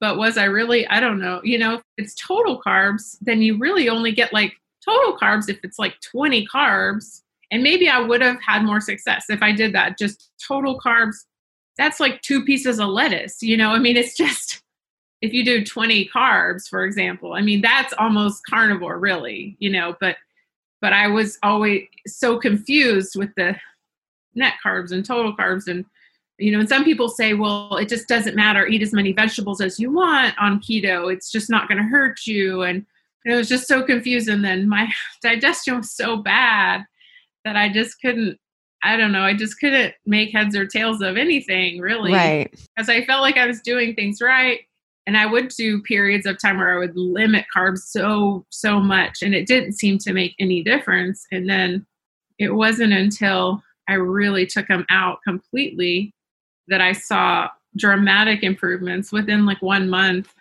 but 0.01 0.17
was 0.19 0.37
I 0.37 0.45
really? 0.45 0.87
I 0.89 1.01
don't 1.01 1.21
know. 1.21 1.41
You 1.43 1.59
know, 1.59 1.75
if 1.75 1.83
it's 1.97 2.15
total 2.15 2.61
carbs, 2.61 3.17
then 3.21 3.43
you 3.43 3.59
really 3.59 3.89
only 3.89 4.13
get 4.13 4.33
like 4.33 4.55
total 4.85 5.17
carbs 5.17 5.49
if 5.49 5.59
it's 5.63 5.79
like 5.79 6.01
20 6.01 6.47
carbs. 6.53 7.23
And 7.51 7.63
maybe 7.63 7.89
I 7.89 8.01
would 8.01 8.21
have 8.21 8.41
had 8.41 8.63
more 8.63 8.81
success 8.81 9.27
if 9.29 9.43
I 9.43 9.53
did 9.53 9.75
that. 9.75 9.99
Just 9.99 10.31
total 10.47 10.79
carbs, 10.79 11.17
that's 11.77 12.01
like 12.01 12.21
two 12.23 12.45
pieces 12.45 12.79
of 12.79 12.89
lettuce. 12.89 13.43
You 13.43 13.57
know, 13.57 13.71
I 13.71 13.79
mean, 13.79 13.97
it's 13.97 14.17
just 14.17 14.63
if 15.23 15.33
you 15.33 15.45
do 15.45 15.65
20 15.65 16.11
carbs, 16.15 16.69
for 16.69 16.85
example, 16.85 17.33
I 17.33 17.41
mean, 17.41 17.61
that's 17.61 17.95
almost 17.99 18.43
carnivore, 18.49 18.99
really, 18.99 19.57
you 19.59 19.71
know, 19.71 19.97
but 20.01 20.17
but 20.81 20.93
I 20.93 21.09
was 21.09 21.39
always 21.43 21.87
so 22.07 22.39
confused 22.39 23.17
with 23.17 23.31
the 23.37 23.57
net 24.35 24.55
carbs 24.65 24.93
and 24.93 25.05
total 25.05 25.37
carbs. 25.37 25.69
And 25.69 25.85
you 26.39 26.53
know 26.53 26.61
and 26.61 26.69
some 26.69 26.85
people 26.85 27.09
say 27.09 27.35
well 27.35 27.77
it 27.77 27.89
just 27.89 28.09
doesn't 28.09 28.37
matter. 28.37 28.67
Eat 28.67 28.83
as 28.83 28.93
many 28.93 29.13
vegetables 29.13 29.61
as 29.61 29.79
you 29.81 29.93
want 29.93 30.35
on 30.39 30.61
keto. 30.61 31.13
It's 31.13 31.31
just 31.31 31.51
not 31.51 31.69
going 31.69 31.79
to 31.79 31.89
hurt 31.89 32.27
you. 32.27 32.63
And 32.63 32.87
it 33.25 33.35
was 33.35 33.49
just 33.49 33.69
so 33.69 33.83
confused 33.83 34.29
and 34.29 34.45
then 34.45 34.69
my 34.69 34.89
digestion 35.23 35.77
was 35.77 35.91
so 35.91 36.17
bad 36.17 36.85
that 37.45 37.57
i 37.57 37.69
just 37.69 38.01
couldn't 38.01 38.39
i 38.83 38.97
don't 38.97 39.13
know 39.13 39.23
i 39.23 39.35
just 39.35 39.59
couldn't 39.61 39.95
make 40.07 40.33
heads 40.33 40.57
or 40.57 40.67
tails 40.67 41.01
of 41.01 41.17
anything 41.17 41.81
really. 41.81 42.13
Right. 42.13 42.51
because 42.51 42.89
i 42.89 43.05
felt 43.05 43.23
like 43.23 43.37
i 43.37 43.47
was 43.47 43.61
doing 43.61 43.95
things 43.95 44.21
right 44.21 44.61
and 45.09 45.17
i 45.17 45.27
would 45.27 45.49
do 45.49 45.83
periods 45.83 46.27
of 46.27 46.41
time 46.41 46.59
where 46.59 46.73
i 46.73 46.79
would 46.79 46.97
limit 46.97 47.47
carbs 47.55 47.79
so 47.79 48.45
so 48.51 48.79
much 48.79 49.23
and 49.23 49.35
it 49.35 49.47
didn't 49.47 49.73
seem 49.73 49.99
to 49.99 50.13
make 50.13 50.35
any 50.39 50.63
difference. 50.63 51.27
And 51.33 51.49
then 51.49 51.87
it 52.39 52.55
wasn't 52.55 52.93
until 52.93 53.63
i 53.89 53.95
really 53.95 54.47
took 54.47 54.69
them 54.69 54.87
out 54.91 55.19
completely 55.27 56.15
that 56.69 56.81
i 56.81 56.93
saw 56.93 57.49
dramatic 57.77 58.43
improvements 58.43 59.11
within 59.11 59.47
like 59.47 59.61
one 59.63 59.89
month. 59.89 60.35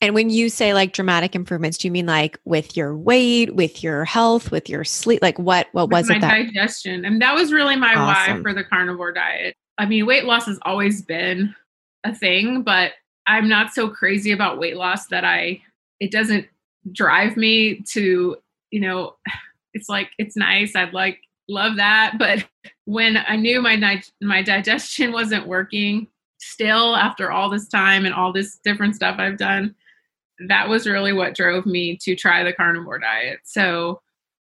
And 0.00 0.14
when 0.14 0.28
you 0.28 0.50
say 0.50 0.74
like 0.74 0.92
dramatic 0.92 1.34
improvements, 1.34 1.78
do 1.78 1.88
you 1.88 1.92
mean 1.92 2.06
like 2.06 2.38
with 2.44 2.76
your 2.76 2.96
weight, 2.96 3.54
with 3.54 3.82
your 3.82 4.04
health, 4.04 4.50
with 4.50 4.68
your 4.68 4.84
sleep? 4.84 5.20
Like 5.22 5.38
what 5.38 5.68
what 5.72 5.90
was 5.90 6.08
with 6.08 6.18
it 6.18 6.20
my 6.20 6.42
digestion. 6.42 7.04
And 7.04 7.22
that 7.22 7.34
was 7.34 7.52
really 7.52 7.76
my 7.76 7.94
why 7.94 8.40
for 8.42 8.52
the 8.52 8.64
carnivore 8.64 9.12
diet. 9.12 9.54
I 9.78 9.86
mean 9.86 10.06
weight 10.06 10.24
loss 10.24 10.46
has 10.46 10.58
always 10.62 11.02
been 11.02 11.54
a 12.04 12.14
thing 12.14 12.62
but 12.62 12.92
i'm 13.26 13.48
not 13.48 13.72
so 13.72 13.88
crazy 13.88 14.32
about 14.32 14.58
weight 14.58 14.76
loss 14.76 15.06
that 15.06 15.24
i 15.24 15.60
it 16.00 16.10
doesn't 16.10 16.46
drive 16.92 17.36
me 17.36 17.80
to 17.80 18.36
you 18.70 18.80
know 18.80 19.14
it's 19.74 19.88
like 19.88 20.10
it's 20.18 20.36
nice 20.36 20.76
i'd 20.76 20.92
like 20.92 21.20
love 21.48 21.76
that 21.76 22.14
but 22.18 22.44
when 22.84 23.18
i 23.28 23.36
knew 23.36 23.60
my 23.60 23.76
di- 23.76 24.02
my 24.20 24.42
digestion 24.42 25.12
wasn't 25.12 25.46
working 25.46 26.06
still 26.38 26.94
after 26.94 27.30
all 27.32 27.48
this 27.48 27.68
time 27.68 28.04
and 28.04 28.14
all 28.14 28.32
this 28.32 28.58
different 28.64 28.94
stuff 28.94 29.16
i've 29.18 29.38
done 29.38 29.74
that 30.48 30.68
was 30.68 30.86
really 30.86 31.12
what 31.12 31.34
drove 31.34 31.64
me 31.64 31.96
to 31.96 32.14
try 32.14 32.42
the 32.42 32.52
carnivore 32.52 32.98
diet 32.98 33.38
so 33.44 34.00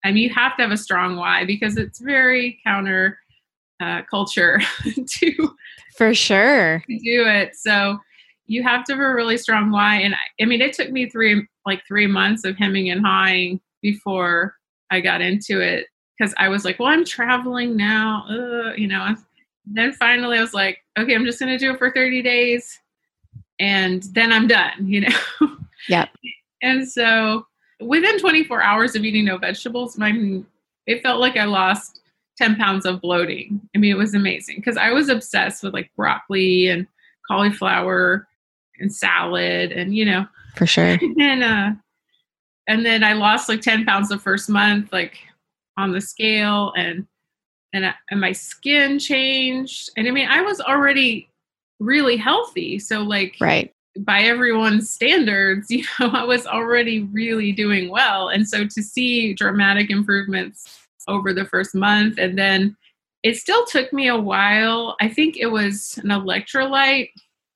I 0.03 0.11
mean, 0.11 0.23
you 0.23 0.33
have 0.33 0.57
to 0.57 0.63
have 0.63 0.71
a 0.71 0.77
strong 0.77 1.15
why 1.15 1.45
because 1.45 1.77
it's 1.77 1.99
very 1.99 2.59
counter 2.65 3.19
uh, 3.79 4.01
culture 4.09 4.59
to 5.07 5.55
for 5.95 6.13
sure? 6.13 6.79
do 6.87 7.25
it. 7.27 7.55
So 7.55 7.99
you 8.45 8.63
have 8.63 8.83
to 8.85 8.93
have 8.93 9.01
a 9.01 9.13
really 9.13 9.37
strong 9.37 9.71
why. 9.71 9.97
And 9.97 10.15
I, 10.15 10.41
I 10.41 10.45
mean, 10.45 10.61
it 10.61 10.73
took 10.73 10.91
me 10.91 11.09
three 11.09 11.47
like 11.65 11.81
three 11.87 12.07
months 12.07 12.43
of 12.43 12.57
hemming 12.57 12.89
and 12.89 13.05
hawing 13.05 13.61
before 13.81 14.55
I 14.91 14.99
got 14.99 15.21
into 15.21 15.61
it 15.61 15.87
because 16.17 16.33
I 16.37 16.49
was 16.49 16.65
like, 16.65 16.79
well, 16.79 16.89
I'm 16.89 17.05
traveling 17.05 17.75
now, 17.75 18.25
uh, 18.29 18.73
you 18.73 18.87
know. 18.87 19.15
Then 19.65 19.93
finally, 19.93 20.37
I 20.37 20.41
was 20.41 20.53
like, 20.53 20.79
okay, 20.99 21.15
I'm 21.15 21.25
just 21.25 21.39
gonna 21.39 21.57
do 21.57 21.71
it 21.71 21.77
for 21.77 21.91
30 21.91 22.21
days, 22.21 22.79
and 23.59 24.03
then 24.13 24.31
I'm 24.31 24.47
done, 24.47 24.87
you 24.87 25.01
know. 25.01 25.17
Yep. 25.89 26.09
And 26.61 26.87
so 26.87 27.45
within 27.81 28.17
24 28.17 28.61
hours 28.61 28.95
of 28.95 29.03
eating 29.03 29.25
no 29.25 29.37
vegetables, 29.37 29.97
my 29.97 30.41
it 30.87 31.01
felt 31.03 31.19
like 31.19 31.37
I 31.37 31.45
lost 31.45 32.01
10 32.37 32.55
pounds 32.55 32.85
of 32.85 33.01
bloating. 33.01 33.61
I 33.75 33.79
mean, 33.79 33.91
it 33.91 33.97
was 33.97 34.15
amazing 34.15 34.57
because 34.57 34.77
I 34.77 34.91
was 34.91 35.09
obsessed 35.09 35.63
with 35.63 35.73
like 35.73 35.91
broccoli 35.95 36.67
and 36.67 36.87
cauliflower 37.29 38.27
and 38.79 38.93
salad 38.93 39.71
and 39.71 39.95
you 39.95 40.05
know, 40.05 40.25
For 40.55 40.65
sure. 40.65 40.97
and 41.19 41.43
uh 41.43 41.71
and 42.67 42.85
then 42.85 43.03
I 43.03 43.13
lost 43.13 43.49
like 43.49 43.61
10 43.61 43.85
pounds 43.85 44.09
the 44.09 44.17
first 44.17 44.49
month 44.49 44.91
like 44.93 45.17
on 45.77 45.91
the 45.91 46.01
scale 46.01 46.71
and 46.77 47.05
and, 47.75 47.87
I, 47.87 47.93
and 48.11 48.21
my 48.21 48.31
skin 48.33 48.99
changed. 48.99 49.89
And 49.97 50.07
I 50.07 50.11
mean, 50.11 50.27
I 50.29 50.41
was 50.41 50.61
already 50.61 51.27
really 51.79 52.17
healthy. 52.17 52.77
So 52.77 53.01
like 53.01 53.35
Right. 53.41 53.73
by 53.99 54.21
everyone's 54.21 54.91
standards, 54.91 55.71
you 55.71 55.83
know, 55.99 56.09
I 56.11 56.23
was 56.23 56.45
already 56.45 57.01
really 57.11 57.51
doing 57.51 57.89
well. 57.89 58.29
And 58.29 58.47
so 58.47 58.65
to 58.67 58.83
see 58.83 59.33
dramatic 59.33 59.89
improvements 59.89 60.79
over 61.07 61.33
the 61.33 61.45
first 61.45 61.73
month 61.75 62.17
and 62.19 62.37
then 62.37 62.77
it 63.23 63.37
still 63.37 63.65
took 63.65 63.91
me 63.91 64.07
a 64.07 64.17
while. 64.17 64.95
I 65.01 65.07
think 65.09 65.37
it 65.37 65.47
was 65.47 65.97
an 66.03 66.09
electrolyte 66.09 67.09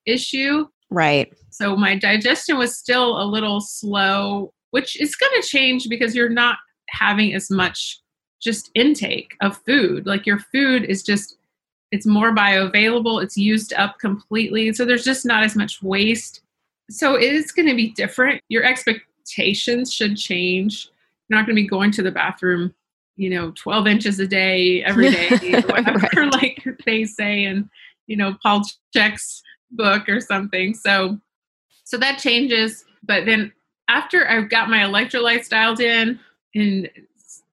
issue. 0.05 0.68
Right. 0.90 1.34
So 1.50 1.76
my 1.76 1.96
digestion 1.96 2.58
was 2.58 2.78
still 2.78 3.22
a 3.22 3.26
little 3.26 3.62
slow, 3.62 4.54
which 4.72 5.00
is 5.00 5.16
going 5.16 5.42
to 5.42 5.48
change 5.48 5.90
because 5.90 6.16
you're 6.16 6.30
not 6.30 6.58
having 6.90 7.34
as 7.34 7.50
much 7.50 8.00
just 8.42 8.70
intake 8.76 9.36
of 9.42 9.58
food. 9.66 10.06
Like 10.06 10.26
your 10.26 10.40
food 10.40 10.86
is 10.86 11.04
just 11.04 11.38
it's 11.92 12.06
more 12.06 12.36
bioavailable, 12.36 13.24
it's 13.24 13.38
used 13.38 13.74
up 13.74 13.98
completely. 14.00 14.74
So 14.74 14.84
there's 14.86 15.06
just 15.06 15.26
not 15.26 15.44
as 15.44 15.56
much 15.56 15.82
waste. 15.82 16.42
So 16.90 17.16
it 17.16 17.34
is 17.34 17.52
going 17.52 17.68
to 17.70 17.76
be 17.76 17.92
different. 17.92 18.42
Your 18.50 18.64
expectations 18.64 19.94
should 19.94 20.18
change. 20.18 20.90
You're 21.28 21.40
not 21.40 21.46
going 21.46 21.56
to 21.56 21.62
be 21.62 21.68
going 21.68 21.92
to 21.92 22.04
the 22.04 22.12
bathroom, 22.12 22.74
you 23.16 23.30
know, 23.30 23.52
12 23.56 23.88
inches 23.88 24.20
a 24.20 24.28
day 24.28 24.84
every 24.84 25.12
day, 25.12 25.62
whatever 25.68 26.10
Right. 26.14 26.32
like 26.34 26.66
they 26.86 27.06
say 27.06 27.46
and 27.46 27.70
you 28.08 28.16
know, 28.16 28.38
Paul 28.42 28.64
Chek's 28.94 29.42
book 29.72 30.07
or 30.09 30.20
something. 30.20 30.74
So 30.74 31.20
so 31.84 31.97
that 31.97 32.20
changes. 32.20 32.84
But 33.03 33.26
then 33.26 33.53
after 33.88 34.28
I've 34.28 34.49
got 34.49 34.70
my 34.70 34.80
electrolytes 34.80 35.49
dialed 35.49 35.80
in 35.80 36.20
in 36.53 36.89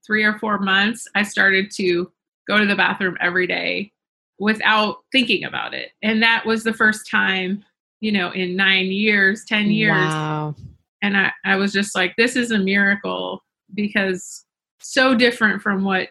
three 0.04 0.24
or 0.24 0.38
four 0.38 0.58
months, 0.58 1.06
I 1.14 1.22
started 1.22 1.70
to 1.76 2.10
go 2.48 2.58
to 2.58 2.66
the 2.66 2.76
bathroom 2.76 3.16
every 3.20 3.46
day 3.46 3.92
without 4.38 4.98
thinking 5.12 5.44
about 5.44 5.74
it. 5.74 5.92
And 6.02 6.22
that 6.22 6.44
was 6.44 6.64
the 6.64 6.72
first 6.72 7.08
time, 7.08 7.64
you 8.00 8.12
know, 8.12 8.30
in 8.32 8.56
nine 8.56 8.86
years, 8.86 9.44
10 9.46 9.70
years. 9.70 9.92
Wow. 9.92 10.54
And 11.02 11.16
I, 11.16 11.32
I 11.44 11.56
was 11.56 11.72
just 11.72 11.94
like, 11.94 12.14
this 12.16 12.36
is 12.36 12.50
a 12.50 12.58
miracle 12.58 13.44
because 13.74 14.44
so 14.80 15.14
different 15.14 15.62
from 15.62 15.84
what 15.84 16.08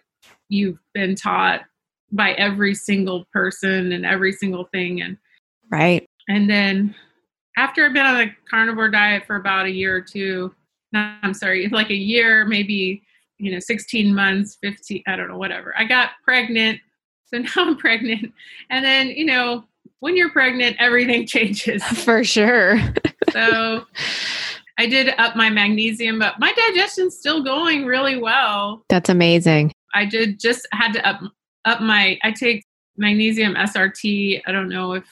you've 0.49 0.79
been 0.93 1.15
taught 1.15 1.61
by 2.11 2.31
every 2.33 2.75
single 2.75 3.25
person 3.33 3.91
and 3.91 4.05
every 4.05 4.31
single 4.31 4.65
thing. 4.65 5.01
And 5.01 5.17
Right. 5.73 6.05
and 6.29 6.47
then 6.49 6.93
after 7.57 7.85
I've 7.85 7.93
been 7.93 8.05
on 8.05 8.21
a 8.21 8.35
carnivore 8.49 8.89
diet 8.89 9.25
for 9.25 9.35
about 9.35 9.65
a 9.65 9.71
year 9.71 9.95
or 9.95 10.01
two, 10.01 10.53
no, 10.91 11.15
I'm 11.23 11.33
sorry, 11.33 11.67
like 11.71 11.89
a 11.89 11.95
year, 11.95 12.45
maybe, 12.45 13.03
you 13.39 13.51
know, 13.51 13.59
16 13.59 14.13
months, 14.13 14.57
15, 14.61 15.03
I 15.07 15.15
don't 15.15 15.27
know, 15.27 15.37
whatever. 15.37 15.73
I 15.77 15.85
got 15.85 16.11
pregnant. 16.23 16.79
So 17.27 17.39
now 17.39 17.49
I'm 17.57 17.77
pregnant. 17.77 18.31
And 18.69 18.85
then, 18.85 19.07
you 19.07 19.25
know, 19.25 19.63
when 20.01 20.15
you're 20.15 20.29
pregnant, 20.29 20.75
everything 20.77 21.25
changes. 21.33 21.83
For 21.83 22.23
sure. 22.23 22.79
So 23.31 23.87
I 24.77 24.85
did 24.85 25.15
up 25.17 25.35
my 25.35 25.49
magnesium, 25.49 26.19
but 26.19 26.37
my 26.37 26.53
digestion's 26.53 27.17
still 27.17 27.43
going 27.43 27.85
really 27.85 28.19
well. 28.19 28.83
That's 28.87 29.09
amazing. 29.09 29.71
I 29.95 30.05
did 30.05 30.39
just 30.39 30.67
had 30.73 30.93
to 30.93 31.07
up 31.09 31.21
up 31.65 31.81
my 31.81 32.19
I 32.21 32.31
take 32.31 32.63
magnesium 32.97 33.55
SRT. 33.55 34.41
I 34.45 34.51
don't 34.51 34.69
know 34.69 34.93
if 34.93 35.05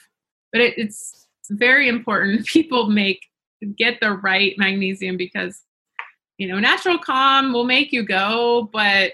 but 0.52 0.60
it, 0.60 0.74
it's 0.76 1.26
very 1.50 1.88
important 1.88 2.46
people 2.46 2.88
make 2.88 3.20
get 3.76 4.00
the 4.00 4.12
right 4.12 4.54
magnesium 4.58 5.16
because 5.16 5.62
you 6.38 6.48
know 6.48 6.58
natural 6.58 6.98
calm 6.98 7.52
will 7.52 7.64
make 7.64 7.92
you 7.92 8.04
go 8.04 8.68
but 8.72 9.12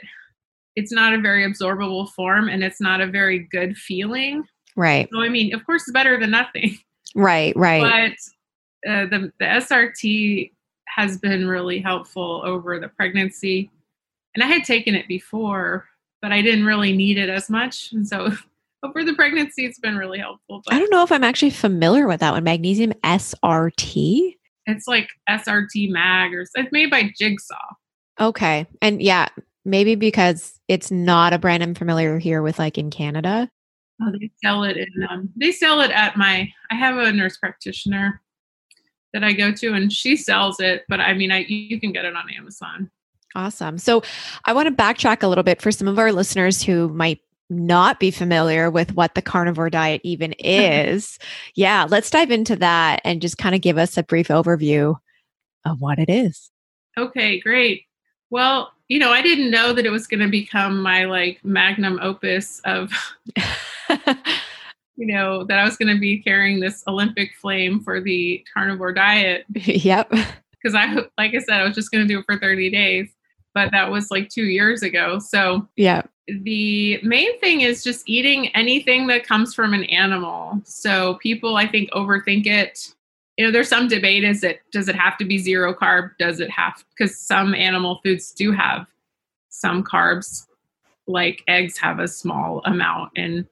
it's 0.77 0.93
not 0.93 1.13
a 1.13 1.21
very 1.21 1.45
absorbable 1.45 2.09
form 2.11 2.49
and 2.49 2.63
it's 2.63 2.81
not 2.81 3.01
a 3.01 3.07
very 3.07 3.41
good 3.51 3.77
feeling 3.77 4.45
Right. 4.77 5.09
so 5.13 5.21
i 5.21 5.29
mean 5.29 5.55
of 5.55 5.65
course 5.67 5.83
it's 5.83 5.93
better 5.93 6.19
than 6.19 6.31
nothing 6.31 6.79
Right. 7.15 7.57
Right. 7.57 8.13
but 8.85 8.91
uh, 8.91 9.07
the 9.07 9.33
the 9.41 9.45
SRT 9.45 10.53
has 10.87 11.19
been 11.19 11.49
really 11.49 11.81
helpful 11.81 12.43
over 12.45 12.79
the 12.79 12.89
pregnancy, 12.89 13.71
and 14.35 14.43
I 14.43 14.47
had 14.47 14.65
taken 14.65 14.95
it 14.95 15.09
before, 15.09 15.89
but 16.23 16.33
I 16.33 16.43
didn't 16.43 16.65
really 16.65 16.97
need 16.97 17.19
it 17.19 17.29
as 17.29 17.51
much, 17.51 17.93
and 17.93 18.07
so 18.07 18.31
over 18.83 19.05
the 19.05 19.15
pregnancy, 19.15 19.65
it's 19.65 19.79
been 19.79 19.97
really 19.97 20.19
helpful. 20.19 20.63
I 20.71 20.79
don't 20.79 20.91
know 20.91 21.03
if 21.03 21.13
I'm 21.13 21.25
actually 21.25 21.51
familiar 21.51 22.07
with 22.07 22.21
that 22.21 22.33
one. 22.33 22.45
Magnesium 22.45 22.93
SRT. 23.05 24.37
it's 24.67 24.87
like 24.87 25.09
SRT 25.29 25.91
Mag, 25.91 26.35
or 26.35 26.43
it's 26.43 26.53
made 26.73 26.91
by 26.91 27.11
Jigsaw. 27.19 27.57
Okay. 28.21 28.67
And 28.83 29.03
yeah, 29.03 29.29
maybe 29.65 29.95
because 29.95 30.61
it's 30.69 30.91
not 30.91 31.33
a 31.33 31.39
brand 31.39 31.63
I'm 31.63 31.75
familiar 31.75 32.19
here 32.19 32.43
with, 32.43 32.59
like 32.59 32.79
in 32.79 32.91
Canada. 32.91 33.51
Oh, 34.01 34.13
they 34.13 34.31
sell 34.45 34.63
it 34.65 34.77
in. 34.77 35.07
Um, 35.11 35.29
they 35.37 35.51
sell 35.51 35.81
it 35.81 35.91
at 35.91 36.17
my. 36.17 36.53
I 36.71 36.75
have 36.75 36.97
a 36.99 37.13
nurse 37.13 37.37
practitioner 37.37 38.21
that 39.13 39.25
I 39.25 39.33
go 39.33 39.51
to, 39.53 39.73
and 39.73 39.93
she 39.93 40.17
sells 40.17 40.61
it. 40.61 40.85
But 40.89 41.01
I 41.01 41.15
mean, 41.15 41.33
I 41.33 41.39
you 41.49 41.81
can 41.81 41.93
get 41.93 42.05
it 42.05 42.15
on 42.15 42.25
Amazon. 42.37 42.91
Awesome. 43.35 43.79
So 43.79 44.03
I 44.45 44.53
want 44.53 44.69
to 44.69 44.75
backtrack 44.75 45.23
a 45.23 45.29
little 45.29 45.45
bit 45.45 45.61
for 45.61 45.73
some 45.73 45.89
of 45.89 45.99
our 45.99 46.13
listeners 46.13 46.63
who 46.63 46.89
might 46.89 47.21
not 47.51 47.99
be 47.99 48.11
familiar 48.11 48.71
with 48.71 48.95
what 48.95 49.15
the 49.15 49.23
carnivore 49.23 49.71
diet 49.71 50.01
even 50.05 50.33
is. 50.39 51.19
yeah, 51.55 51.87
let's 51.89 52.11
dive 52.11 52.31
into 52.31 52.57
that 52.57 53.01
and 53.05 53.23
just 53.23 53.39
kind 53.39 53.55
of 53.55 53.61
give 53.61 53.79
us 53.79 53.97
a 53.97 54.03
brief 54.03 54.29
overview 54.29 54.97
of 55.65 55.81
what 55.81 55.99
it 55.99 56.09
is. 56.09 56.51
Okay, 56.97 57.41
great. 57.41 57.85
Well, 58.31 58.73
you 58.89 58.99
know, 58.99 59.11
I 59.11 59.23
didn't 59.23 59.51
know 59.51 59.73
that 59.73 59.87
it 59.87 59.91
was 59.91 60.07
going 60.07 60.21
to 60.21 60.29
become 60.29 60.83
my 60.83 61.05
like 61.05 61.45
magnum 61.45 61.99
opus 62.03 62.61
of, 62.65 62.91
you 64.97 65.07
know, 65.07 65.45
that 65.45 65.59
I 65.59 65.65
was 65.65 65.77
going 65.77 65.95
to 65.95 66.01
be 66.01 66.23
carrying 66.23 66.61
this 66.61 66.83
Olympic 66.87 67.35
flame 67.41 67.81
for 67.81 68.01
the 68.01 68.45
carnivore 68.53 68.93
diet. 68.93 69.45
yep. 69.55 70.11
Because 70.11 70.75
I, 70.75 70.95
like 71.17 71.35
I 71.35 71.39
said, 71.39 71.61
I 71.61 71.65
was 71.65 71.75
just 71.75 71.91
going 71.91 72.07
to 72.07 72.13
do 72.13 72.19
it 72.21 72.25
for 72.27 72.39
30 72.39 72.71
days, 72.71 73.09
but 73.55 73.71
that 73.73 73.91
was 73.91 74.11
like 74.11 74.29
two 74.29 74.45
years 74.45 74.83
ago. 74.83 75.19
So, 75.19 75.69
yeah. 75.77 76.03
The 76.43 77.01
main 77.03 77.39
thing 77.41 77.63
is 77.63 77.83
just 77.83 78.09
eating 78.09 78.49
anything 78.49 79.07
that 79.07 79.27
comes 79.27 79.55
from 79.55 79.73
an 79.73 79.85
animal. 79.85 80.61
So, 80.65 81.15
people, 81.15 81.57
I 81.57 81.67
think, 81.67 81.91
overthink 81.91 82.47
it. 82.47 82.95
You 83.39 83.47
know 83.47 83.53
there's 83.53 83.69
some 83.69 83.87
debate 83.87 84.25
is 84.25 84.43
it 84.43 84.63
does 84.73 84.89
it 84.89 84.97
have 84.97 85.17
to 85.19 85.25
be 85.25 85.39
zero 85.39 85.73
carb? 85.73 86.11
Does 86.19 86.41
it 86.41 86.51
have 86.51 86.85
because 86.91 87.17
some 87.17 87.55
animal 87.55 88.01
foods 88.05 88.33
do 88.33 88.51
have 88.51 88.87
some 89.49 89.85
carbs 89.85 90.47
like 91.07 91.43
eggs 91.49 91.79
have 91.79 92.01
a 92.01 92.09
small 92.09 92.63
amount 92.65 93.13
and 93.17 93.47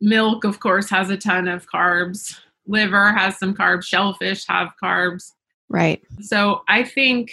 milk 0.00 0.44
of 0.44 0.60
course 0.60 0.90
has 0.90 1.10
a 1.10 1.16
ton 1.16 1.48
of 1.48 1.66
carbs. 1.68 2.38
Liver 2.66 3.12
has 3.12 3.38
some 3.38 3.54
carbs 3.54 3.84
shellfish 3.84 4.46
have 4.46 4.74
carbs. 4.82 5.32
Right. 5.70 6.02
So 6.20 6.62
i 6.68 6.84
think 6.84 7.32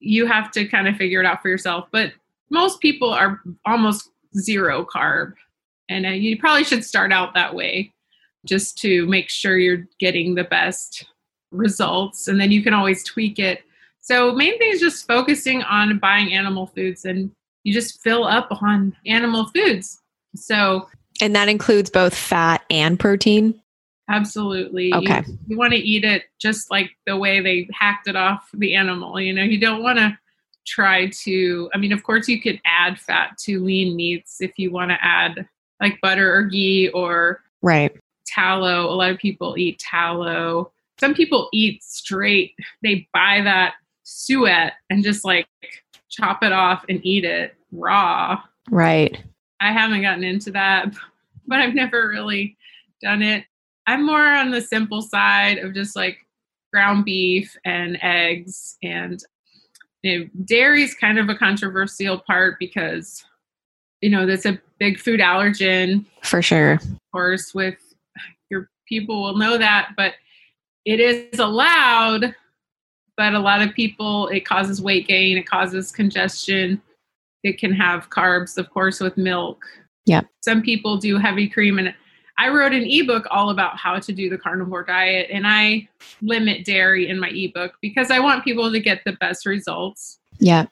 you 0.00 0.26
have 0.26 0.50
to 0.52 0.66
kind 0.66 0.88
of 0.88 0.96
figure 0.96 1.20
it 1.20 1.26
out 1.26 1.40
for 1.40 1.48
yourself 1.48 1.86
but 1.90 2.12
most 2.54 2.80
people 2.80 3.10
are 3.10 3.40
almost 3.66 4.08
zero 4.38 4.86
carb 4.86 5.34
and 5.88 6.06
uh, 6.06 6.10
you 6.10 6.38
probably 6.38 6.64
should 6.64 6.84
start 6.84 7.12
out 7.12 7.34
that 7.34 7.54
way 7.54 7.92
just 8.46 8.78
to 8.78 9.06
make 9.06 9.28
sure 9.28 9.58
you're 9.58 9.86
getting 9.98 10.34
the 10.34 10.44
best 10.44 11.06
results 11.50 12.28
and 12.28 12.40
then 12.40 12.50
you 12.50 12.62
can 12.62 12.74
always 12.74 13.04
tweak 13.04 13.38
it. 13.38 13.62
So 14.00 14.32
main 14.32 14.58
thing 14.58 14.70
is 14.70 14.80
just 14.80 15.06
focusing 15.06 15.62
on 15.62 15.98
buying 15.98 16.32
animal 16.32 16.66
foods 16.66 17.04
and 17.04 17.30
you 17.64 17.72
just 17.72 18.02
fill 18.02 18.24
up 18.24 18.48
on 18.62 18.94
animal 19.06 19.46
foods. 19.46 20.00
So 20.36 20.88
and 21.20 21.34
that 21.36 21.48
includes 21.48 21.90
both 21.90 22.14
fat 22.14 22.64
and 22.70 22.98
protein? 22.98 23.60
Absolutely. 24.10 24.92
Okay. 24.92 25.22
you, 25.26 25.38
you 25.48 25.56
want 25.56 25.72
to 25.72 25.78
eat 25.78 26.04
it 26.04 26.24
just 26.38 26.70
like 26.70 26.90
the 27.06 27.16
way 27.16 27.40
they 27.40 27.68
hacked 27.72 28.08
it 28.08 28.16
off 28.16 28.50
the 28.52 28.74
animal 28.74 29.20
you 29.20 29.32
know? 29.32 29.42
You 29.42 29.58
don't 29.58 29.82
want 29.82 29.98
to 29.98 30.18
try 30.66 31.08
to 31.10 31.68
i 31.74 31.78
mean 31.78 31.92
of 31.92 32.02
course 32.02 32.26
you 32.28 32.40
could 32.40 32.60
add 32.64 32.98
fat 32.98 33.36
to 33.36 33.62
lean 33.62 33.94
meats 33.94 34.40
if 34.40 34.52
you 34.58 34.70
want 34.70 34.90
to 34.90 34.96
add 35.02 35.46
like 35.80 36.00
butter 36.00 36.34
or 36.34 36.44
ghee 36.44 36.88
or 36.88 37.40
right 37.62 37.96
tallow. 38.34 38.90
A 38.90 38.94
lot 38.94 39.10
of 39.10 39.18
people 39.18 39.56
eat 39.56 39.78
tallow. 39.78 40.72
Some 40.98 41.14
people 41.14 41.48
eat 41.52 41.82
straight. 41.82 42.54
They 42.82 43.08
buy 43.12 43.40
that 43.42 43.74
suet 44.02 44.74
and 44.90 45.02
just 45.02 45.24
like 45.24 45.46
chop 46.10 46.42
it 46.42 46.52
off 46.52 46.84
and 46.88 47.04
eat 47.04 47.24
it 47.24 47.54
raw. 47.72 48.40
Right. 48.70 49.22
I 49.60 49.72
haven't 49.72 50.02
gotten 50.02 50.24
into 50.24 50.50
that, 50.52 50.94
but 51.46 51.60
I've 51.60 51.74
never 51.74 52.08
really 52.08 52.56
done 53.00 53.22
it. 53.22 53.44
I'm 53.86 54.06
more 54.06 54.26
on 54.26 54.50
the 54.50 54.60
simple 54.60 55.02
side 55.02 55.58
of 55.58 55.74
just 55.74 55.94
like 55.94 56.18
ground 56.72 57.04
beef 57.04 57.56
and 57.64 57.98
eggs 58.02 58.76
and 58.82 59.22
you 60.04 60.18
know, 60.18 60.28
dairy 60.44 60.82
is 60.82 60.94
kind 60.94 61.18
of 61.18 61.28
a 61.28 61.34
controversial 61.34 62.18
part 62.18 62.58
because 62.58 63.24
you 64.00 64.10
know 64.10 64.26
that's 64.26 64.46
a 64.46 64.60
big 64.78 64.98
food 64.98 65.18
allergen 65.18 66.04
for 66.22 66.42
sure 66.42 66.74
of 66.74 66.82
course 67.12 67.54
with 67.54 67.78
your 68.50 68.68
people 68.88 69.22
will 69.22 69.36
know 69.36 69.58
that, 69.58 69.90
but 69.96 70.14
it 70.84 71.00
is 71.00 71.38
allowed. 71.38 72.34
But 73.16 73.34
a 73.34 73.38
lot 73.38 73.62
of 73.62 73.74
people, 73.74 74.28
it 74.28 74.44
causes 74.44 74.82
weight 74.82 75.06
gain, 75.06 75.36
it 75.36 75.46
causes 75.48 75.92
congestion. 75.92 76.82
It 77.44 77.58
can 77.58 77.72
have 77.72 78.10
carbs, 78.10 78.58
of 78.58 78.70
course, 78.70 79.00
with 79.00 79.16
milk. 79.16 79.62
Yeah. 80.06 80.22
Some 80.42 80.62
people 80.62 80.96
do 80.96 81.18
heavy 81.18 81.48
cream. 81.48 81.78
And 81.78 81.94
I 82.38 82.48
wrote 82.48 82.72
an 82.72 82.84
ebook 82.84 83.26
all 83.30 83.50
about 83.50 83.76
how 83.76 83.98
to 83.98 84.12
do 84.12 84.28
the 84.28 84.38
carnivore 84.38 84.84
diet, 84.84 85.28
and 85.30 85.46
I 85.46 85.88
limit 86.20 86.64
dairy 86.64 87.08
in 87.08 87.18
my 87.18 87.28
ebook 87.28 87.74
because 87.80 88.10
I 88.10 88.18
want 88.18 88.44
people 88.44 88.72
to 88.72 88.80
get 88.80 89.02
the 89.04 89.12
best 89.12 89.46
results. 89.46 90.18
Yeah. 90.38 90.66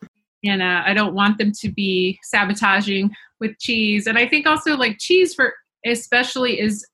And 0.44 0.60
uh, 0.60 0.82
I 0.84 0.92
don't 0.92 1.14
want 1.14 1.38
them 1.38 1.52
to 1.60 1.68
be 1.70 2.18
sabotaging 2.24 3.12
with 3.38 3.58
cheese. 3.60 4.08
And 4.08 4.18
I 4.18 4.26
think 4.26 4.46
also, 4.46 4.76
like, 4.76 4.98
cheese 4.98 5.34
for 5.34 5.54
especially 5.84 6.60
is 6.60 6.86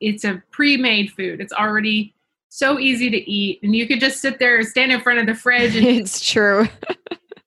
it's 0.00 0.24
a 0.24 0.42
pre-made 0.50 1.10
food. 1.12 1.40
It's 1.40 1.52
already 1.52 2.14
so 2.50 2.78
easy 2.78 3.10
to 3.10 3.30
eat, 3.30 3.60
and 3.62 3.74
you 3.74 3.86
could 3.86 4.00
just 4.00 4.20
sit 4.20 4.38
there 4.38 4.62
stand 4.64 4.92
in 4.92 5.00
front 5.00 5.20
of 5.20 5.26
the 5.26 5.34
fridge. 5.34 5.76
And, 5.76 5.86
it's 5.86 6.24
true. 6.24 6.68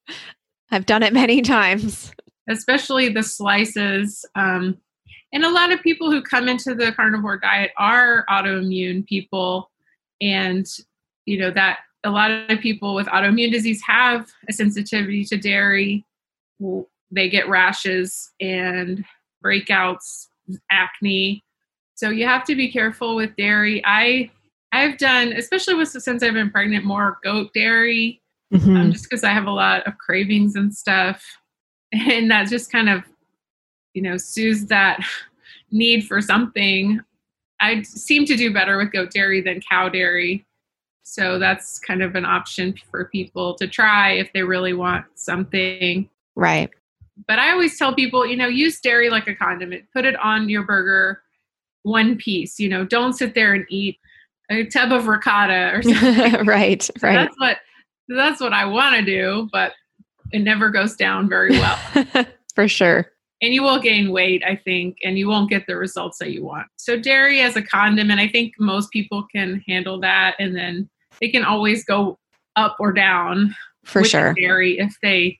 I've 0.71 0.86
done 0.88 1.03
it 1.03 1.13
many 1.13 1.41
times. 1.41 2.11
Especially 2.49 3.09
the 3.09 3.21
slices. 3.21 4.26
Um, 4.34 4.78
and 5.34 5.43
a 5.43 5.49
lot 5.49 5.71
of 5.71 5.81
people 5.81 6.09
who 6.09 6.21
come 6.21 6.47
into 6.47 6.73
the 6.73 6.91
carnivore 6.93 7.38
diet 7.38 7.71
are 7.77 8.25
autoimmune 8.29 9.05
people, 9.05 9.69
and 10.21 10.65
you 11.25 11.38
know 11.38 11.51
that 11.51 11.79
a 12.05 12.09
lot 12.09 12.31
of 12.31 12.59
people 12.59 12.95
with 12.95 13.07
autoimmune 13.07 13.51
disease 13.51 13.81
have 13.86 14.29
a 14.49 14.53
sensitivity 14.53 15.25
to 15.25 15.38
dairy. 15.38 16.05
They 17.11 17.29
get 17.29 17.49
rashes 17.49 18.31
and 18.39 19.03
breakouts, 19.43 20.27
acne 20.71 21.43
so 21.95 22.09
you 22.09 22.25
have 22.25 22.43
to 22.45 22.55
be 22.55 22.71
careful 22.71 23.15
with 23.15 23.36
dairy. 23.36 23.81
I 23.86 24.29
I've 24.71 24.97
done, 24.97 25.34
especially 25.34 25.75
with 25.75 25.89
since 25.89 26.23
I've 26.23 26.34
been 26.34 26.49
pregnant, 26.49 26.84
more 26.84 27.19
goat 27.23 27.53
dairy, 27.53 28.21
mm-hmm. 28.53 28.75
um, 28.75 28.91
just 28.91 29.03
because 29.05 29.23
I 29.23 29.29
have 29.29 29.45
a 29.45 29.51
lot 29.51 29.86
of 29.86 29.97
cravings 29.99 30.55
and 30.55 30.73
stuff, 30.73 31.23
and 31.93 32.29
that 32.31 32.49
just 32.49 32.71
kind 32.71 32.89
of, 32.89 33.03
you 33.93 34.01
know, 34.01 34.17
soothes 34.17 34.65
that 34.67 35.03
need 35.71 36.07
for 36.07 36.21
something. 36.21 36.99
I 37.59 37.81
seem 37.83 38.25
to 38.25 38.35
do 38.35 38.53
better 38.53 38.77
with 38.77 38.91
goat 38.91 39.11
dairy 39.11 39.41
than 39.41 39.61
cow 39.61 39.89
dairy, 39.89 40.45
so 41.03 41.37
that's 41.37 41.79
kind 41.79 42.01
of 42.01 42.15
an 42.15 42.25
option 42.25 42.75
for 42.89 43.05
people 43.05 43.55
to 43.55 43.67
try 43.67 44.13
if 44.13 44.31
they 44.33 44.43
really 44.43 44.73
want 44.73 45.05
something. 45.15 46.09
Right. 46.35 46.69
But 47.27 47.39
I 47.39 47.51
always 47.51 47.77
tell 47.77 47.93
people, 47.93 48.25
you 48.25 48.35
know, 48.35 48.47
use 48.47 48.79
dairy 48.79 49.09
like 49.09 49.27
a 49.27 49.35
condiment. 49.35 49.85
Put 49.93 50.05
it 50.05 50.15
on 50.19 50.49
your 50.49 50.63
burger 50.63 51.21
one 51.83 52.17
piece. 52.17 52.59
You 52.59 52.69
know, 52.69 52.85
don't 52.85 53.13
sit 53.13 53.35
there 53.35 53.53
and 53.53 53.65
eat 53.69 53.99
a 54.49 54.65
tub 54.65 54.91
of 54.91 55.07
ricotta 55.07 55.71
or 55.75 55.81
something. 55.83 56.45
right, 56.45 56.81
so 56.81 56.91
right. 57.01 57.13
That's 57.13 57.35
what 57.37 57.57
that's 58.09 58.41
what 58.41 58.53
I 58.53 58.65
want 58.65 58.95
to 58.95 59.05
do, 59.05 59.49
but 59.51 59.73
it 60.31 60.39
never 60.39 60.69
goes 60.69 60.95
down 60.95 61.29
very 61.29 61.51
well. 61.51 61.77
For 62.55 62.67
sure. 62.67 63.11
And 63.43 63.53
you 63.53 63.61
will 63.61 63.79
gain 63.79 64.11
weight, 64.11 64.41
I 64.43 64.55
think, 64.55 64.97
and 65.03 65.19
you 65.19 65.27
won't 65.27 65.49
get 65.49 65.67
the 65.67 65.75
results 65.75 66.17
that 66.19 66.31
you 66.31 66.45
want. 66.45 66.67
So 66.77 66.97
dairy 66.97 67.41
as 67.41 67.57
a 67.57 67.61
condiment, 67.61 68.21
I 68.21 68.29
think 68.29 68.53
most 68.57 68.89
people 68.91 69.27
can 69.35 69.61
handle 69.67 69.99
that, 69.99 70.35
and 70.39 70.55
then 70.55 70.89
they 71.19 71.27
can 71.27 71.43
always 71.43 71.83
go 71.83 72.17
up 72.55 72.77
or 72.79 72.93
down 72.93 73.53
for 73.83 74.03
sure 74.05 74.33
dairy 74.33 74.79
if 74.79 74.95
they 75.03 75.37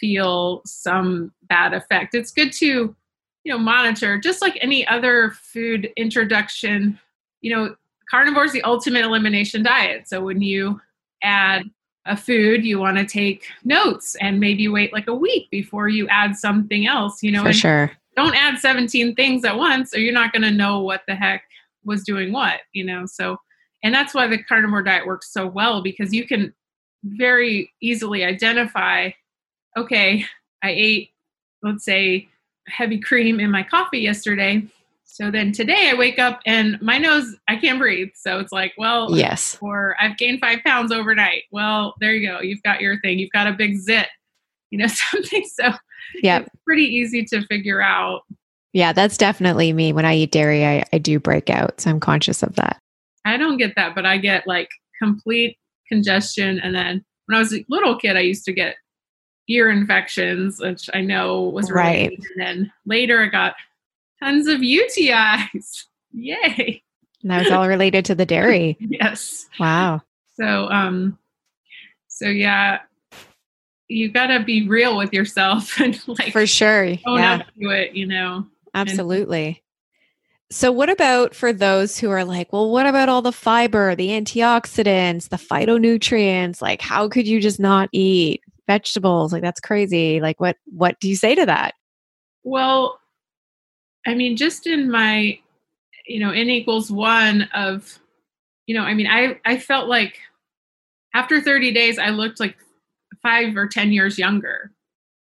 feel 0.00 0.62
some 0.66 1.32
bad 1.44 1.72
effect. 1.72 2.14
It's 2.14 2.32
good 2.32 2.52
to 2.54 2.96
you 3.44 3.52
know 3.52 3.58
monitor 3.58 4.18
just 4.18 4.42
like 4.42 4.58
any 4.60 4.86
other 4.88 5.30
food 5.30 5.90
introduction 5.96 6.98
you 7.42 7.54
know 7.54 7.76
carnivore 8.10 8.46
is 8.46 8.52
the 8.52 8.62
ultimate 8.62 9.04
elimination 9.04 9.62
diet 9.62 10.08
so 10.08 10.22
when 10.22 10.40
you 10.40 10.80
add 11.22 11.62
a 12.06 12.16
food 12.16 12.64
you 12.64 12.78
want 12.78 12.96
to 12.96 13.04
take 13.04 13.46
notes 13.64 14.16
and 14.20 14.38
maybe 14.38 14.68
wait 14.68 14.92
like 14.92 15.08
a 15.08 15.14
week 15.14 15.50
before 15.50 15.88
you 15.88 16.06
add 16.08 16.36
something 16.36 16.86
else 16.86 17.22
you 17.22 17.32
know 17.32 17.42
for 17.42 17.52
sure 17.52 17.90
don't 18.16 18.36
add 18.36 18.58
17 18.58 19.14
things 19.14 19.44
at 19.44 19.56
once 19.56 19.94
or 19.94 19.98
you're 19.98 20.12
not 20.12 20.32
going 20.32 20.42
to 20.42 20.50
know 20.50 20.80
what 20.80 21.02
the 21.08 21.14
heck 21.14 21.44
was 21.84 22.02
doing 22.04 22.32
what 22.32 22.60
you 22.72 22.84
know 22.84 23.06
so 23.06 23.36
and 23.82 23.94
that's 23.94 24.14
why 24.14 24.26
the 24.26 24.42
carnivore 24.44 24.82
diet 24.82 25.06
works 25.06 25.32
so 25.32 25.46
well 25.46 25.82
because 25.82 26.12
you 26.12 26.26
can 26.26 26.52
very 27.04 27.72
easily 27.80 28.24
identify 28.24 29.10
okay 29.76 30.24
i 30.62 30.70
ate 30.70 31.10
let's 31.62 31.84
say 31.84 32.28
heavy 32.68 32.98
cream 32.98 33.40
in 33.40 33.50
my 33.50 33.62
coffee 33.62 33.98
yesterday. 33.98 34.62
So 35.14 35.30
then 35.30 35.52
today 35.52 35.90
I 35.92 35.94
wake 35.94 36.18
up 36.18 36.40
and 36.44 36.76
my 36.82 36.98
nose, 36.98 37.36
I 37.46 37.54
can't 37.54 37.78
breathe. 37.78 38.08
So 38.16 38.40
it's 38.40 38.50
like, 38.50 38.72
well, 38.76 39.16
yes. 39.16 39.56
Or 39.60 39.94
I've 40.00 40.18
gained 40.18 40.40
five 40.40 40.58
pounds 40.66 40.90
overnight. 40.90 41.44
Well, 41.52 41.94
there 42.00 42.12
you 42.14 42.26
go. 42.26 42.40
You've 42.40 42.64
got 42.64 42.80
your 42.80 42.98
thing. 43.00 43.20
You've 43.20 43.30
got 43.30 43.46
a 43.46 43.52
big 43.52 43.76
zit, 43.76 44.08
you 44.70 44.78
know, 44.78 44.86
something. 45.12 45.44
So 45.54 45.72
yeah, 46.20 46.40
it's 46.40 46.48
pretty 46.66 46.82
easy 46.82 47.24
to 47.26 47.46
figure 47.46 47.80
out. 47.80 48.22
Yeah, 48.72 48.92
that's 48.92 49.16
definitely 49.16 49.72
me. 49.72 49.92
When 49.92 50.04
I 50.04 50.16
eat 50.16 50.32
dairy, 50.32 50.66
I, 50.66 50.82
I 50.92 50.98
do 50.98 51.20
break 51.20 51.48
out. 51.48 51.80
So 51.80 51.90
I'm 51.90 52.00
conscious 52.00 52.42
of 52.42 52.56
that. 52.56 52.78
I 53.24 53.36
don't 53.36 53.56
get 53.56 53.76
that, 53.76 53.94
but 53.94 54.04
I 54.04 54.18
get 54.18 54.48
like 54.48 54.68
complete 55.00 55.56
congestion. 55.86 56.58
And 56.58 56.74
then 56.74 57.04
when 57.26 57.36
I 57.36 57.38
was 57.38 57.54
a 57.54 57.64
little 57.68 57.96
kid, 57.96 58.16
I 58.16 58.20
used 58.22 58.46
to 58.46 58.52
get 58.52 58.74
ear 59.46 59.70
infections, 59.70 60.58
which 60.58 60.90
I 60.92 61.02
know 61.02 61.42
was 61.42 61.70
right. 61.70 62.10
And 62.10 62.44
then 62.44 62.72
later 62.84 63.22
I 63.22 63.28
got 63.28 63.54
tons 64.24 64.48
of 64.48 64.60
UTIs. 64.60 65.84
Yay. 66.12 66.82
And 67.22 67.30
that 67.30 67.44
was 67.44 67.52
all 67.52 67.68
related 67.68 68.04
to 68.06 68.14
the 68.14 68.26
dairy. 68.26 68.76
yes. 68.80 69.46
Wow. 69.58 70.02
So 70.34 70.68
um 70.70 71.18
so 72.08 72.28
yeah, 72.28 72.80
you 73.88 74.10
got 74.10 74.28
to 74.28 74.42
be 74.42 74.68
real 74.68 74.96
with 74.96 75.12
yourself 75.12 75.80
and 75.80 76.00
like 76.06 76.32
for 76.32 76.46
sure. 76.46 76.84
own 77.06 77.18
yeah, 77.18 77.34
up 77.34 77.46
to 77.60 77.70
it, 77.70 77.94
you 77.94 78.06
know. 78.06 78.46
absolutely. 78.74 79.62
So, 80.50 80.70
what 80.70 80.90
about 80.90 81.34
for 81.34 81.52
those 81.52 81.98
who 81.98 82.10
are 82.10 82.24
like, 82.24 82.52
well, 82.52 82.70
what 82.70 82.86
about 82.86 83.08
all 83.08 83.22
the 83.22 83.32
fiber, 83.32 83.96
the 83.96 84.10
antioxidants, 84.10 85.30
the 85.30 85.36
phytonutrients? 85.36 86.62
Like, 86.62 86.80
how 86.80 87.08
could 87.08 87.26
you 87.26 87.40
just 87.40 87.58
not 87.58 87.88
eat 87.92 88.42
vegetables? 88.68 89.32
Like, 89.32 89.42
that's 89.42 89.60
crazy. 89.60 90.20
Like, 90.20 90.38
what 90.38 90.56
what 90.66 91.00
do 91.00 91.08
you 91.08 91.16
say 91.16 91.34
to 91.34 91.46
that? 91.46 91.74
Well, 92.44 93.00
I 94.06 94.14
mean, 94.14 94.36
just 94.36 94.66
in 94.66 94.90
my, 94.90 95.38
you 96.06 96.20
know, 96.20 96.30
n 96.30 96.50
equals 96.50 96.90
one 96.90 97.42
of, 97.54 97.98
you 98.66 98.74
know, 98.74 98.82
I 98.84 98.94
mean, 98.94 99.06
I 99.06 99.40
I 99.44 99.58
felt 99.58 99.88
like 99.88 100.18
after 101.14 101.40
30 101.40 101.72
days, 101.72 101.98
I 101.98 102.10
looked 102.10 102.40
like 102.40 102.56
five 103.22 103.56
or 103.56 103.66
10 103.68 103.92
years 103.92 104.18
younger. 104.18 104.72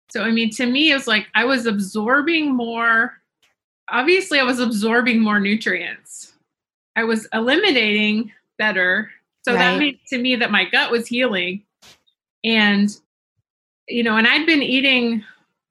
So, 0.10 0.24
I 0.24 0.32
mean, 0.32 0.50
to 0.52 0.66
me, 0.66 0.92
it 0.92 0.96
was 0.96 1.08
like 1.08 1.28
I 1.36 1.46
was 1.46 1.66
absorbing 1.66 2.56
more. 2.56 3.22
Obviously, 3.90 4.40
I 4.40 4.44
was 4.44 4.60
absorbing 4.60 5.22
more 5.22 5.40
nutrients. 5.40 6.34
I 6.96 7.04
was 7.06 7.28
eliminating 7.34 8.32
better. 8.58 9.12
So 9.46 9.54
Right. 9.54 9.60
that 9.60 9.80
meant 9.80 9.98
to 10.08 10.18
me 10.18 10.36
that 10.38 10.52
my 10.52 10.66
gut 10.66 10.92
was 10.92 11.08
healing. 11.08 11.64
And, 12.44 12.90
you 13.88 14.04
know, 14.04 14.18
and 14.18 14.28
I'd 14.28 14.46
been 14.46 14.64
eating 14.64 15.24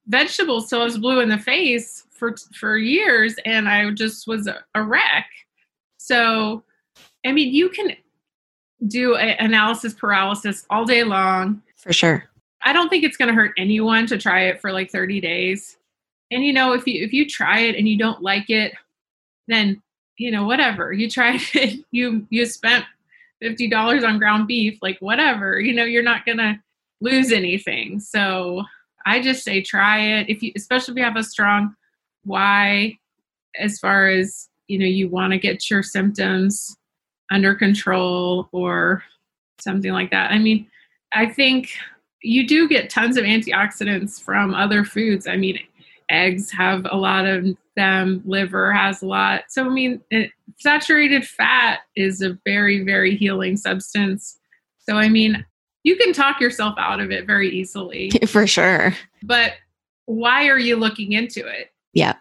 vegetables 0.07 0.69
till 0.69 0.81
I 0.81 0.85
was 0.85 0.97
blue 0.97 1.19
in 1.19 1.29
the 1.29 1.37
face 1.37 2.05
for 2.17 2.35
for 2.53 2.77
years 2.77 3.35
and 3.45 3.67
I 3.67 3.89
just 3.91 4.27
was 4.27 4.47
a, 4.47 4.63
a 4.75 4.83
wreck. 4.83 5.27
So, 5.97 6.63
I 7.25 7.31
mean, 7.31 7.53
you 7.53 7.69
can 7.69 7.91
do 8.87 9.15
a, 9.15 9.35
analysis 9.39 9.93
paralysis 9.93 10.65
all 10.69 10.85
day 10.85 11.03
long. 11.03 11.61
For 11.75 11.93
sure. 11.93 12.25
I 12.63 12.73
don't 12.73 12.89
think 12.89 13.03
it's 13.03 13.17
going 13.17 13.29
to 13.29 13.33
hurt 13.33 13.53
anyone 13.57 14.07
to 14.07 14.17
try 14.17 14.45
it 14.45 14.61
for 14.61 14.71
like 14.71 14.91
30 14.91 15.21
days. 15.21 15.77
And 16.31 16.43
you 16.43 16.53
know, 16.53 16.73
if 16.73 16.85
you 16.85 17.03
if 17.03 17.13
you 17.13 17.27
try 17.27 17.59
it 17.61 17.75
and 17.75 17.87
you 17.87 17.97
don't 17.97 18.21
like 18.21 18.49
it, 18.49 18.73
then 19.47 19.81
you 20.17 20.31
know 20.31 20.45
whatever. 20.45 20.91
You 20.91 21.09
tried 21.09 21.41
it, 21.53 21.85
you 21.91 22.27
you 22.29 22.45
spent 22.45 22.85
$50 23.43 24.07
on 24.07 24.17
ground 24.17 24.47
beef, 24.47 24.79
like 24.81 24.97
whatever. 24.99 25.59
You 25.59 25.73
know, 25.73 25.85
you're 25.85 26.03
not 26.03 26.25
going 26.25 26.39
to 26.39 26.59
lose 26.99 27.31
anything. 27.31 27.99
So, 27.99 28.63
I 29.07 29.21
just 29.21 29.43
say 29.45 29.61
try 29.61 29.99
it 29.99 30.29
if 30.29 30.43
you 30.43 30.51
especially 30.55 30.91
if 30.91 30.97
you 30.97 31.03
have 31.05 31.15
a 31.15 31.23
strong 31.23 31.75
why 32.27 32.97
as 33.57 33.79
far 33.79 34.07
as, 34.07 34.49
you 34.67 34.77
know, 34.77 34.85
you 34.85 35.09
want 35.09 35.33
to 35.33 35.39
get 35.39 35.69
your 35.69 35.81
symptoms 35.81 36.75
under 37.31 37.55
control 37.55 38.47
or 38.51 39.03
something 39.59 39.91
like 39.91 40.11
that. 40.11 40.31
I 40.31 40.37
mean, 40.37 40.67
I 41.13 41.25
think 41.25 41.71
you 42.21 42.47
do 42.47 42.67
get 42.67 42.89
tons 42.89 43.17
of 43.17 43.25
antioxidants 43.25 44.21
from 44.21 44.53
other 44.53 44.83
foods. 44.83 45.27
I 45.27 45.37
mean, 45.37 45.59
eggs 46.09 46.51
have 46.51 46.85
a 46.89 46.97
lot 46.97 47.25
of 47.25 47.45
them, 47.75 48.21
liver 48.25 48.71
has 48.73 49.01
a 49.01 49.05
lot. 49.05 49.45
So, 49.49 49.65
I 49.65 49.69
mean, 49.69 50.01
it, 50.09 50.31
saturated 50.57 51.25
fat 51.25 51.79
is 51.95 52.21
a 52.21 52.37
very, 52.45 52.83
very 52.83 53.15
healing 53.15 53.57
substance. 53.57 54.39
So, 54.79 54.95
I 54.95 55.09
mean, 55.09 55.45
you 55.83 55.95
can 55.95 56.13
talk 56.13 56.41
yourself 56.41 56.75
out 56.77 56.99
of 56.99 57.11
it 57.11 57.25
very 57.25 57.49
easily, 57.49 58.11
For 58.27 58.47
sure. 58.47 58.93
but 59.23 59.53
why 60.05 60.47
are 60.47 60.59
you 60.59 60.75
looking 60.75 61.13
into 61.13 61.45
it? 61.45 61.71
Yeah. 61.97 62.13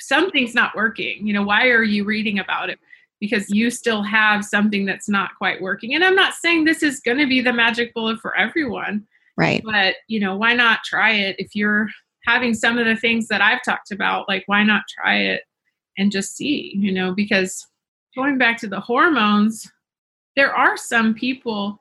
Something's 0.00 0.54
not 0.54 0.74
working. 0.74 1.26
You 1.26 1.34
know, 1.34 1.42
why 1.42 1.68
are 1.68 1.82
you 1.82 2.04
reading 2.04 2.38
about 2.38 2.70
it? 2.70 2.78
Because 3.20 3.50
you 3.50 3.70
still 3.70 4.02
have 4.02 4.44
something 4.44 4.86
that's 4.86 5.08
not 5.08 5.30
quite 5.36 5.60
working. 5.60 5.94
And 5.94 6.02
I'm 6.04 6.14
not 6.14 6.34
saying 6.34 6.64
this 6.64 6.82
is 6.82 7.00
going 7.00 7.18
to 7.18 7.26
be 7.26 7.40
the 7.40 7.52
magic 7.52 7.92
bullet 7.94 8.18
for 8.20 8.36
everyone 8.36 9.06
Right. 9.36 9.62
but 9.64 9.94
you 10.08 10.18
know 10.18 10.36
why 10.36 10.52
not 10.54 10.80
try 10.84 11.12
it 11.12 11.36
if 11.38 11.54
you're 11.54 11.88
having 12.26 12.54
some 12.54 12.76
of 12.76 12.86
the 12.86 12.96
things 12.96 13.28
that 13.28 13.40
i've 13.40 13.62
talked 13.62 13.92
about 13.92 14.28
like 14.28 14.42
why 14.46 14.64
not 14.64 14.82
try 14.88 15.18
it 15.18 15.42
and 15.96 16.10
just 16.10 16.36
see 16.36 16.72
you 16.76 16.90
know 16.90 17.14
because 17.14 17.64
going 18.16 18.36
back 18.36 18.56
to 18.58 18.66
the 18.66 18.80
hormones 18.80 19.70
there 20.34 20.52
are 20.52 20.76
some 20.76 21.14
people 21.14 21.80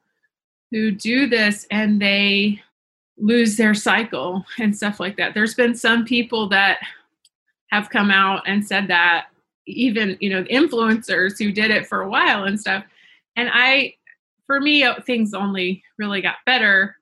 who 0.69 0.91
do 0.91 1.25
this 1.25 1.65
and 1.71 1.99
they 1.99 2.61
lose 3.17 3.57
their 3.57 3.73
cycle 3.73 4.45
and 4.59 4.77
stuff 4.77 4.99
like 4.99 5.17
that 5.17 5.33
there's 5.33 5.55
been 5.55 5.73
some 5.73 6.05
people 6.05 6.47
that 6.47 6.77
have 7.72 7.89
come 7.89 8.11
out 8.11 8.41
and 8.45 8.65
said 8.65 8.88
that 8.88 9.28
even 9.65 10.18
you 10.20 10.30
know 10.30 10.43
influencers 10.45 11.38
who 11.38 11.51
did 11.51 11.72
it 11.72 11.88
for 11.88 12.01
a 12.01 12.09
while 12.09 12.45
and 12.45 12.59
stuff 12.59 12.84
and 13.36 13.49
i 13.53 13.93
for 14.45 14.61
me 14.61 14.84
uh, 14.84 14.95
things 15.01 15.34
only 15.34 15.84
really 15.97 16.22
got 16.22 16.36
better 16.45 16.95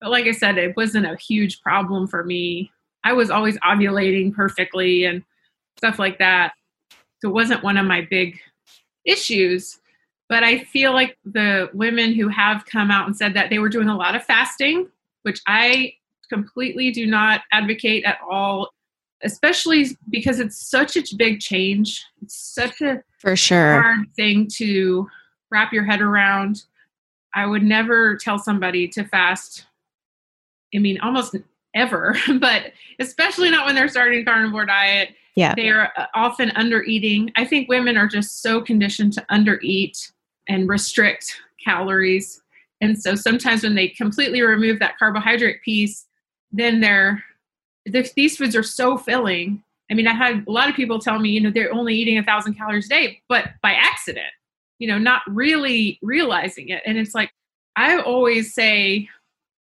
but 0.00 0.10
like 0.10 0.26
I 0.26 0.32
said, 0.32 0.58
it 0.58 0.76
wasn't 0.76 1.06
a 1.06 1.16
huge 1.16 1.60
problem 1.60 2.06
for 2.06 2.24
me. 2.24 2.72
I 3.04 3.12
was 3.12 3.30
always 3.30 3.58
ovulating 3.58 4.34
perfectly 4.34 5.04
and 5.04 5.22
stuff 5.76 5.98
like 5.98 6.18
that. 6.18 6.54
So 7.20 7.28
it 7.28 7.34
wasn't 7.34 7.62
one 7.62 7.76
of 7.76 7.86
my 7.86 8.06
big 8.08 8.38
issues. 9.04 9.78
But 10.28 10.42
I 10.42 10.60
feel 10.64 10.92
like 10.92 11.18
the 11.24 11.68
women 11.74 12.14
who 12.14 12.28
have 12.28 12.64
come 12.64 12.90
out 12.90 13.06
and 13.06 13.16
said 13.16 13.34
that 13.34 13.50
they 13.50 13.58
were 13.58 13.68
doing 13.68 13.88
a 13.88 13.96
lot 13.96 14.14
of 14.14 14.24
fasting, 14.24 14.88
which 15.22 15.40
I 15.46 15.94
completely 16.32 16.92
do 16.92 17.06
not 17.06 17.42
advocate 17.52 18.04
at 18.04 18.18
all, 18.28 18.70
especially 19.22 19.96
because 20.08 20.40
it's 20.40 20.56
such 20.56 20.96
a 20.96 21.02
big 21.16 21.40
change. 21.40 22.04
It's 22.22 22.36
such 22.36 22.80
a 22.80 23.02
For 23.18 23.36
sure. 23.36 23.80
hard 23.80 24.06
thing 24.16 24.48
to 24.56 25.08
wrap 25.50 25.72
your 25.72 25.84
head 25.84 26.00
around. 26.00 26.64
I 27.34 27.46
would 27.46 27.62
never 27.62 28.16
tell 28.16 28.38
somebody 28.38 28.88
to 28.88 29.04
fast. 29.04 29.66
I 30.74 30.78
mean, 30.78 30.98
almost 31.00 31.36
ever, 31.74 32.16
but 32.40 32.72
especially 32.98 33.50
not 33.50 33.66
when 33.66 33.74
they're 33.74 33.88
starting 33.88 34.22
a 34.22 34.24
carnivore 34.24 34.66
diet. 34.66 35.10
Yeah. 35.36 35.54
They 35.54 35.68
are 35.68 35.92
uh, 35.96 36.06
often 36.14 36.50
under 36.52 36.82
eating. 36.82 37.32
I 37.36 37.44
think 37.44 37.68
women 37.68 37.96
are 37.96 38.08
just 38.08 38.42
so 38.42 38.60
conditioned 38.60 39.12
to 39.14 39.26
under 39.28 39.60
eat 39.62 40.12
and 40.48 40.68
restrict 40.68 41.36
calories. 41.64 42.42
And 42.80 43.00
so 43.00 43.14
sometimes 43.14 43.62
when 43.62 43.74
they 43.74 43.88
completely 43.88 44.42
remove 44.42 44.78
that 44.80 44.98
carbohydrate 44.98 45.62
piece, 45.62 46.06
then 46.50 46.80
they're 46.80 47.22
th- 47.90 48.14
these 48.14 48.36
foods 48.36 48.56
are 48.56 48.62
so 48.62 48.96
filling. 48.96 49.62
I 49.90 49.94
mean, 49.94 50.06
I 50.06 50.14
had 50.14 50.44
a 50.46 50.50
lot 50.50 50.68
of 50.68 50.76
people 50.76 50.98
tell 50.98 51.18
me, 51.18 51.30
you 51.30 51.40
know, 51.40 51.50
they're 51.50 51.72
only 51.72 51.94
eating 51.94 52.18
a 52.18 52.22
thousand 52.22 52.54
calories 52.54 52.86
a 52.86 52.90
day, 52.90 53.22
but 53.28 53.48
by 53.62 53.72
accident, 53.72 54.28
you 54.78 54.88
know, 54.88 54.98
not 54.98 55.22
really 55.26 55.98
realizing 56.02 56.68
it. 56.68 56.82
And 56.86 56.96
it's 56.96 57.14
like, 57.14 57.30
I 57.76 58.00
always 58.00 58.54
say, 58.54 59.08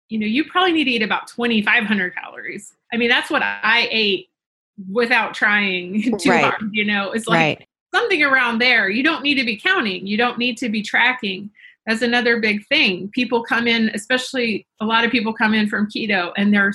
you 0.09 0.19
know, 0.19 0.25
you 0.25 0.45
probably 0.45 0.71
need 0.71 0.85
to 0.85 0.91
eat 0.91 1.03
about 1.03 1.27
2,500 1.27 2.15
calories. 2.15 2.73
I 2.93 2.97
mean, 2.97 3.09
that's 3.09 3.29
what 3.29 3.41
I 3.43 3.87
ate 3.91 4.29
without 4.91 5.33
trying 5.33 6.17
too 6.19 6.29
Right. 6.29 6.43
hard, 6.43 6.69
you 6.71 6.85
know, 6.85 7.11
it's 7.11 7.27
like 7.27 7.59
right. 7.59 7.67
something 7.93 8.21
around 8.23 8.59
there. 8.59 8.89
You 8.89 9.03
don't 9.03 9.23
need 9.23 9.35
to 9.35 9.45
be 9.45 9.57
counting, 9.57 10.05
you 10.05 10.17
don't 10.17 10.37
need 10.37 10.57
to 10.57 10.69
be 10.69 10.81
tracking. 10.81 11.49
That's 11.85 12.01
another 12.01 12.39
big 12.39 12.65
thing. 12.65 13.09
People 13.09 13.43
come 13.43 13.67
in, 13.67 13.91
especially 13.93 14.65
a 14.81 14.85
lot 14.85 15.05
of 15.05 15.11
people 15.11 15.33
come 15.33 15.53
in 15.53 15.69
from 15.69 15.87
keto 15.87 16.31
and 16.35 16.51
they're 16.51 16.73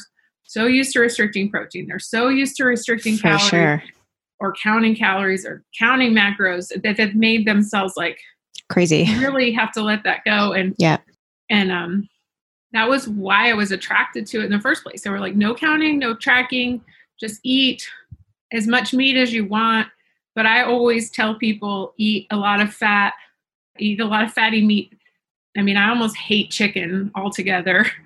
so 0.51 0.66
used 0.66 0.92
to 0.94 0.98
restricting 1.01 1.48
protein. 1.48 1.86
They're 1.86 2.01
so 2.01 2.28
used 2.28 2.57
to 2.57 2.64
restricting 2.64 3.14
For 3.16 3.22
calories 3.22 3.48
sure. 3.48 3.82
or 4.40 4.53
counting 4.61 4.96
calories 4.96 5.46
or 5.46 5.62
counting 5.78 6.12
macros 6.12 6.72
that 6.82 6.96
they've 6.96 7.14
made 7.14 7.46
themselves 7.46 7.94
like 7.96 8.18
Crazy. 8.68 9.05
really 9.20 9.53
have 9.53 9.70
to 9.72 9.80
let 9.82 10.03
that 10.03 10.24
go 10.24 10.53
and 10.53 10.74
Yeah. 10.76 10.96
and 11.51 11.70
um 11.70 12.09
that 12.72 12.88
was 12.88 13.07
why 13.09 13.51
I 13.51 13.55
was 13.55 13.70
attracted 13.70 14.26
to 14.26 14.40
it 14.40 14.44
in 14.46 14.51
the 14.51 14.61
first 14.61 14.82
place. 14.82 15.03
They 15.03 15.11
were 15.11 15.20
like 15.20 15.36
no 15.36 15.55
counting, 15.55 16.01
no 16.01 16.14
tracking, 16.14 16.80
just 17.20 17.38
eat 17.44 17.88
as 18.53 18.66
much 18.66 18.92
meat 18.92 19.16
as 19.16 19.32
you 19.32 19.44
want. 19.44 19.86
But 20.34 20.46
I 20.46 20.62
always 20.64 21.11
tell 21.12 21.36
people 21.36 21.94
eat 21.96 22.26
a 22.32 22.36
lot 22.36 22.61
of 22.61 22.72
fat, 22.74 23.14
eat 23.78 24.01
a 24.01 24.05
lot 24.05 24.24
of 24.24 24.32
fatty 24.32 24.64
meat. 24.66 24.92
I 25.57 25.62
mean, 25.62 25.76
I 25.76 25.88
almost 25.90 26.16
hate 26.16 26.51
chicken 26.51 27.11
altogether. 27.14 27.86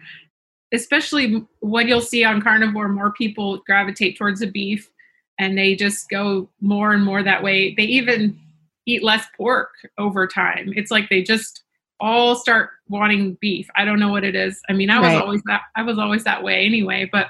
Especially 0.75 1.43
what 1.61 1.87
you'll 1.87 2.01
see 2.01 2.25
on 2.25 2.43
carnivore, 2.43 2.89
more 2.89 3.13
people 3.13 3.59
gravitate 3.67 4.19
towards 4.19 4.41
the 4.41 4.51
beef 4.51 4.91
and 5.39 5.57
they 5.57 5.75
just 5.75 6.09
go 6.11 6.49
more 6.61 6.93
and 6.93 7.05
more 7.05 7.23
that 7.23 7.43
way. 7.43 7.75
They 7.75 7.85
even 7.85 8.39
eat 8.87 9.03
less 9.03 9.25
pork 9.37 9.71
over 9.99 10.27
time. 10.27 10.73
It's 10.77 10.91
like 10.91 11.09
they 11.09 11.23
just 11.23 11.63
all 12.01 12.35
start 12.37 12.71
wanting 12.89 13.39
beef. 13.41 13.67
I 13.77 13.85
don't 13.85 13.99
know 14.01 14.11
what 14.11 14.25
it 14.25 14.35
is. 14.35 14.61
I 14.69 14.73
mean, 14.75 14.91
I 14.91 14.99
was 15.01 15.09
Right. 15.09 15.23
always 15.23 15.43
that 15.45 15.63
I 15.77 15.83
was 15.83 15.99
always 15.99 16.25
that 16.25 16.43
way 16.43 16.67
anyway, 16.67 17.09
but 17.11 17.29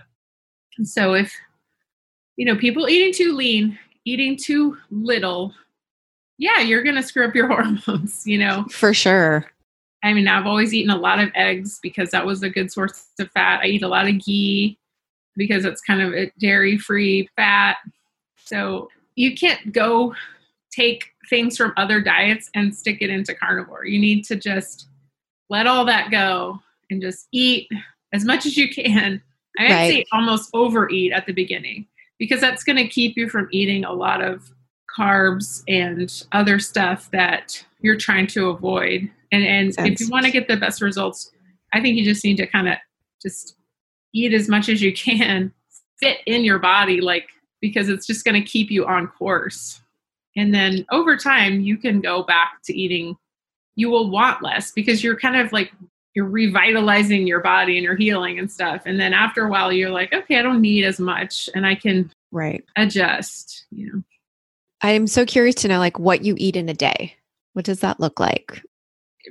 so 0.83 1.15
if 1.15 1.33
you 2.37 2.45
know, 2.45 2.57
people 2.57 2.89
eating 2.89 3.13
too 3.13 3.33
lean, 3.35 3.79
eating 4.05 4.37
too 4.37 4.77
little, 4.91 5.55
yeah, 6.37 6.59
you're 6.59 6.83
going 6.83 6.97
to 6.97 7.03
screw 7.03 7.25
up 7.27 7.35
your 7.35 7.47
hormones, 7.87 8.27
you 8.27 8.39
know. 8.39 8.65
For 8.71 8.93
sure. 8.93 9.47
I 10.05 10.13
mean, 10.13 10.29
I've 10.29 10.47
always 10.47 10.75
eaten 10.75 10.91
a 10.91 10.99
lot 10.99 11.19
of 11.19 11.31
eggs 11.35 11.81
because 11.83 12.11
that 12.11 12.27
was 12.27 12.43
a 12.43 12.51
good 12.51 12.71
source 12.71 13.07
of 13.19 13.31
fat. 13.33 13.61
I 13.63 13.67
eat 13.67 13.83
a 13.83 13.89
lot 13.89 14.07
of 14.07 14.23
ghee 14.25 14.79
because 15.35 15.65
it's 15.65 15.81
kind 15.81 16.03
of 16.03 16.13
a 16.13 16.31
dairy 16.39 16.77
free 16.77 17.29
fat. 17.37 17.79
So 18.37 18.91
you 19.17 19.35
can't 19.35 19.73
go 19.73 20.15
take 20.71 21.07
things 21.31 21.57
from 21.57 21.73
other 21.79 22.03
diets 22.03 22.51
and 22.55 22.75
stick 22.75 22.99
it 23.01 23.09
into 23.09 23.35
carnivore. 23.35 23.87
You 23.87 23.99
need 23.99 24.25
to 24.27 24.37
just 24.37 24.89
let 25.49 25.67
all 25.67 25.87
that 25.87 26.11
go 26.11 26.61
and 26.91 27.01
just 27.01 27.29
eat 27.33 27.67
as 28.13 28.27
much 28.27 28.45
as 28.45 28.59
you 28.59 28.69
can. 28.69 29.23
I 29.59 29.63
right. 29.63 29.91
say 29.91 30.05
almost 30.13 30.51
overeat 30.53 31.13
at 31.13 31.27
the 31.27 31.33
beginning 31.33 31.87
because 32.19 32.43
that's 32.43 32.63
going 32.63 32.77
to 32.77 32.89
keep 32.89 33.17
you 33.17 33.29
from 33.31 33.49
eating 33.53 33.85
a 33.85 33.93
lot 33.93 34.23
of 34.23 34.53
carbs 34.99 35.63
and 35.67 36.25
other 36.33 36.59
stuff 36.59 37.11
that 37.13 37.65
you're 37.81 37.97
trying 37.97 38.27
to 38.29 38.51
avoid. 38.51 39.11
And 39.43 39.77
and 39.79 39.89
if 39.89 40.01
you 40.01 40.09
want 40.09 40.27
to 40.27 40.31
get 40.31 40.49
the 40.49 40.57
best 40.57 40.81
results, 40.81 41.31
I 41.73 41.81
think 41.81 41.97
you 41.97 42.05
just 42.05 42.25
need 42.25 42.37
to 42.37 42.47
kind 42.47 42.69
of 42.69 42.77
just 43.21 43.57
eat 44.13 44.33
as 44.33 44.49
much 44.49 44.69
as 44.69 44.81
you 44.81 44.93
can, 44.93 45.53
fit 45.99 46.19
in 46.27 46.45
your 46.45 46.59
body, 46.59 47.01
like 47.01 47.29
because 47.61 47.89
it's 47.89 48.07
just 48.07 48.25
going 48.25 48.41
to 48.41 48.47
keep 48.47 48.71
you 48.71 48.85
on 48.87 49.09
course. 49.09 49.81
And 50.37 50.53
then 50.53 50.85
over 50.91 51.17
time, 51.17 51.61
you 51.61 51.77
can 51.77 52.01
go 52.01 52.23
back 52.23 52.63
to 52.65 52.79
eating. 52.79 53.17
You 53.77 53.91
will 53.91 54.11
want 54.11 54.43
less 54.43 54.71
because 54.71 55.03
you're 55.03 55.19
kind 55.19 55.37
of 55.37 55.53
like 55.53 55.73
you're 56.15 56.27
revitalizing 56.27 57.27
your 57.27 57.41
body 57.41 57.77
and 57.77 57.85
you're 57.85 57.97
healing 57.97 58.39
and 58.39 58.51
stuff. 58.51 58.83
And 58.87 59.01
then 59.01 59.13
after 59.13 59.45
a 59.45 59.51
while, 59.51 59.73
you're 59.73 59.91
like, 59.91 60.13
okay, 60.13 60.39
I 60.39 60.43
don't 60.43 60.61
need 60.61 60.85
as 60.85 61.01
much, 61.01 61.49
and 61.55 61.67
I 61.67 61.75
can 61.75 62.13
right 62.31 62.65
adjust. 62.77 63.67
You 63.71 63.93
know. 63.93 64.03
I'm 64.81 65.07
so 65.07 65.25
curious 65.25 65.57
to 65.57 65.69
know 65.69 65.79
like 65.79 65.99
what 65.99 66.25
you 66.25 66.35
eat 66.39 66.57
in 66.57 66.69
a 66.69 66.75
day. 66.75 67.17
What 67.55 67.65
does 67.65 67.81
that 67.81 68.01
look 68.01 68.21
like? 68.21 68.63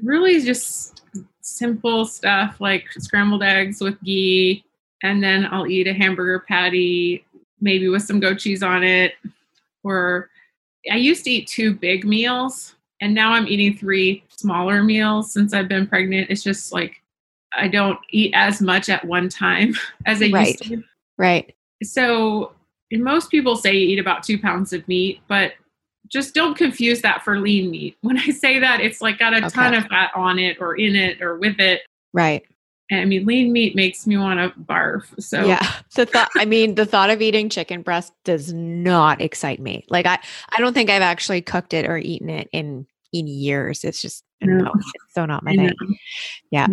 Really 0.01 0.41
just 0.41 1.03
simple 1.41 2.05
stuff 2.05 2.59
like 2.59 2.85
scrambled 2.93 3.43
eggs 3.43 3.81
with 3.81 4.01
ghee, 4.03 4.63
and 5.03 5.23
then 5.23 5.47
I'll 5.51 5.67
eat 5.67 5.87
a 5.87 5.93
hamburger 5.93 6.39
patty, 6.47 7.25
maybe 7.61 7.89
with 7.89 8.03
some 8.03 8.19
goat 8.19 8.39
cheese 8.39 8.63
on 8.63 8.83
it. 8.83 9.13
Or 9.83 10.29
I 10.91 10.95
used 10.95 11.25
to 11.25 11.31
eat 11.31 11.47
two 11.47 11.73
big 11.75 12.05
meals, 12.05 12.75
and 13.01 13.13
now 13.13 13.33
I'm 13.33 13.47
eating 13.47 13.77
three 13.77 14.23
smaller 14.29 14.83
meals 14.83 15.31
since 15.31 15.53
I've 15.53 15.67
been 15.67 15.87
pregnant. 15.87 16.29
It's 16.29 16.43
just 16.43 16.71
like 16.71 17.01
I 17.55 17.67
don't 17.67 17.99
eat 18.09 18.31
as 18.35 18.61
much 18.61 18.89
at 18.89 19.05
one 19.05 19.29
time 19.29 19.75
as 20.05 20.21
I 20.21 20.29
right. 20.29 20.47
used 20.47 20.63
to. 20.63 20.83
Right. 21.17 21.55
So 21.83 22.53
most 22.91 23.29
people 23.29 23.55
say 23.55 23.73
eat 23.73 23.99
about 23.99 24.23
two 24.23 24.39
pounds 24.39 24.73
of 24.73 24.87
meat, 24.87 25.21
but 25.27 25.53
just 26.13 26.35
don't 26.35 26.55
confuse 26.55 27.01
that 27.01 27.23
for 27.23 27.39
lean 27.39 27.71
meat. 27.71 27.97
When 28.01 28.17
I 28.17 28.27
say 28.27 28.59
that, 28.59 28.79
it's 28.79 29.01
like 29.01 29.17
got 29.17 29.33
a 29.33 29.37
okay. 29.37 29.49
ton 29.49 29.73
of 29.73 29.85
fat 29.87 30.11
on 30.15 30.37
it 30.37 30.57
or 30.59 30.75
in 30.75 30.95
it 30.95 31.21
or 31.21 31.37
with 31.37 31.59
it. 31.59 31.81
Right. 32.13 32.43
I 32.91 33.05
mean, 33.05 33.25
lean 33.25 33.51
meat 33.51 33.75
makes 33.75 34.05
me 34.05 34.17
want 34.17 34.39
to 34.39 34.59
barf. 34.59 35.03
So 35.19 35.45
yeah, 35.45 35.77
the 35.95 36.05
thought. 36.05 36.29
I 36.35 36.45
mean, 36.45 36.75
the 36.75 36.85
thought 36.85 37.09
of 37.09 37.21
eating 37.21 37.49
chicken 37.49 37.81
breast 37.81 38.13
does 38.23 38.53
not 38.53 39.21
excite 39.21 39.59
me. 39.59 39.85
Like 39.89 40.05
I, 40.05 40.19
I 40.55 40.59
don't 40.59 40.73
think 40.73 40.91
I've 40.91 41.01
actually 41.01 41.41
cooked 41.41 41.73
it 41.73 41.89
or 41.89 41.97
eaten 41.97 42.29
it 42.29 42.49
in 42.51 42.85
in 43.11 43.25
years. 43.25 43.83
It's 43.83 44.01
just 44.01 44.23
no, 44.41 44.71
it's 44.75 45.13
so 45.15 45.25
not 45.25 45.43
my 45.43 45.55
thing. 45.55 45.71
Yeah. 46.51 46.67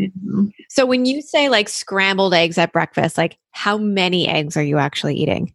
So 0.68 0.84
when 0.84 1.07
you 1.07 1.22
say 1.22 1.49
like 1.49 1.68
scrambled 1.68 2.34
eggs 2.34 2.59
at 2.59 2.72
breakfast, 2.72 3.16
like 3.16 3.38
how 3.53 3.78
many 3.78 4.28
eggs 4.28 4.57
are 4.57 4.62
you 4.62 4.78
actually 4.78 5.14
eating? 5.14 5.55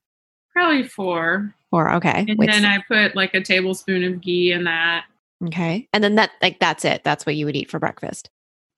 Probably 0.53 0.83
four. 0.83 1.53
Okay. 1.75 2.25
And 2.27 2.39
then 2.39 2.65
I 2.65 2.83
put 2.87 3.15
like 3.15 3.33
a 3.33 3.41
tablespoon 3.41 4.03
of 4.03 4.21
ghee 4.21 4.51
in 4.51 4.63
that. 4.65 5.05
Okay. 5.45 5.87
And 5.93 6.03
then 6.03 6.15
that 6.15 6.31
like 6.41 6.59
that's 6.59 6.85
it. 6.85 7.03
That's 7.03 7.25
what 7.25 7.35
you 7.35 7.45
would 7.45 7.55
eat 7.55 7.69
for 7.69 7.79
breakfast 7.79 8.29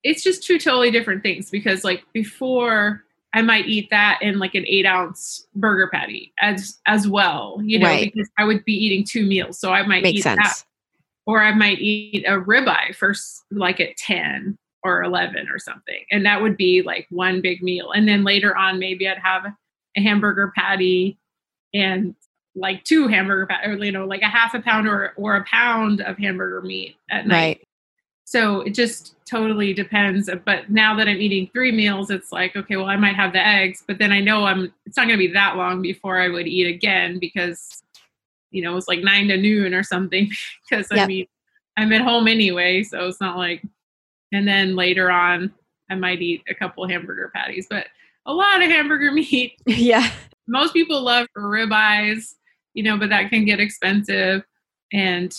it's 0.04 0.24
just 0.24 0.43
two 0.43 0.60
totally 0.60 0.91
different 0.91 1.24
things 1.24 1.50
because 1.50 1.84
like 1.84 2.04
before 2.14 3.04
I 3.34 3.41
might 3.41 3.68
eat 3.68 3.89
that 3.89 4.20
in 4.22 4.39
like 4.39 4.56
an 4.56 4.66
eight 4.68 4.86
ounce 4.86 5.45
burger 5.56 5.89
patty 5.91 6.34
as 6.41 6.80
as 6.88 7.08
well, 7.08 7.60
you 7.62 7.78
know, 7.78 7.88
right. 7.88 8.12
because 8.14 8.30
I 8.38 8.45
would 8.45 8.64
be 8.64 8.74
eating 8.74 9.04
two 9.04 9.26
meals. 9.26 9.60
So 9.60 9.72
I 9.72 9.86
might 9.86 10.04
Makes 10.04 10.20
eat 10.20 10.24
sense. 10.24 10.39
that. 10.41 10.64
Or 11.26 11.43
I 11.43 11.54
might 11.54 11.80
eat 11.80 12.24
a 12.26 12.39
ribeye 12.39 12.95
first 12.95 13.43
like 13.52 13.82
at 13.82 13.98
10 13.98 14.58
or 14.84 15.04
11 15.04 15.50
or 15.50 15.60
something. 15.60 16.06
And 16.10 16.26
that 16.26 16.41
would 16.41 16.56
be 16.56 16.82
like 16.84 17.06
one 17.10 17.41
big 17.41 17.62
meal. 17.62 17.91
And 17.91 18.08
then 18.08 18.24
later 18.24 18.56
on, 18.56 18.80
maybe 18.80 19.10
I'd 19.10 19.18
have 19.18 19.45
a 19.98 20.02
hamburger 20.02 20.54
patty 20.56 21.20
and 21.74 22.16
like 22.58 22.84
two 22.84 23.08
hamburger 23.08 23.47
or, 23.64 23.74
you 23.74 23.91
know, 23.91 24.05
like 24.05 24.22
a 24.22 24.28
half 24.28 24.53
a 24.53 24.60
pound 24.60 24.88
or, 24.88 25.14
or 25.16 25.36
a 25.36 25.43
pound 25.45 26.01
of 26.01 26.18
hamburger 26.18 26.62
meat 26.62 26.95
at 27.10 27.28
night. 27.28 27.58
Right. 27.58 27.68
So 28.26 28.62
it 28.62 28.72
just 28.74 29.16
totally 29.26 29.74
depends. 29.74 30.28
Uh, 30.28 30.36
but 30.43 30.70
now 30.70 30.95
that 30.97 31.08
I'm 31.08 31.18
eating 31.18 31.49
three 31.53 31.72
meals, 31.72 32.10
it's 32.10 32.32
like, 32.32 32.58
okay, 32.58 32.76
well, 32.76 32.88
I 32.88 32.97
might 32.97 33.16
have 33.16 33.32
the 33.32 33.45
eggs, 33.45 33.84
but 33.88 33.99
then 33.99 34.12
I 34.12 34.20
know 34.20 34.43
I'm 34.43 34.74
it's 34.86 34.97
not 34.97 35.05
gonna 35.05 35.18
be 35.18 35.32
that 35.32 35.55
long 35.55 35.82
before 35.82 36.20
I 36.20 36.28
would 36.28 36.45
eat 36.45 36.68
again 36.68 37.20
because 37.20 37.84
you 38.51 38.64
know, 38.64 38.76
it's 38.78 38.88
like 38.88 38.99
nine 38.99 39.28
to 39.28 39.38
noon 39.38 39.74
or 39.74 39.84
something. 39.84 40.30
because 40.70 40.88
yep. 40.91 41.05
I 41.05 41.08
mean 41.08 41.26
I'm 41.78 41.93
at 41.93 42.01
home 42.01 42.28
anyway, 42.28 42.84
so 42.84 43.08
it's 43.08 43.22
not 43.22 43.38
like 43.38 43.64
and 44.34 44.45
then 44.45 44.76
later 44.76 45.10
on 45.10 45.53
I 45.89 45.95
might 45.95 46.22
eat 46.22 46.43
a 46.49 46.53
couple 46.53 46.86
hamburger 46.86 47.32
patties, 47.34 47.68
but 47.70 47.88
a 48.26 48.34
lot 48.34 48.62
of 48.62 48.70
hamburger 48.70 49.12
meat. 49.14 49.53
Yeah. 49.66 50.12
Most 50.49 50.74
people 50.74 51.01
love 51.01 51.28
ribeyes, 51.38 52.36
you 52.78 52.84
know, 52.84 52.95
but 52.95 53.09
that 53.09 53.32
can 53.32 53.43
get 53.43 53.59
expensive. 53.59 54.43
And 54.93 55.36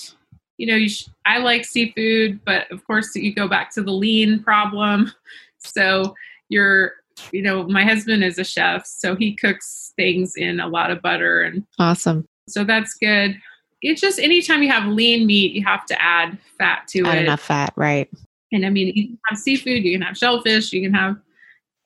you 0.57 0.67
know, 0.67 0.75
you 0.75 0.89
sh- 0.89 1.09
I 1.25 1.39
like 1.39 1.65
seafood, 1.65 2.41
but 2.45 2.71
of 2.73 2.85
course 2.85 3.15
you 3.15 3.33
go 3.33 3.47
back 3.47 3.73
to 3.75 3.83
the 3.83 3.93
lean 3.93 4.43
problem. 4.43 5.13
So 5.61 6.15
you're, 6.49 6.93
you 7.33 7.43
know, 7.43 7.65
my 7.65 7.83
husband 7.83 8.23
is 8.23 8.39
a 8.39 8.45
chef, 8.45 8.87
so 8.87 9.17
he 9.17 9.35
cooks 9.35 9.93
things 9.97 10.37
in 10.37 10.61
a 10.61 10.69
lot 10.69 10.93
of 10.93 11.03
butter 11.03 11.43
and 11.43 11.67
awesome. 11.81 12.29
So 12.49 12.63
that's 12.63 12.95
good. 12.95 13.37
It's 13.83 14.01
just 14.01 14.21
anytime 14.21 14.63
you 14.63 14.71
have 14.71 14.87
lean 14.87 15.27
meat, 15.27 15.53
you 15.53 15.65
have 15.65 15.85
to 15.87 16.01
add 16.01 16.39
fat 16.57 16.87
to 16.91 17.05
add 17.07 17.19
it. 17.19 17.25
enough 17.25 17.41
fat, 17.41 17.73
right? 17.75 18.09
And 18.53 18.65
I 18.65 18.71
mean, 18.71 18.93
you 18.95 19.09
can 19.09 19.19
have 19.29 19.39
seafood, 19.39 19.83
you 19.83 19.99
can 19.99 20.07
have 20.07 20.17
shellfish, 20.17 20.73
you 20.73 20.81
can 20.81 20.95
have 20.95 21.17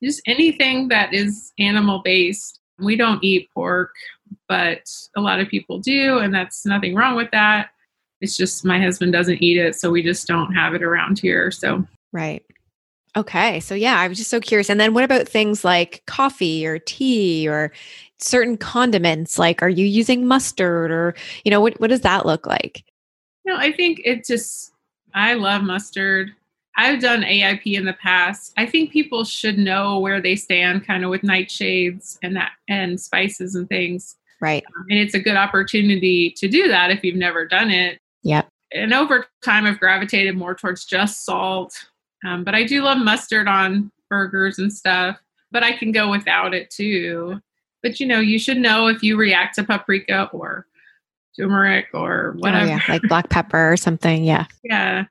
just 0.03 0.21
anything 0.27 0.89
that 0.89 1.15
is 1.15 1.51
animal 1.57 2.03
based. 2.05 2.59
We 2.77 2.95
don't 2.95 3.23
eat 3.23 3.49
pork, 3.55 3.91
but 4.47 4.89
a 5.15 5.21
lot 5.21 5.39
of 5.39 5.47
people 5.47 5.79
do, 5.79 6.19
and 6.19 6.33
that's 6.33 6.65
nothing 6.65 6.95
wrong 6.95 7.15
with 7.15 7.31
that. 7.31 7.69
It's 8.23 8.37
just 8.37 8.63
my 8.63 8.81
husband 8.81 9.11
doesn't 9.11 9.43
eat 9.43 9.57
it 9.57 9.75
so 9.75 9.91
we 9.91 10.01
just 10.01 10.27
don't 10.27 10.53
have 10.53 10.73
it 10.73 10.81
around 10.81 11.19
here 11.19 11.51
so. 11.51 11.85
Right. 12.13 12.41
Okay 13.15 13.59
so 13.59 13.75
yeah 13.75 13.99
i 13.99 14.07
was 14.07 14.17
just 14.17 14.29
so 14.29 14.39
curious. 14.39 14.69
And 14.69 14.79
then 14.79 14.93
what 14.93 15.03
about 15.03 15.27
things 15.27 15.63
like 15.65 16.03
coffee 16.07 16.65
or 16.65 16.79
tea 16.79 17.47
or 17.47 17.71
certain 18.19 18.55
condiments? 18.57 19.37
Like 19.37 19.61
are 19.61 19.69
you 19.69 19.85
using 19.85 20.25
mustard 20.25 20.89
or 20.89 21.15
you 21.43 21.51
know 21.51 21.59
what, 21.59 21.79
what 21.81 21.89
does 21.89 22.01
that 22.01 22.25
look 22.25 22.47
like? 22.47 22.85
No 23.45 23.57
i 23.57 23.71
think 23.73 24.01
it 24.05 24.25
just 24.25 24.71
i 25.13 25.33
love 25.33 25.61
mustard. 25.61 26.31
I've 26.75 27.01
done 27.01 27.23
aip 27.23 27.67
in 27.67 27.85
the 27.85 27.93
past. 27.93 28.51
I 28.57 28.65
think 28.65 28.91
people 28.91 29.25
should 29.25 29.59
know 29.59 29.99
where 29.99 30.19
they 30.19 30.35
stand 30.35 30.87
kind 30.87 31.03
of 31.03 31.11
with 31.11 31.21
nightshades 31.21 32.17
and 32.23 32.35
that 32.35 32.53
and 32.67 32.99
spices 32.99 33.53
and 33.53 33.67
things 33.67 34.15
right 34.43 34.63
and 34.89 34.99
it's 34.99 35.15
a 35.15 35.19
good 35.19 35.35
opportunity 35.37 36.29
to 36.29 36.47
do 36.47 36.67
that 36.67 36.91
if 36.91 37.03
you've 37.03 37.15
never 37.15 37.45
done 37.47 37.71
it 37.71 37.99
Yep. 38.23 38.47
And 38.73 38.93
over 38.93 39.27
time, 39.43 39.65
I've 39.65 39.79
gravitated 39.79 40.35
more 40.35 40.55
towards 40.55 40.85
just 40.85 41.25
salt. 41.25 41.73
Um, 42.25 42.43
but 42.43 42.55
I 42.55 42.63
do 42.63 42.81
love 42.81 42.97
mustard 42.97 43.47
on 43.47 43.91
burgers 44.09 44.59
and 44.59 44.73
stuff. 44.73 45.17
But 45.51 45.63
I 45.63 45.73
can 45.73 45.91
go 45.91 46.09
without 46.09 46.53
it 46.53 46.71
too. 46.71 47.39
But 47.83 47.99
you 47.99 48.07
know, 48.07 48.19
you 48.19 48.39
should 48.39 48.57
know 48.57 48.87
if 48.87 49.03
you 49.03 49.17
react 49.17 49.55
to 49.55 49.63
paprika 49.63 50.29
or 50.33 50.65
turmeric 51.37 51.87
or 51.93 52.33
whatever. 52.37 52.65
Oh, 52.65 52.67
yeah, 52.67 52.79
like 52.89 53.01
black 53.07 53.29
pepper 53.29 53.71
or 53.71 53.77
something. 53.77 54.23
Yeah. 54.23 54.47
Yeah. 54.63 55.05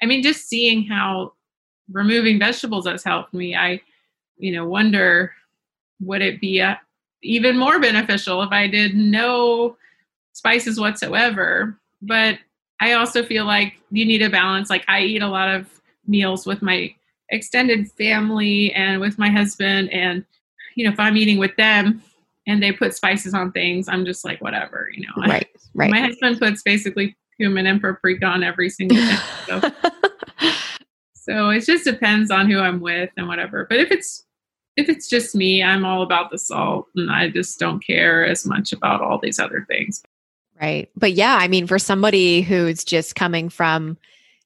I 0.00 0.06
mean, 0.06 0.22
just 0.22 0.48
seeing 0.48 0.84
how 0.84 1.32
removing 1.90 2.38
vegetables 2.38 2.86
has 2.86 3.02
helped 3.02 3.32
me, 3.32 3.56
I, 3.56 3.80
you 4.36 4.52
know, 4.52 4.68
wonder 4.68 5.32
would 6.00 6.20
it 6.20 6.40
be 6.40 6.58
a, 6.60 6.78
even 7.22 7.56
more 7.56 7.80
beneficial 7.80 8.42
if 8.42 8.50
I 8.50 8.66
did 8.66 8.94
no 8.94 9.76
spices 10.32 10.78
whatsoever. 10.78 11.78
But 12.02 12.38
I 12.80 12.92
also 12.92 13.24
feel 13.24 13.46
like 13.46 13.74
you 13.90 14.04
need 14.04 14.22
a 14.22 14.30
balance. 14.30 14.70
Like 14.70 14.84
I 14.88 15.00
eat 15.00 15.22
a 15.22 15.28
lot 15.28 15.54
of 15.54 15.68
meals 16.06 16.46
with 16.46 16.62
my 16.62 16.94
extended 17.30 17.90
family 17.92 18.72
and 18.74 19.00
with 19.00 19.18
my 19.18 19.28
husband 19.28 19.92
and 19.92 20.24
you 20.76 20.84
know 20.84 20.92
if 20.92 21.00
i'm 21.00 21.16
eating 21.16 21.38
with 21.38 21.54
them 21.56 22.00
and 22.46 22.62
they 22.62 22.70
put 22.70 22.94
spices 22.94 23.34
on 23.34 23.50
things 23.50 23.88
i'm 23.88 24.04
just 24.04 24.24
like 24.24 24.40
whatever 24.40 24.88
you 24.94 25.02
know. 25.02 25.12
Right 25.28 25.48
right. 25.74 25.90
My 25.90 26.00
husband 26.00 26.38
puts 26.38 26.62
basically 26.62 27.16
cumin 27.36 27.66
and 27.66 27.80
paprika 27.80 28.26
on 28.26 28.44
every 28.44 28.70
single 28.70 28.96
thing 28.96 29.18
so, 29.48 29.60
so 31.14 31.50
it 31.50 31.64
just 31.64 31.84
depends 31.84 32.30
on 32.30 32.48
who 32.48 32.60
i'm 32.60 32.80
with 32.80 33.10
and 33.16 33.26
whatever. 33.26 33.66
But 33.68 33.78
if 33.78 33.90
it's 33.90 34.25
if 34.76 34.88
it's 34.88 35.08
just 35.08 35.34
me 35.34 35.62
i'm 35.62 35.84
all 35.84 36.02
about 36.02 36.30
the 36.30 36.38
salt 36.38 36.86
and 36.96 37.10
i 37.10 37.28
just 37.28 37.58
don't 37.58 37.84
care 37.84 38.24
as 38.26 38.46
much 38.46 38.72
about 38.72 39.00
all 39.00 39.18
these 39.18 39.38
other 39.38 39.64
things 39.68 40.02
Right. 40.60 40.88
But 40.96 41.12
yeah, 41.12 41.36
I 41.38 41.48
mean, 41.48 41.66
for 41.66 41.78
somebody 41.78 42.40
who's 42.40 42.82
just 42.82 43.14
coming 43.14 43.48
from, 43.48 43.98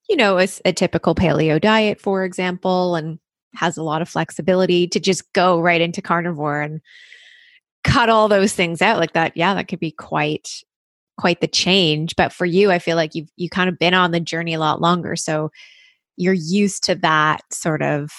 you 0.08 0.16
know, 0.16 0.38
a, 0.38 0.48
a, 0.64 0.72
typical 0.72 1.14
paleo 1.14 1.60
diet, 1.60 2.00
for 2.00 2.24
example, 2.24 2.96
and 2.96 3.20
has 3.54 3.76
a 3.76 3.82
lot 3.82 4.02
of 4.02 4.08
flexibility 4.08 4.88
to 4.88 4.98
just 4.98 5.32
go 5.34 5.60
right 5.60 5.80
into 5.80 6.02
carnivore 6.02 6.60
and 6.60 6.80
cut 7.84 8.08
all 8.08 8.28
those 8.28 8.52
things 8.54 8.82
out 8.82 8.98
like 8.98 9.12
that, 9.12 9.36
yeah, 9.36 9.54
that 9.54 9.68
could 9.68 9.80
be 9.80 9.92
quite 9.92 10.48
quite 11.16 11.40
the 11.40 11.46
change. 11.46 12.16
But 12.16 12.32
for 12.32 12.46
you, 12.46 12.72
I 12.72 12.80
feel 12.80 12.96
like 12.96 13.14
you've 13.14 13.30
you 13.36 13.48
kind 13.48 13.68
of 13.68 13.78
been 13.78 13.94
on 13.94 14.10
the 14.10 14.20
journey 14.20 14.54
a 14.54 14.60
lot 14.60 14.80
longer. 14.80 15.14
So 15.14 15.50
you're 16.16 16.34
used 16.34 16.82
to 16.84 16.96
that 16.96 17.42
sort 17.52 17.82
of 17.82 18.10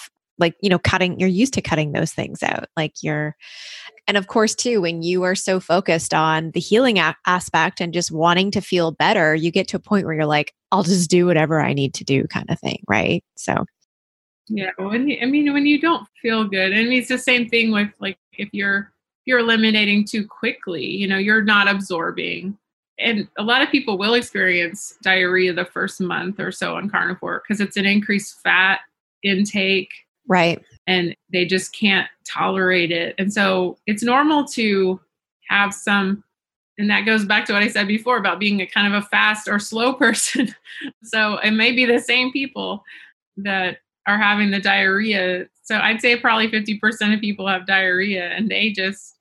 like 0.42 0.54
you 0.60 0.68
know 0.68 0.78
cutting 0.78 1.18
you're 1.18 1.28
used 1.28 1.54
to 1.54 1.62
cutting 1.62 1.92
those 1.92 2.12
things 2.12 2.42
out 2.42 2.66
like 2.76 2.92
you're 3.02 3.34
and 4.06 4.18
of 4.18 4.26
course 4.26 4.54
too 4.54 4.82
when 4.82 5.02
you 5.02 5.22
are 5.22 5.34
so 5.34 5.58
focused 5.58 6.12
on 6.12 6.50
the 6.50 6.60
healing 6.60 6.98
a- 6.98 7.16
aspect 7.26 7.80
and 7.80 7.94
just 7.94 8.10
wanting 8.10 8.50
to 8.50 8.60
feel 8.60 8.90
better 8.90 9.34
you 9.34 9.50
get 9.50 9.68
to 9.68 9.76
a 9.76 9.80
point 9.80 10.04
where 10.04 10.14
you're 10.14 10.26
like 10.26 10.52
i'll 10.70 10.82
just 10.82 11.08
do 11.08 11.24
whatever 11.24 11.62
i 11.62 11.72
need 11.72 11.94
to 11.94 12.04
do 12.04 12.24
kind 12.24 12.50
of 12.50 12.60
thing 12.60 12.82
right? 12.88 13.24
So 13.36 13.64
yeah 14.48 14.70
when 14.76 15.08
you, 15.08 15.18
i 15.22 15.24
mean 15.24 15.52
when 15.52 15.66
you 15.66 15.80
don't 15.80 16.06
feel 16.20 16.44
good 16.44 16.72
I 16.72 16.82
mean 16.82 16.92
it's 16.92 17.08
the 17.08 17.18
same 17.18 17.48
thing 17.48 17.70
with 17.70 17.88
like 18.00 18.18
if 18.32 18.48
you're 18.52 18.92
you're 19.24 19.38
eliminating 19.38 20.04
too 20.04 20.26
quickly 20.26 20.84
you 20.84 21.06
know 21.06 21.18
you're 21.18 21.42
not 21.44 21.68
absorbing 21.68 22.58
and 22.98 23.28
a 23.38 23.42
lot 23.42 23.62
of 23.62 23.70
people 23.70 23.96
will 23.98 24.14
experience 24.14 24.94
diarrhea 25.02 25.52
the 25.52 25.64
first 25.64 26.00
month 26.00 26.40
or 26.40 26.50
so 26.50 26.76
on 26.76 26.90
carnivore 26.90 27.42
because 27.42 27.60
it's 27.60 27.76
an 27.76 27.86
increased 27.86 28.40
fat 28.42 28.80
intake 29.22 29.90
right. 30.28 30.62
and 30.86 31.14
they 31.32 31.44
just 31.44 31.74
can't 31.74 32.08
tolerate 32.24 32.90
it. 32.90 33.14
And 33.18 33.32
so 33.32 33.78
it's 33.86 34.02
normal 34.02 34.44
to 34.48 35.00
have 35.48 35.74
some 35.74 36.24
and 36.78 36.88
that 36.88 37.02
goes 37.04 37.24
back 37.26 37.44
to 37.44 37.52
what 37.52 37.62
i 37.62 37.68
said 37.68 37.86
before 37.86 38.16
about 38.16 38.40
being 38.40 38.60
a 38.62 38.66
kind 38.66 38.92
of 38.92 39.02
a 39.02 39.06
fast 39.08 39.46
or 39.48 39.58
slow 39.58 39.92
person. 40.04 40.54
So 41.02 41.36
it 41.38 41.50
may 41.50 41.72
be 41.72 41.84
the 41.84 41.98
same 41.98 42.32
people 42.32 42.82
that 43.36 43.78
are 44.06 44.18
having 44.18 44.50
the 44.50 44.60
diarrhea. 44.60 45.46
So 45.62 45.76
i'd 45.76 46.00
say 46.00 46.16
probably 46.16 46.48
50% 46.48 47.14
of 47.14 47.20
people 47.20 47.46
have 47.46 47.66
diarrhea 47.66 48.28
and 48.30 48.48
they 48.48 48.70
just 48.72 49.16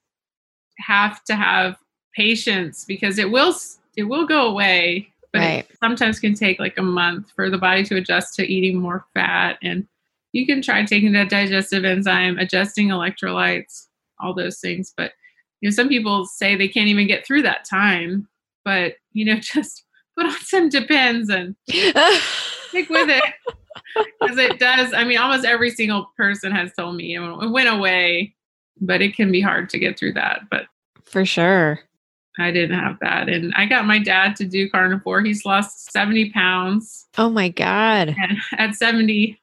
have 0.79 1.23
to 1.25 1.35
have 1.35 1.77
patience 2.15 2.85
because 2.85 3.17
it 3.17 3.29
will 3.29 3.53
it 3.97 4.03
will 4.03 4.25
go 4.25 4.47
away 4.47 5.07
but 5.31 5.39
Right. 5.39 5.69
it 5.69 5.77
sometimes 5.79 6.19
can 6.19 6.33
take 6.33 6.59
like 6.59 6.77
a 6.77 6.81
month 6.81 7.31
for 7.35 7.49
the 7.49 7.57
body 7.57 7.83
to 7.85 7.95
adjust 7.95 8.35
to 8.35 8.45
eating 8.45 8.79
more 8.79 9.05
fat 9.13 9.57
and 9.61 9.87
you 10.33 10.45
can 10.45 10.61
try 10.61 10.85
taking 10.85 11.11
that 11.13 11.29
digestive 11.29 11.85
enzyme, 11.85 12.37
adjusting 12.37 12.89
electrolytes, 12.89 13.87
all 14.19 14.33
those 14.33 14.59
things. 14.59 14.93
But 14.95 15.11
you 15.61 15.69
know, 15.69 15.73
some 15.73 15.89
people 15.89 16.25
say 16.25 16.55
they 16.55 16.67
can't 16.67 16.87
even 16.87 17.07
get 17.07 17.25
through 17.25 17.43
that 17.43 17.65
time. 17.65 18.27
But 18.63 18.95
you 19.11 19.25
know, 19.25 19.35
just 19.39 19.83
put 20.17 20.25
on 20.25 20.39
some 20.41 20.69
depends 20.69 21.29
and 21.29 21.55
stick 21.67 22.89
with 22.89 23.09
it. 23.09 23.23
Because 24.19 24.37
it 24.37 24.59
does, 24.59 24.93
I 24.93 25.03
mean, 25.03 25.17
almost 25.17 25.45
every 25.45 25.69
single 25.69 26.11
person 26.15 26.51
has 26.51 26.71
told 26.73 26.95
me 26.95 27.05
you 27.05 27.19
know, 27.19 27.41
it 27.41 27.49
went 27.49 27.67
away, 27.69 28.35
but 28.79 29.01
it 29.01 29.15
can 29.15 29.31
be 29.31 29.41
hard 29.41 29.69
to 29.69 29.79
get 29.79 29.97
through 29.97 30.13
that. 30.13 30.41
But 30.49 30.65
for 31.03 31.25
sure. 31.25 31.79
I 32.39 32.51
didn't 32.51 32.79
have 32.79 32.97
that. 33.01 33.27
And 33.27 33.53
I 33.55 33.65
got 33.65 33.85
my 33.85 33.99
dad 33.99 34.35
to 34.37 34.45
do 34.45 34.69
carnivore. 34.69 35.21
He's 35.21 35.45
lost 35.45 35.91
70 35.91 36.31
pounds. 36.31 37.07
Oh 37.17 37.29
my 37.29 37.49
God. 37.49 38.15
At 38.57 38.75
70, 38.75 39.40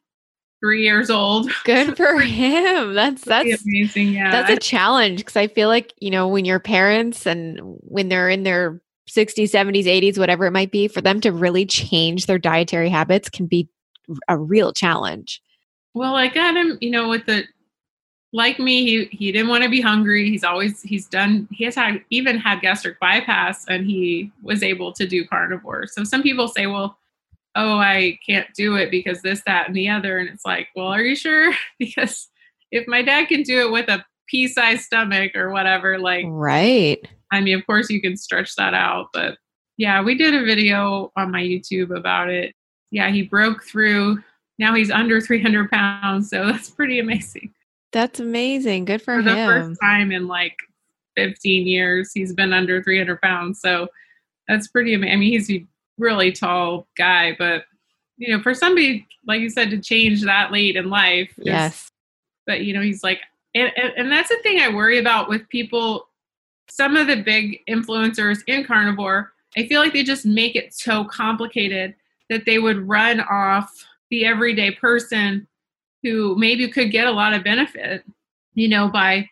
three 0.60 0.82
years 0.82 1.10
old. 1.10 1.50
Good 1.64 1.96
for 1.96 2.20
him. 2.20 2.94
That's 2.94 3.24
that's 3.24 3.62
amazing. 3.64 4.12
Yeah, 4.12 4.30
that's 4.30 4.50
a 4.50 4.56
challenge 4.56 5.18
because 5.18 5.36
I 5.36 5.48
feel 5.48 5.68
like 5.68 5.94
you 5.98 6.10
know 6.10 6.28
when 6.28 6.44
your 6.44 6.60
parents 6.60 7.26
and 7.26 7.60
when 7.62 8.08
they're 8.08 8.28
in 8.28 8.42
their 8.42 8.80
60s, 9.08 9.50
70s, 9.50 9.84
80s, 9.84 10.18
whatever 10.18 10.46
it 10.46 10.50
might 10.50 10.70
be, 10.70 10.86
for 10.86 11.00
them 11.00 11.20
to 11.22 11.32
really 11.32 11.64
change 11.64 12.26
their 12.26 12.38
dietary 12.38 12.90
habits 12.90 13.30
can 13.30 13.46
be 13.46 13.68
a 14.28 14.36
real 14.36 14.72
challenge. 14.72 15.40
Well, 15.94 16.14
I 16.14 16.28
got 16.28 16.56
him, 16.56 16.78
you 16.80 16.90
know, 16.90 17.08
with 17.08 17.26
the 17.26 17.44
like 18.32 18.58
me, 18.58 18.84
he 18.84 19.04
he 19.06 19.32
didn't 19.32 19.48
want 19.48 19.64
to 19.64 19.70
be 19.70 19.80
hungry. 19.80 20.28
He's 20.28 20.44
always 20.44 20.82
he's 20.82 21.06
done 21.06 21.48
he 21.50 21.64
has 21.64 21.74
had 21.74 22.02
even 22.10 22.38
had 22.38 22.60
gastric 22.60 23.00
bypass 23.00 23.64
and 23.68 23.86
he 23.86 24.30
was 24.42 24.62
able 24.62 24.92
to 24.92 25.06
do 25.06 25.26
carnivore. 25.26 25.86
So 25.86 26.04
some 26.04 26.22
people 26.22 26.48
say, 26.48 26.66
well, 26.66 26.97
oh, 27.58 27.78
I 27.78 28.18
can't 28.24 28.46
do 28.54 28.76
it 28.76 28.90
because 28.90 29.20
this, 29.20 29.42
that, 29.44 29.66
and 29.66 29.76
the 29.76 29.88
other. 29.88 30.18
And 30.18 30.28
it's 30.28 30.46
like, 30.46 30.68
well, 30.76 30.86
are 30.86 31.02
you 31.02 31.16
sure? 31.16 31.52
because 31.78 32.28
if 32.70 32.86
my 32.86 33.02
dad 33.02 33.26
can 33.26 33.42
do 33.42 33.60
it 33.60 33.72
with 33.72 33.88
a 33.88 34.04
pea-sized 34.28 34.82
stomach 34.82 35.34
or 35.34 35.50
whatever, 35.50 35.98
like 35.98 36.24
Right. 36.28 37.06
I 37.32 37.40
mean, 37.40 37.58
of 37.58 37.66
course, 37.66 37.90
you 37.90 38.00
can 38.00 38.16
stretch 38.16 38.54
that 38.56 38.74
out, 38.74 39.08
but 39.12 39.36
yeah, 39.76 40.02
we 40.02 40.14
did 40.14 40.34
a 40.34 40.44
video 40.44 41.12
on 41.16 41.30
my 41.30 41.42
YouTube 41.42 41.94
about 41.94 42.30
it. 42.30 42.54
Yeah, 42.90 43.10
he 43.10 43.22
broke 43.22 43.64
through. 43.64 44.22
Now 44.58 44.74
he's 44.74 44.90
under 44.90 45.20
300 45.20 45.70
pounds, 45.70 46.30
so 46.30 46.46
that's 46.50 46.70
pretty 46.70 47.00
amazing. 47.00 47.52
That's 47.92 48.20
amazing. 48.20 48.84
Good 48.84 49.02
for, 49.02 49.14
him. 49.14 49.24
For 49.24 49.30
the 49.30 49.36
him. 49.36 49.48
first 49.48 49.80
time 49.80 50.12
in 50.12 50.26
like 50.26 50.56
15 51.16 51.66
years, 51.66 52.12
he's 52.14 52.32
been 52.32 52.52
under 52.52 52.82
300 52.82 53.20
pounds. 53.20 53.60
So 53.60 53.88
that's 54.46 54.68
pretty 54.68 54.94
amazing. 54.94 55.12
I 55.12 55.16
mean, 55.16 55.32
he's 55.32 55.50
really 55.98 56.32
tall 56.32 56.86
guy, 56.96 57.34
but 57.38 57.64
you 58.16 58.34
know, 58.36 58.42
for 58.42 58.54
somebody 58.54 59.06
like 59.26 59.40
you 59.40 59.50
said 59.50 59.70
to 59.70 59.78
change 59.78 60.22
that 60.24 60.50
late 60.52 60.76
in 60.76 60.88
life, 60.90 61.32
Yes. 61.38 61.90
but 62.46 62.62
you 62.62 62.72
know 62.74 62.80
he's 62.80 63.02
like 63.04 63.20
and, 63.54 63.70
and, 63.76 63.92
and 63.96 64.12
that's 64.12 64.28
the 64.28 64.38
thing 64.42 64.60
i 64.60 64.68
worry 64.68 64.98
about 64.98 65.28
with 65.28 65.48
people 65.48 66.08
some 66.68 66.96
of 66.96 67.06
the 67.06 67.16
big 67.22 67.60
influencers 67.68 68.38
in 68.46 68.64
carnivore 68.64 69.32
i 69.56 69.66
feel 69.66 69.80
like 69.80 69.92
they 69.94 70.02
just 70.02 70.26
make 70.26 70.54
it 70.54 70.72
so 70.74 71.04
complicated 71.04 71.94
that 72.28 72.44
they 72.44 72.58
would 72.58 72.86
run 72.86 73.20
off 73.20 73.72
the 74.10 74.24
everyday 74.26 74.70
person 74.70 75.46
who 76.02 76.36
maybe 76.36 76.68
could 76.68 76.90
get 76.90 77.06
a 77.06 77.10
lot 77.10 77.32
of 77.32 77.42
benefit 77.42 78.04
you 78.54 78.68
know 78.68 78.88
by 78.88 79.26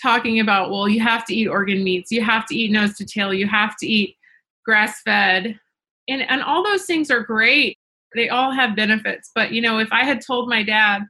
talking 0.00 0.40
about 0.40 0.70
well 0.70 0.88
you 0.88 1.00
have 1.00 1.24
to 1.24 1.34
eat 1.34 1.46
organ 1.46 1.82
meats 1.84 2.10
you 2.10 2.22
have 2.22 2.44
to 2.46 2.56
eat 2.56 2.70
nose 2.72 2.96
to 2.96 3.04
tail 3.06 3.32
you 3.32 3.46
have 3.46 3.76
to 3.76 3.86
eat 3.86 4.16
grass 4.64 5.00
fed 5.02 5.58
and 6.10 6.22
and 6.28 6.42
all 6.42 6.62
those 6.62 6.84
things 6.84 7.10
are 7.10 7.20
great 7.20 7.78
they 8.14 8.28
all 8.28 8.50
have 8.50 8.76
benefits 8.76 9.30
but 9.34 9.52
you 9.52 9.60
know 9.60 9.78
if 9.78 9.88
i 9.92 10.04
had 10.04 10.20
told 10.20 10.48
my 10.48 10.62
dad 10.62 11.02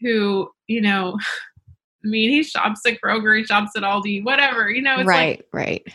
who, 0.00 0.50
you 0.66 0.80
know, 0.80 1.18
I 2.04 2.08
mean, 2.08 2.30
he 2.30 2.42
shops 2.42 2.80
at 2.86 3.00
Kroger, 3.00 3.36
he 3.36 3.44
shops 3.44 3.72
at 3.76 3.82
Aldi, 3.82 4.24
whatever, 4.24 4.70
you 4.70 4.82
know, 4.82 5.00
it's 5.00 5.08
right, 5.08 5.38
like, 5.38 5.46
right. 5.52 5.86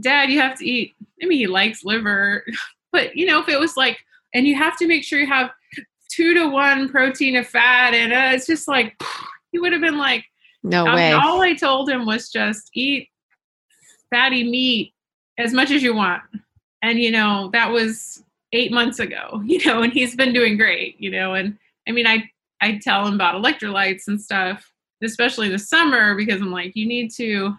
dad, 0.00 0.30
you 0.30 0.40
have 0.40 0.58
to 0.58 0.66
eat. 0.66 0.94
I 1.22 1.26
mean, 1.26 1.38
he 1.38 1.46
likes 1.46 1.84
liver, 1.84 2.44
but 2.92 3.14
you 3.16 3.26
know, 3.26 3.40
if 3.40 3.48
it 3.48 3.60
was 3.60 3.76
like, 3.76 3.98
and 4.32 4.46
you 4.46 4.56
have 4.56 4.76
to 4.78 4.86
make 4.86 5.04
sure 5.04 5.20
you 5.20 5.26
have 5.26 5.50
two 6.10 6.34
to 6.34 6.48
one 6.48 6.88
protein 6.88 7.36
of 7.36 7.46
fat, 7.46 7.94
and 7.94 8.12
uh, 8.12 8.34
it's 8.34 8.46
just 8.46 8.66
like, 8.68 9.00
he 9.52 9.58
would 9.58 9.72
have 9.72 9.82
been 9.82 9.98
like, 9.98 10.24
No 10.62 10.86
I 10.86 10.94
way. 10.94 11.10
mean, 11.10 11.20
all 11.20 11.42
I 11.42 11.54
told 11.54 11.90
him 11.90 12.06
was 12.06 12.30
just 12.30 12.70
eat 12.74 13.08
fatty 14.10 14.48
meat 14.48 14.94
as 15.38 15.52
much 15.52 15.70
as 15.70 15.82
you 15.82 15.94
want. 15.94 16.22
And, 16.84 17.00
you 17.00 17.10
know, 17.10 17.48
that 17.54 17.70
was 17.70 18.22
eight 18.52 18.70
months 18.70 18.98
ago, 18.98 19.42
you 19.46 19.64
know, 19.64 19.82
and 19.82 19.92
he's 19.92 20.14
been 20.14 20.34
doing 20.34 20.58
great, 20.58 21.00
you 21.00 21.10
know, 21.10 21.32
and 21.34 21.56
I 21.88 21.92
mean, 21.92 22.06
I, 22.06 22.30
I 22.60 22.78
tell 22.82 23.06
him 23.06 23.14
about 23.14 23.42
electrolytes 23.42 24.06
and 24.06 24.20
stuff, 24.20 24.70
especially 25.02 25.48
the 25.48 25.58
summer, 25.58 26.14
because 26.14 26.42
I'm 26.42 26.52
like, 26.52 26.76
you 26.76 26.86
need 26.86 27.10
to, 27.12 27.56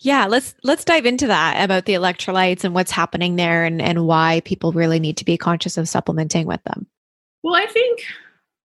yeah, 0.00 0.26
let's 0.26 0.54
let's 0.64 0.84
dive 0.84 1.06
into 1.06 1.28
that 1.28 1.62
about 1.62 1.86
the 1.86 1.94
electrolytes 1.94 2.64
and 2.64 2.74
what's 2.74 2.90
happening 2.90 3.36
there 3.36 3.64
and 3.64 3.80
and 3.80 4.06
why 4.06 4.42
people 4.44 4.72
really 4.72 4.98
need 4.98 5.16
to 5.18 5.24
be 5.24 5.38
conscious 5.38 5.78
of 5.78 5.88
supplementing 5.88 6.46
with 6.46 6.62
them. 6.64 6.86
well, 7.42 7.54
I 7.54 7.66
think, 7.66 8.02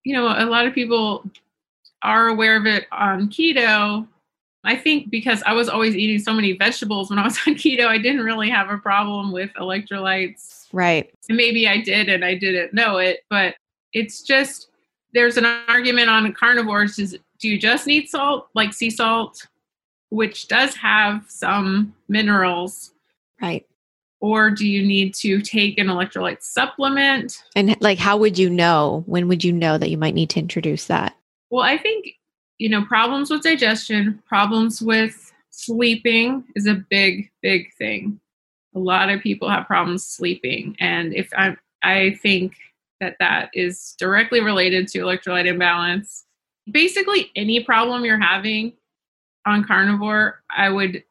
you 0.03 0.13
know, 0.13 0.27
a 0.27 0.49
lot 0.49 0.65
of 0.65 0.73
people 0.73 1.23
are 2.03 2.27
aware 2.27 2.57
of 2.57 2.65
it 2.65 2.87
on 2.91 3.29
keto. 3.29 4.07
I 4.63 4.75
think 4.75 5.09
because 5.09 5.41
I 5.45 5.53
was 5.53 5.69
always 5.69 5.95
eating 5.95 6.19
so 6.19 6.33
many 6.33 6.53
vegetables 6.53 7.09
when 7.09 7.19
I 7.19 7.23
was 7.23 7.37
on 7.47 7.55
keto, 7.55 7.85
I 7.87 7.97
didn't 7.97 8.23
really 8.23 8.49
have 8.49 8.69
a 8.69 8.77
problem 8.77 9.31
with 9.31 9.49
electrolytes 9.57 10.67
Right. 10.71 11.11
And 11.27 11.37
maybe 11.37 11.67
I 11.67 11.81
did 11.81 12.09
and 12.09 12.23
I 12.23 12.35
didn't 12.35 12.73
know 12.73 12.97
it, 12.97 13.21
but 13.29 13.55
it's 13.93 14.21
just 14.21 14.69
there's 15.13 15.37
an 15.37 15.45
argument 15.67 16.09
on 16.09 16.31
carnivores 16.33 16.99
is 16.99 17.17
do 17.39 17.49
you 17.49 17.57
just 17.57 17.87
need 17.87 18.07
salt 18.07 18.49
like 18.53 18.73
sea 18.73 18.91
salt 18.91 19.47
which 20.09 20.47
does 20.47 20.75
have 20.75 21.25
some 21.27 21.95
minerals 22.07 22.91
Right. 23.41 23.65
or 24.19 24.51
do 24.51 24.67
you 24.67 24.85
need 24.85 25.15
to 25.15 25.41
take 25.41 25.79
an 25.79 25.87
electrolyte 25.87 26.43
supplement 26.43 27.41
And 27.55 27.75
like 27.81 27.97
how 27.97 28.17
would 28.17 28.37
you 28.37 28.49
know? 28.49 29.03
When 29.07 29.27
would 29.27 29.43
you 29.43 29.53
know 29.53 29.77
that 29.79 29.89
you 29.89 29.97
might 29.97 30.13
need 30.13 30.29
to 30.31 30.39
introduce 30.39 30.85
that? 30.85 31.15
well 31.49 31.63
i 31.63 31.77
think 31.77 32.09
you 32.59 32.69
know 32.69 32.85
problems 32.85 33.31
with 33.31 33.41
digestion 33.41 34.21
problems 34.27 34.81
with 34.81 35.33
sleeping 35.49 36.43
is 36.55 36.67
a 36.67 36.75
big 36.89 37.31
big 37.41 37.73
thing. 37.77 38.19
A 38.75 38.79
lot 38.79 39.09
of 39.09 39.21
people 39.21 39.49
have 39.49 39.65
problems 39.65 40.05
sleeping 40.05 40.75
and 40.79 41.13
if 41.13 41.29
I'm, 41.35 41.57
i 41.81 42.17
think 42.21 42.53
that 42.99 43.15
that 43.19 43.49
is 43.53 43.95
directly 43.97 44.41
related 44.41 44.87
to 44.89 44.99
electrolyte 44.99 45.47
imbalance. 45.47 46.25
Basically 46.69 47.31
any 47.35 47.63
problem 47.63 48.05
you're 48.05 48.19
having 48.19 48.73
on 49.45 49.63
carnivore 49.63 50.43
i 50.55 50.69
would 50.69 51.03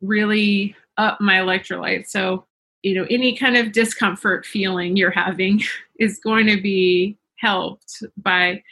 really 0.00 0.74
up 0.96 1.20
my 1.20 1.34
electrolyte. 1.34 2.08
So 2.08 2.44
you 2.82 2.94
know 2.94 3.06
any 3.10 3.36
kind 3.36 3.56
of 3.56 3.72
discomfort 3.72 4.46
feeling 4.46 4.96
you're 4.96 5.10
having 5.10 5.62
is 5.98 6.18
going 6.18 6.46
to 6.46 6.60
be 6.60 7.16
helped 7.36 8.02
by 8.16 8.62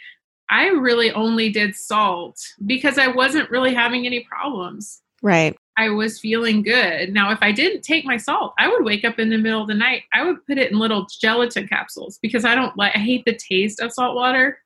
I 0.52 0.66
really 0.68 1.10
only 1.12 1.48
did 1.48 1.74
salt 1.74 2.38
because 2.66 2.98
I 2.98 3.08
wasn't 3.08 3.50
really 3.50 3.72
having 3.72 4.04
any 4.06 4.20
problems. 4.20 5.00
Right. 5.22 5.56
I 5.78 5.88
was 5.88 6.20
feeling 6.20 6.62
good. 6.62 7.14
Now, 7.14 7.32
if 7.32 7.38
I 7.40 7.52
didn't 7.52 7.80
take 7.82 8.04
my 8.04 8.18
salt, 8.18 8.52
I 8.58 8.68
would 8.68 8.84
wake 8.84 9.02
up 9.04 9.18
in 9.18 9.30
the 9.30 9.38
middle 9.38 9.62
of 9.62 9.68
the 9.68 9.74
night. 9.74 10.02
I 10.12 10.22
would 10.24 10.44
put 10.46 10.58
it 10.58 10.70
in 10.70 10.78
little 10.78 11.06
gelatin 11.20 11.66
capsules 11.66 12.18
because 12.20 12.44
I 12.44 12.54
don't 12.54 12.76
like, 12.76 12.94
I 12.94 12.98
hate 12.98 13.24
the 13.24 13.34
taste 13.34 13.80
of 13.80 13.92
salt 13.92 14.14
water. 14.14 14.58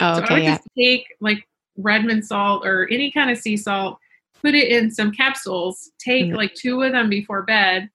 Oh, 0.00 0.18
So 0.18 0.22
I 0.22 0.32
would 0.34 0.42
Yeah. 0.44 0.54
just 0.54 0.68
take 0.78 1.06
like 1.20 1.44
Redmond 1.76 2.24
salt 2.24 2.64
or 2.64 2.86
any 2.92 3.10
kind 3.10 3.28
of 3.30 3.36
sea 3.38 3.56
salt, 3.56 3.98
put 4.40 4.54
it 4.54 4.70
in 4.70 4.92
some 4.92 5.10
capsules, 5.10 5.90
take 5.98 6.26
Mhm. 6.26 6.36
like 6.36 6.54
two 6.54 6.80
of 6.82 6.92
them 6.92 7.08
before 7.10 7.42
bed. 7.42 7.90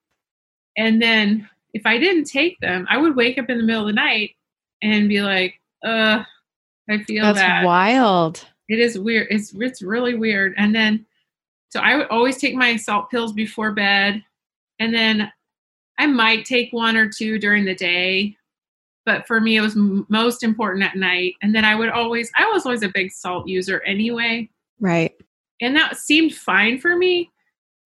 And 0.76 1.02
then 1.02 1.48
if 1.74 1.86
I 1.86 1.98
didn't 1.98 2.26
take 2.26 2.60
them, 2.60 2.86
I 2.90 2.98
would 2.98 3.16
wake 3.16 3.38
up 3.38 3.50
in 3.50 3.58
the 3.58 3.64
middle 3.64 3.84
of 3.84 3.88
the 3.88 3.94
night 3.94 4.36
and 4.82 5.08
be 5.08 5.22
like, 5.22 5.62
uh, 5.86 6.26
I 6.90 7.04
feel 7.04 7.24
That's 7.24 7.40
that. 7.40 7.66
wild. 7.66 8.46
It 8.68 8.80
is 8.80 8.98
weird. 8.98 9.28
It's 9.30 9.54
it's 9.54 9.82
really 9.82 10.16
weird. 10.16 10.54
And 10.58 10.74
then 10.74 11.06
so 11.70 11.80
I 11.80 11.96
would 11.96 12.08
always 12.08 12.38
take 12.38 12.56
my 12.56 12.76
salt 12.76 13.10
pills 13.12 13.32
before 13.32 13.72
bed. 13.72 14.24
And 14.80 14.94
then 14.94 15.32
I 16.00 16.08
might 16.08 16.46
take 16.46 16.74
one 16.74 16.98
or 16.98 17.08
two 17.10 17.38
during 17.38 17.66
the 17.66 17.76
day. 17.76 18.36
But 19.06 19.28
for 19.28 19.40
me, 19.40 19.58
it 19.58 19.62
was 19.62 19.76
m- 19.76 20.06
most 20.10 20.44
important 20.44 20.84
at 20.84 20.96
night. 20.96 21.36
And 21.42 21.54
then 21.54 21.66
I 21.66 21.76
would 21.76 21.90
always, 21.90 22.32
I 22.36 22.46
was 22.52 22.66
always 22.66 22.84
a 22.84 22.92
big 22.94 23.12
salt 23.12 23.48
user 23.48 23.82
anyway. 23.84 24.50
Right. 24.80 25.14
And 25.62 25.76
that 25.76 25.98
seemed 25.98 26.34
fine 26.34 26.80
for 26.80 26.96
me. 26.96 27.30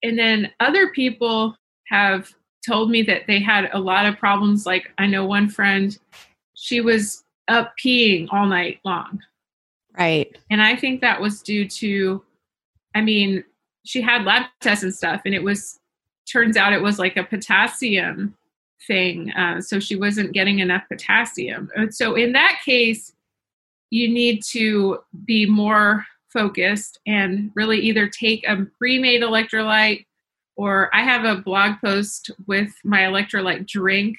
And 0.02 0.18
then 0.18 0.50
other 0.60 0.90
people 0.90 1.56
have 1.88 2.32
told 2.66 2.90
me 2.90 3.02
that 3.02 3.22
they 3.26 3.40
had 3.40 3.68
a 3.72 3.78
lot 3.78 4.06
of 4.06 4.18
problems. 4.18 4.64
Like 4.64 4.92
I 4.98 5.06
know 5.06 5.26
one 5.26 5.48
friend, 5.48 5.96
she 6.54 6.80
was 6.80 7.23
up 7.48 7.74
peeing 7.82 8.28
all 8.30 8.46
night 8.46 8.80
long. 8.84 9.20
Right. 9.98 10.36
And 10.50 10.62
I 10.62 10.76
think 10.76 11.00
that 11.00 11.20
was 11.20 11.42
due 11.42 11.68
to, 11.68 12.22
I 12.94 13.00
mean, 13.00 13.44
she 13.84 14.00
had 14.00 14.24
lab 14.24 14.46
tests 14.60 14.82
and 14.82 14.94
stuff, 14.94 15.22
and 15.24 15.34
it 15.34 15.42
was, 15.42 15.78
turns 16.30 16.56
out 16.56 16.72
it 16.72 16.82
was 16.82 16.98
like 16.98 17.16
a 17.16 17.24
potassium 17.24 18.34
thing. 18.86 19.32
Uh, 19.32 19.60
so 19.60 19.78
she 19.78 19.96
wasn't 19.96 20.32
getting 20.32 20.58
enough 20.58 20.82
potassium. 20.88 21.70
And 21.76 21.94
so 21.94 22.14
in 22.14 22.32
that 22.32 22.60
case, 22.64 23.12
you 23.90 24.08
need 24.08 24.42
to 24.50 24.98
be 25.24 25.46
more 25.46 26.04
focused 26.32 26.98
and 27.06 27.50
really 27.54 27.78
either 27.78 28.08
take 28.08 28.46
a 28.48 28.66
pre 28.78 28.98
made 28.98 29.22
electrolyte 29.22 30.04
or 30.56 30.90
I 30.94 31.02
have 31.02 31.24
a 31.24 31.40
blog 31.40 31.80
post 31.84 32.30
with 32.46 32.72
my 32.84 33.02
electrolyte 33.02 33.66
drink. 33.66 34.16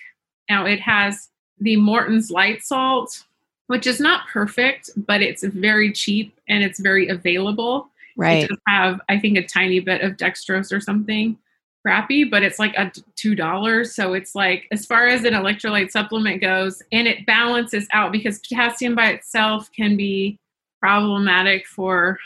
Now 0.50 0.66
it 0.66 0.80
has 0.80 1.30
the 1.60 1.76
Morton's 1.78 2.32
light 2.32 2.64
salt, 2.64 3.24
which 3.68 3.88
is 3.88 4.00
not 4.00 4.28
perfect, 4.28 4.90
but 4.96 5.22
it's 5.22 5.44
very 5.44 5.92
cheap 5.92 6.38
and 6.48 6.64
it's 6.64 6.80
very 6.80 7.08
available. 7.08 7.90
Right. 8.18 8.44
It 8.44 8.50
does 8.50 8.58
have, 8.68 9.02
I 9.10 9.20
think, 9.20 9.38
a 9.38 9.46
tiny 9.46 9.80
bit 9.80 10.02
of 10.02 10.18
dextrose 10.18 10.72
or 10.72 10.80
something 10.80 11.38
crappy, 11.86 12.24
but 12.24 12.42
it's 12.42 12.58
like 12.58 12.74
a 12.78 12.92
two 13.16 13.36
dollars. 13.36 13.94
So 13.94 14.14
it's 14.14 14.34
like 14.34 14.68
as 14.72 14.86
far 14.86 15.08
as 15.08 15.24
an 15.24 15.34
electrolyte 15.34 15.92
supplement 15.92 16.42
goes, 16.42 16.82
and 16.92 17.08
it 17.08 17.26
balances 17.26 17.88
out 17.94 18.12
because 18.12 18.40
potassium 18.40 18.96
by 18.96 19.10
itself 19.10 19.72
can 19.72 19.96
be 19.96 20.40
problematic 20.82 21.68
for 21.68 22.18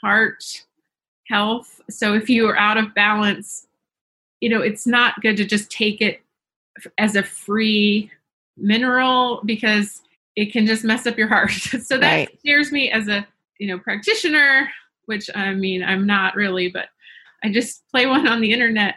heart 0.00 0.64
health. 1.28 1.80
So 1.88 2.14
if 2.14 2.28
you 2.28 2.48
are 2.48 2.56
out 2.56 2.76
of 2.76 2.94
balance, 2.94 3.66
you 4.40 4.48
know, 4.48 4.62
it's 4.62 4.86
not 4.86 5.20
good 5.20 5.36
to 5.36 5.44
just 5.44 5.70
take 5.70 6.00
it 6.00 6.20
as 6.96 7.16
a 7.16 7.22
free 7.22 8.10
mineral 8.58 9.40
because 9.44 10.02
it 10.36 10.52
can 10.52 10.66
just 10.66 10.84
mess 10.84 11.06
up 11.06 11.18
your 11.18 11.28
heart. 11.28 11.50
so 11.52 11.98
that 11.98 12.00
Right. 12.12 12.38
scares 12.40 12.70
me 12.72 12.90
as 12.90 13.08
a, 13.08 13.26
you 13.58 13.66
know, 13.68 13.78
practitioner, 13.78 14.68
which 15.06 15.28
I 15.34 15.54
mean, 15.54 15.82
I'm 15.82 16.06
not 16.06 16.34
really, 16.36 16.68
but 16.68 16.86
I 17.42 17.50
just 17.50 17.82
play 17.90 18.06
one 18.06 18.26
on 18.26 18.40
the 18.40 18.52
internet. 18.52 18.96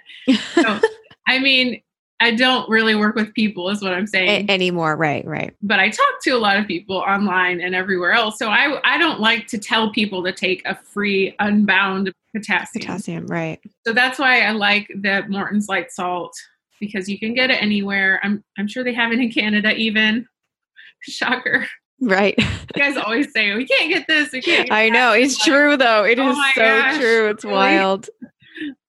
So, 0.56 0.80
I 1.28 1.40
mean, 1.40 1.82
I 2.20 2.36
don't 2.36 2.70
really 2.70 2.94
work 2.94 3.16
with 3.16 3.34
people 3.34 3.70
is 3.70 3.82
what 3.82 3.94
I'm 3.94 4.06
saying 4.06 4.48
A- 4.50 4.54
anymore. 4.54 4.96
Right. 4.96 5.26
Right. 5.26 5.56
but 5.64 5.80
I 5.80 5.90
talk 5.90 6.22
to 6.24 6.32
a 6.32 6.38
lot 6.38 6.58
of 6.58 6.68
people 6.68 6.98
online 6.98 7.62
and 7.62 7.74
everywhere 7.74 8.12
else. 8.12 8.38
So 8.38 8.50
I 8.50 8.80
I 8.84 9.00
don't 9.00 9.20
like 9.20 9.48
to 9.48 9.58
tell 9.58 9.92
people 9.92 10.24
to 10.26 10.32
take 10.32 10.62
a 10.66 10.76
free 10.76 11.36
unbound 11.40 12.12
potassium. 12.36 12.82
Potassium. 12.86 13.26
Right. 13.26 13.60
So 13.88 13.94
that's 13.94 14.20
why 14.20 14.42
I 14.42 14.52
like 14.52 14.88
the 14.90 15.24
Morton's 15.30 15.68
light 15.68 15.92
salt 15.92 16.34
because 16.82 17.08
you 17.08 17.18
can 17.18 17.34
get 17.34 17.50
it 17.50 17.62
anywhere. 17.62 18.20
I'm 18.24 18.44
I'm 18.58 18.68
sure 18.68 18.84
they 18.84 18.94
have 18.94 19.14
it 19.14 19.20
in 19.20 19.32
Canada 19.32 19.74
even. 19.74 20.28
Shocker. 21.04 21.66
Right. 22.02 22.36
You 22.38 22.82
guys 22.82 22.98
always 22.98 23.32
say 23.32 23.54
we 23.56 23.66
can't 23.66 23.90
get 23.90 24.08
this, 24.08 24.32
we 24.34 24.42
can't 24.42 24.68
get 24.68 24.76
I 24.76 24.90
know. 24.90 25.14
It's 25.14 25.38
true 25.38 25.78
though. 25.78 26.04
It 26.04 26.20
oh 26.20 26.32
is 26.32 26.38
so 26.56 26.62
gosh, 26.62 26.98
true. 26.98 27.30
It's 27.30 27.46
really? 27.46 27.56
wild. 27.56 28.10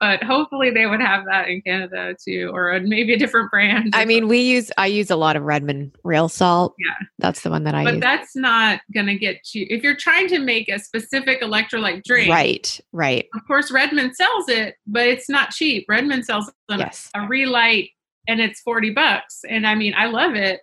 But 0.00 0.22
hopefully 0.24 0.70
they 0.70 0.86
would 0.86 1.00
have 1.00 1.24
that 1.26 1.48
in 1.48 1.62
Canada 1.62 2.16
too, 2.22 2.50
or 2.52 2.78
maybe 2.80 3.12
a 3.14 3.18
different 3.18 3.50
brand. 3.50 3.94
I 3.94 4.04
mean, 4.04 4.26
we 4.28 4.38
use 4.40 4.70
I 4.76 4.86
use 4.86 5.10
a 5.10 5.16
lot 5.16 5.36
of 5.36 5.44
Redmond 5.44 5.94
real 6.04 6.28
salt. 6.28 6.74
Yeah. 6.78 7.06
That's 7.18 7.42
the 7.42 7.50
one 7.50 7.64
that 7.64 7.74
I 7.74 7.84
but 7.84 7.94
use. 7.94 8.00
that's 8.02 8.34
not 8.36 8.80
gonna 8.94 9.16
get 9.16 9.54
you 9.54 9.66
if 9.70 9.82
you're 9.84 9.96
trying 9.96 10.28
to 10.28 10.38
make 10.40 10.68
a 10.68 10.78
specific 10.78 11.40
electrolyte 11.42 12.02
drink. 12.04 12.30
Right. 12.30 12.80
Right. 12.92 13.26
Of 13.34 13.46
course, 13.46 13.70
Redmond 13.70 14.16
sells 14.16 14.48
it, 14.48 14.74
but 14.86 15.06
it's 15.06 15.28
not 15.28 15.50
cheap. 15.50 15.86
Redmond 15.88 16.24
sells 16.26 16.50
Yes. 16.68 17.10
a 17.14 17.26
Re-Lyte, 17.26 17.90
and 18.26 18.40
it's 18.40 18.60
forty 18.60 18.90
bucks. 18.90 19.40
And 19.48 19.66
I 19.66 19.74
mean, 19.76 19.94
I 19.96 20.06
love 20.06 20.34
it, 20.34 20.60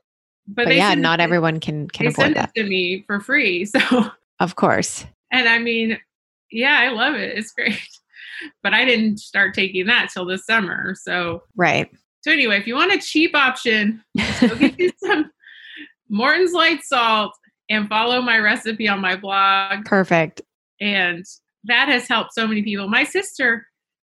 but, 0.47 0.63
But 0.65 0.69
they 0.69 0.77
yeah, 0.77 0.93
not 0.95 1.19
it, 1.19 1.23
everyone 1.23 1.59
can 1.59 1.87
can 1.89 2.05
They 2.07 2.09
afford 2.11 2.25
send 2.25 2.35
that. 2.35 2.51
it 2.55 2.61
to 2.63 2.67
me 2.67 3.03
for 3.07 3.19
free. 3.21 3.65
So, 3.79 4.11
Of 4.41 4.55
course. 4.55 5.05
and 5.31 5.47
I 5.47 5.59
mean, 5.59 5.97
yeah, 6.51 6.77
I 6.79 6.89
love 6.89 7.15
it. 7.15 7.37
It's 7.37 7.51
great. 7.51 7.79
But 8.63 8.73
I 8.73 8.85
didn't 8.85 9.19
start 9.19 9.53
taking 9.53 9.85
that 9.87 10.09
till 10.13 10.25
this 10.25 10.45
summer. 10.45 10.95
So, 10.95 11.43
Right. 11.55 11.89
so 12.21 12.31
anyway, 12.31 12.57
if 12.57 12.67
you 12.67 12.75
want 12.75 12.93
a 12.93 12.97
cheap 12.99 13.35
option, 13.35 14.03
go 14.41 14.55
get 14.55 14.79
you 14.79 14.91
some 15.03 15.31
Morton's 16.09 16.53
Light 16.53 16.83
Salt 16.83 17.33
and 17.69 17.87
follow 17.87 18.21
my 18.21 18.37
recipe 18.39 18.87
on 18.87 18.99
my 19.01 19.15
blog. 19.15 19.85
Perfect. 19.85 20.41
and 20.81 21.25
that 21.65 21.89
has 21.89 22.07
helped 22.07 22.33
so 22.33 22.47
many 22.47 22.63
people. 22.63 22.87
My 22.87 23.03
sister 23.03 23.67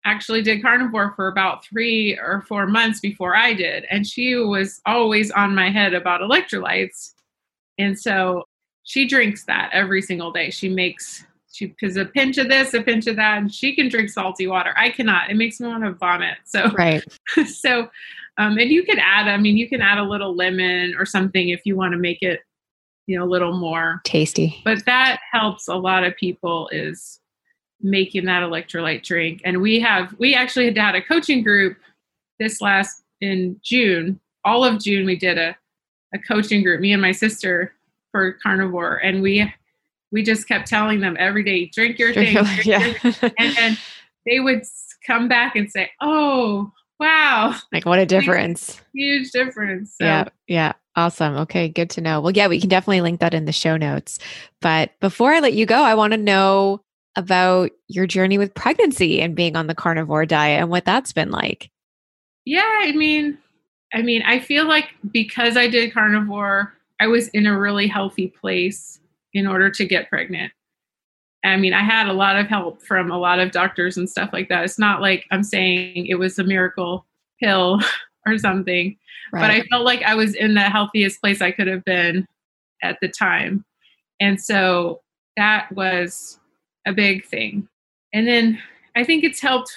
actually 0.06 0.42
did 0.42 0.62
carnivore 0.62 1.14
for 1.16 1.28
about 1.30 1.66
three 1.66 2.18
or 2.22 2.42
four 2.48 2.68
months 2.68 3.00
before 3.00 3.36
I 3.36 3.54
did, 3.54 3.86
and 3.90 4.06
she 4.06 4.36
was 4.36 4.82
always 4.86 5.32
on 5.32 5.56
my 5.56 5.70
head 5.70 5.94
about 5.94 6.20
electrolytes. 6.22 7.12
And 7.78 7.98
so 7.98 8.44
she 8.84 9.08
drinks 9.08 9.46
that 9.46 9.70
every 9.72 10.02
single 10.02 10.32
day. 10.34 10.50
She 10.50 10.68
makes 10.68 11.24
she 11.52 11.68
because 11.68 11.98
a 11.98 12.06
pinch 12.06 12.38
of 12.38 12.48
this, 12.48 12.74
a 12.74 12.82
pinch 12.82 13.08
of 13.08 13.16
that, 13.16 13.38
and 13.38 13.54
she 13.54 13.76
can 13.76 13.90
drink 13.90 14.10
salty 14.10 14.48
water. 14.48 14.74
I 14.78 14.90
cannot. 14.90 15.30
It 15.30 15.36
makes 15.36 15.60
me 15.60 15.68
want 15.68 15.84
to 15.84 15.92
vomit. 15.92 16.38
So 16.46 16.70
Right. 16.72 17.04
so 17.48 17.90
um, 18.38 18.58
and 18.58 18.70
you 18.72 18.84
can 18.84 19.00
add. 19.00 19.28
I 19.28 19.38
mean, 19.38 19.58
you 19.58 19.68
can 19.68 19.82
add 19.82 19.98
a 19.98 20.04
little 20.04 20.36
lemon 20.36 20.96
or 20.98 21.06
something 21.06 21.50
if 21.50 21.62
you 21.66 21.76
want 21.76 21.92
to 21.94 21.98
make 21.98 22.22
it, 22.22 22.40
you 23.08 23.18
know, 23.18 23.26
a 23.26 23.28
little 23.28 23.58
more 23.58 24.02
Tasty. 24.06 24.62
but 24.64 24.86
that 24.86 25.20
helps 25.32 25.68
a 25.68 25.76
lot 25.76 26.04
of 26.04 26.16
people 26.16 26.70
is 26.72 27.20
making 27.82 28.26
that 28.26 28.44
electrolyte 28.44 29.04
drink 29.04 29.42
and 29.46 29.62
we 29.62 29.80
have 29.80 30.14
we 30.20 30.36
actually 30.36 30.66
had 30.66 30.78
had 30.78 30.96
a 30.96 31.02
coaching 31.02 31.42
group 31.42 31.78
this 32.38 32.60
last 32.60 33.04
in 33.22 33.58
june 33.64 34.20
all 34.44 34.66
of 34.66 34.82
june 34.84 35.06
we 35.06 35.16
did 35.16 35.38
a, 35.38 35.56
a 36.14 36.20
coaching 36.20 36.62
group 36.62 36.82
me 36.82 36.92
and 36.92 37.02
my 37.02 37.14
sister 37.14 37.74
for 38.12 38.34
carnivore 38.44 38.98
and 38.98 39.22
we 39.22 39.50
we 40.12 40.24
just 40.24 40.48
kept 40.48 40.68
telling 40.68 41.00
them 41.00 41.16
every 41.20 41.44
day 41.44 41.66
drink 41.68 42.00
your 42.00 42.14
thing 42.14 42.34
drink 42.34 42.66
your 42.66 42.80
yeah. 42.80 42.94
and 43.38 43.56
then 43.56 43.78
they 44.26 44.40
would 44.40 44.64
come 45.06 45.28
back 45.28 45.56
and 45.56 45.72
say 45.72 45.90
oh 46.02 46.72
wow 47.00 47.56
like 47.72 47.86
what 47.86 48.00
a 48.00 48.06
difference. 48.06 48.82
huge 48.94 49.32
difference 49.32 49.96
so 49.98 50.06
Yeah. 50.06 50.26
Yeah. 50.48 50.74
Awesome. 50.96 51.38
Okay. 51.38 51.70
Good 51.70 51.90
to 51.92 52.02
know. 52.02 52.20
Well, 52.20 52.34
yeah, 52.34 52.50
we 52.50 52.60
can 52.60 52.68
definitely 52.68 53.00
link 53.00 53.22
that 53.22 53.34
in 53.34 53.46
the 53.46 53.54
show 53.54 53.78
notes. 53.78 54.20
But 54.60 55.00
before 55.00 55.32
I 55.32 55.40
let 55.40 55.54
you 55.54 55.66
go, 55.66 55.82
I 55.82 55.96
want 55.96 56.12
to 56.12 56.18
know 56.18 56.82
about 57.16 57.72
your 57.88 58.06
journey 58.06 58.38
with 58.38 58.54
pregnancy 58.54 59.22
and 59.22 59.34
being 59.36 59.56
on 59.56 59.68
the 59.68 59.76
carnivore 59.76 60.26
diet 60.26 60.60
and 60.60 60.70
what 60.70 60.84
that's 60.84 61.14
been 61.14 61.32
like. 61.32 61.70
Yeah, 62.44 62.80
I 62.82 62.92
mean, 62.92 63.38
I 63.94 64.02
mean, 64.02 64.24
I 64.24 64.40
feel 64.40 64.68
like 64.68 64.90
because 65.12 65.56
I 65.56 65.68
did 65.68 65.94
carnivore, 65.94 66.74
I 67.00 67.08
was 67.08 67.30
in 67.30 67.46
a 67.46 67.58
really 67.58 67.88
healthy 67.88 68.28
place 68.28 68.99
in 69.34 69.48
order 69.48 69.70
to 69.70 69.86
get 69.86 70.10
pregnant. 70.10 70.52
I 71.44 71.56
mean, 71.56 71.74
I 71.74 71.84
had 71.84 72.08
a 72.08 72.14
lot 72.14 72.36
of 72.36 72.48
help 72.48 72.82
from 72.82 73.12
a 73.12 73.18
lot 73.18 73.40
of 73.40 73.52
doctors 73.52 73.98
and 73.98 74.10
stuff 74.10 74.32
like 74.34 74.50
that. 74.50 74.66
It's 74.66 74.80
not 74.80 75.02
like 75.02 75.26
I'm 75.32 75.44
saying 75.44 76.08
it 76.08 76.16
was 76.16 76.38
a 76.38 76.44
miracle 76.44 77.06
pill 77.42 77.80
or 78.26 78.38
something, 78.38 78.98
but 79.32 79.50
I 79.50 79.62
felt 79.70 79.86
like 79.86 80.04
I 80.04 80.16
was 80.16 80.36
in 80.36 80.54
the 80.54 80.62
healthiest 80.62 81.22
place 81.22 81.42
I 81.42 81.52
could 81.52 81.68
have 81.68 81.86
been 81.86 82.28
at 82.84 82.98
the 83.02 83.08
time. 83.08 83.64
And 84.20 84.42
so 84.42 85.02
that 85.38 85.72
was 85.72 86.40
a 86.86 86.92
big 86.92 87.26
thing. 87.26 87.68
And 88.14 88.28
then 88.28 88.62
I 88.96 89.04
think 89.04 89.24
it's 89.24 89.40
helped 89.40 89.72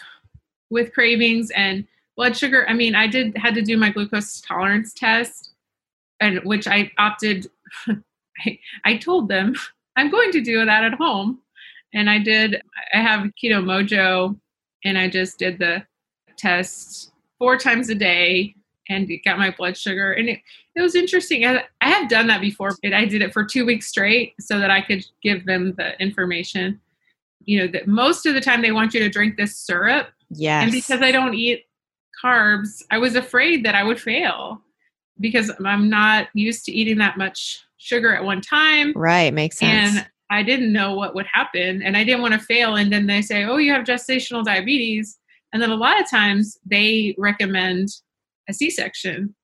with 0.70 0.92
cravings 0.92 1.50
and 1.50 1.86
blood 2.16 2.36
sugar. 2.36 2.68
I 2.68 2.72
mean, 2.72 2.94
I 2.94 3.06
did 3.06 3.36
had 3.36 3.54
to 3.54 3.62
do 3.62 3.76
my 3.76 3.90
glucose 3.90 4.40
tolerance 4.40 4.92
test, 4.92 5.52
and 6.20 6.40
which 6.44 6.66
I 6.66 6.90
opted. 6.98 7.48
I, 8.44 8.58
I 8.84 8.96
told 8.96 9.28
them 9.28 9.54
I'm 9.96 10.10
going 10.10 10.32
to 10.32 10.40
do 10.40 10.64
that 10.64 10.84
at 10.84 10.94
home, 10.94 11.40
and 11.92 12.08
I 12.08 12.18
did. 12.18 12.62
I 12.94 12.98
have 12.98 13.30
Keto 13.42 13.62
Mojo, 13.62 14.38
and 14.84 14.96
I 14.96 15.08
just 15.08 15.38
did 15.38 15.58
the 15.58 15.84
test 16.38 17.12
four 17.38 17.58
times 17.58 17.90
a 17.90 17.94
day, 17.94 18.54
and 18.88 19.10
it 19.10 19.24
got 19.24 19.38
my 19.38 19.50
blood 19.50 19.76
sugar. 19.76 20.12
And 20.12 20.28
it, 20.28 20.40
it 20.74 20.80
was 20.80 20.94
interesting. 20.94 21.44
I, 21.44 21.64
I 21.80 21.90
have 21.90 22.08
done 22.08 22.26
that 22.28 22.40
before, 22.40 22.70
but 22.82 22.94
I 22.94 23.04
did 23.04 23.20
it 23.20 23.32
for 23.32 23.44
two 23.44 23.66
weeks 23.66 23.88
straight 23.88 24.34
so 24.40 24.58
that 24.58 24.70
I 24.70 24.80
could 24.80 25.04
give 25.22 25.44
them 25.44 25.74
the 25.76 26.00
information. 26.00 26.80
You 27.44 27.58
know, 27.58 27.66
that 27.72 27.88
most 27.88 28.24
of 28.24 28.34
the 28.34 28.40
time 28.40 28.62
they 28.62 28.72
want 28.72 28.94
you 28.94 29.00
to 29.00 29.08
drink 29.08 29.36
this 29.36 29.56
syrup. 29.56 30.08
Yes. 30.30 30.62
And 30.62 30.72
because 30.72 31.02
I 31.02 31.12
don't 31.12 31.34
eat 31.34 31.66
carbs, 32.22 32.82
I 32.90 32.98
was 32.98 33.16
afraid 33.16 33.64
that 33.64 33.74
I 33.74 33.82
would 33.82 34.00
fail 34.00 34.62
because 35.20 35.50
I'm 35.64 35.88
not 35.88 36.28
used 36.34 36.64
to 36.66 36.72
eating 36.72 36.98
that 36.98 37.18
much 37.18 37.60
sugar 37.82 38.14
at 38.14 38.24
one 38.24 38.40
time. 38.40 38.92
Right. 38.94 39.34
Makes 39.34 39.58
sense. 39.58 39.96
And 39.96 40.06
I 40.30 40.42
didn't 40.42 40.72
know 40.72 40.94
what 40.94 41.14
would 41.14 41.26
happen 41.26 41.82
and 41.82 41.96
I 41.96 42.04
didn't 42.04 42.22
want 42.22 42.34
to 42.34 42.40
fail. 42.40 42.76
And 42.76 42.92
then 42.92 43.06
they 43.06 43.20
say, 43.20 43.44
oh, 43.44 43.56
you 43.58 43.72
have 43.72 43.84
gestational 43.84 44.44
diabetes. 44.44 45.18
And 45.52 45.60
then 45.60 45.70
a 45.70 45.76
lot 45.76 46.00
of 46.00 46.08
times 46.08 46.56
they 46.64 47.14
recommend 47.18 47.88
a 48.48 48.54
C 48.54 48.70
section 48.70 49.34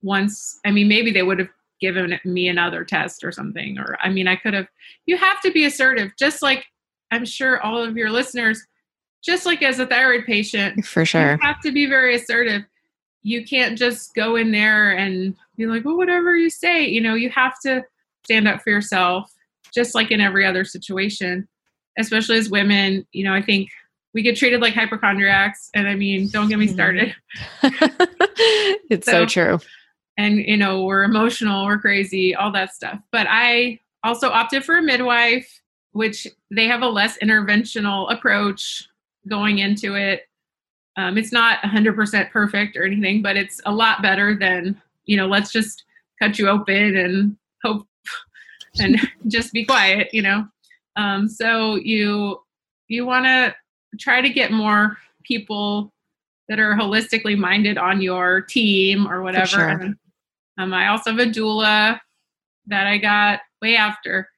once. 0.00 0.58
I 0.64 0.70
mean, 0.70 0.88
maybe 0.88 1.12
they 1.12 1.22
would 1.22 1.38
have 1.38 1.50
given 1.80 2.18
me 2.24 2.48
another 2.48 2.84
test 2.84 3.24
or 3.24 3.32
something. 3.32 3.78
Or, 3.78 3.98
I 4.00 4.08
mean, 4.08 4.28
I 4.28 4.36
could 4.36 4.54
have. 4.54 4.68
You 5.04 5.16
have 5.18 5.40
to 5.42 5.50
be 5.50 5.64
assertive, 5.64 6.12
just 6.18 6.40
like 6.40 6.64
I'm 7.10 7.26
sure 7.26 7.60
all 7.60 7.82
of 7.82 7.96
your 7.96 8.10
listeners, 8.10 8.64
just 9.22 9.44
like 9.44 9.62
as 9.62 9.80
a 9.80 9.86
thyroid 9.86 10.24
patient, 10.24 10.86
for 10.86 11.04
sure, 11.04 11.32
you 11.32 11.38
have 11.42 11.60
to 11.60 11.72
be 11.72 11.86
very 11.86 12.14
assertive. 12.14 12.62
You 13.22 13.44
can't 13.44 13.76
just 13.76 14.14
go 14.14 14.36
in 14.36 14.50
there 14.50 14.96
and 14.96 15.34
be 15.56 15.66
like, 15.66 15.84
well, 15.84 15.96
whatever 15.96 16.36
you 16.36 16.50
say. 16.50 16.86
You 16.86 17.00
know, 17.00 17.14
you 17.14 17.30
have 17.30 17.54
to 17.64 17.84
stand 18.24 18.48
up 18.48 18.62
for 18.62 18.70
yourself, 18.70 19.30
just 19.74 19.94
like 19.94 20.10
in 20.10 20.20
every 20.20 20.46
other 20.46 20.64
situation, 20.64 21.48
especially 21.98 22.38
as 22.38 22.48
women. 22.50 23.06
You 23.12 23.24
know, 23.24 23.34
I 23.34 23.42
think 23.42 23.68
we 24.14 24.22
get 24.22 24.36
treated 24.36 24.60
like 24.60 24.74
hypochondriacs 24.74 25.70
and 25.74 25.88
i 25.88 25.94
mean 25.94 26.28
don't 26.28 26.50
get 26.50 26.58
me 26.58 26.66
Mm-hmm. 26.66 26.74
started 26.74 27.14
it's 28.90 29.06
so, 29.06 29.24
So- 29.24 29.26
true. 29.26 29.58
and 30.18 30.36
you 30.38 30.56
know 30.58 30.84
we're 30.84 31.02
emotional 31.04 31.64
we're 31.64 31.78
crazy 31.78 32.34
all 32.34 32.52
that 32.52 32.74
stuff 32.74 32.98
but 33.10 33.26
i 33.30 33.78
also 34.04 34.28
opted 34.28 34.64
for 34.64 34.76
a 34.76 34.82
midwife 34.82 35.62
which 35.92 36.26
they 36.50 36.66
have 36.66 36.82
a 36.82 36.86
less 36.88 37.16
interventional 37.18 38.12
approach 38.12 38.86
going 39.28 39.60
into 39.60 39.94
it 39.94 40.28
um, 40.98 41.16
it's 41.16 41.32
not 41.32 41.62
100% 41.62 42.30
perfect 42.30 42.76
or 42.76 42.84
anything 42.84 43.22
but 43.22 43.36
it's 43.38 43.62
a 43.64 43.72
lot 43.72 44.02
better 44.02 44.34
than 44.36 44.78
you 45.04 45.16
know 45.16 45.26
let's 45.26 45.52
just 45.52 45.84
cut 46.20 46.38
you 46.38 46.48
open 46.48 46.96
and 46.96 47.36
hope 47.64 47.86
and 48.78 48.98
just 49.28 49.52
be 49.52 49.64
quiet 49.64 50.08
you 50.12 50.22
know 50.22 50.46
um, 50.96 51.28
so 51.28 51.76
you 51.76 52.40
you 52.88 53.06
want 53.06 53.24
to 53.24 53.54
try 53.98 54.20
to 54.20 54.28
get 54.28 54.52
more 54.52 54.98
people 55.24 55.92
that 56.48 56.58
are 56.58 56.74
holistically 56.74 57.36
minded 57.36 57.78
on 57.78 58.02
your 58.02 58.42
team 58.42 59.06
or 59.06 59.22
whatever 59.22 59.46
sure. 59.46 59.68
And, 59.68 59.96
um, 60.58 60.74
i 60.74 60.88
also 60.88 61.10
have 61.10 61.20
a 61.20 61.30
doula 61.30 61.98
that 62.66 62.86
i 62.86 62.98
got 62.98 63.40
way 63.60 63.76
after 63.76 64.28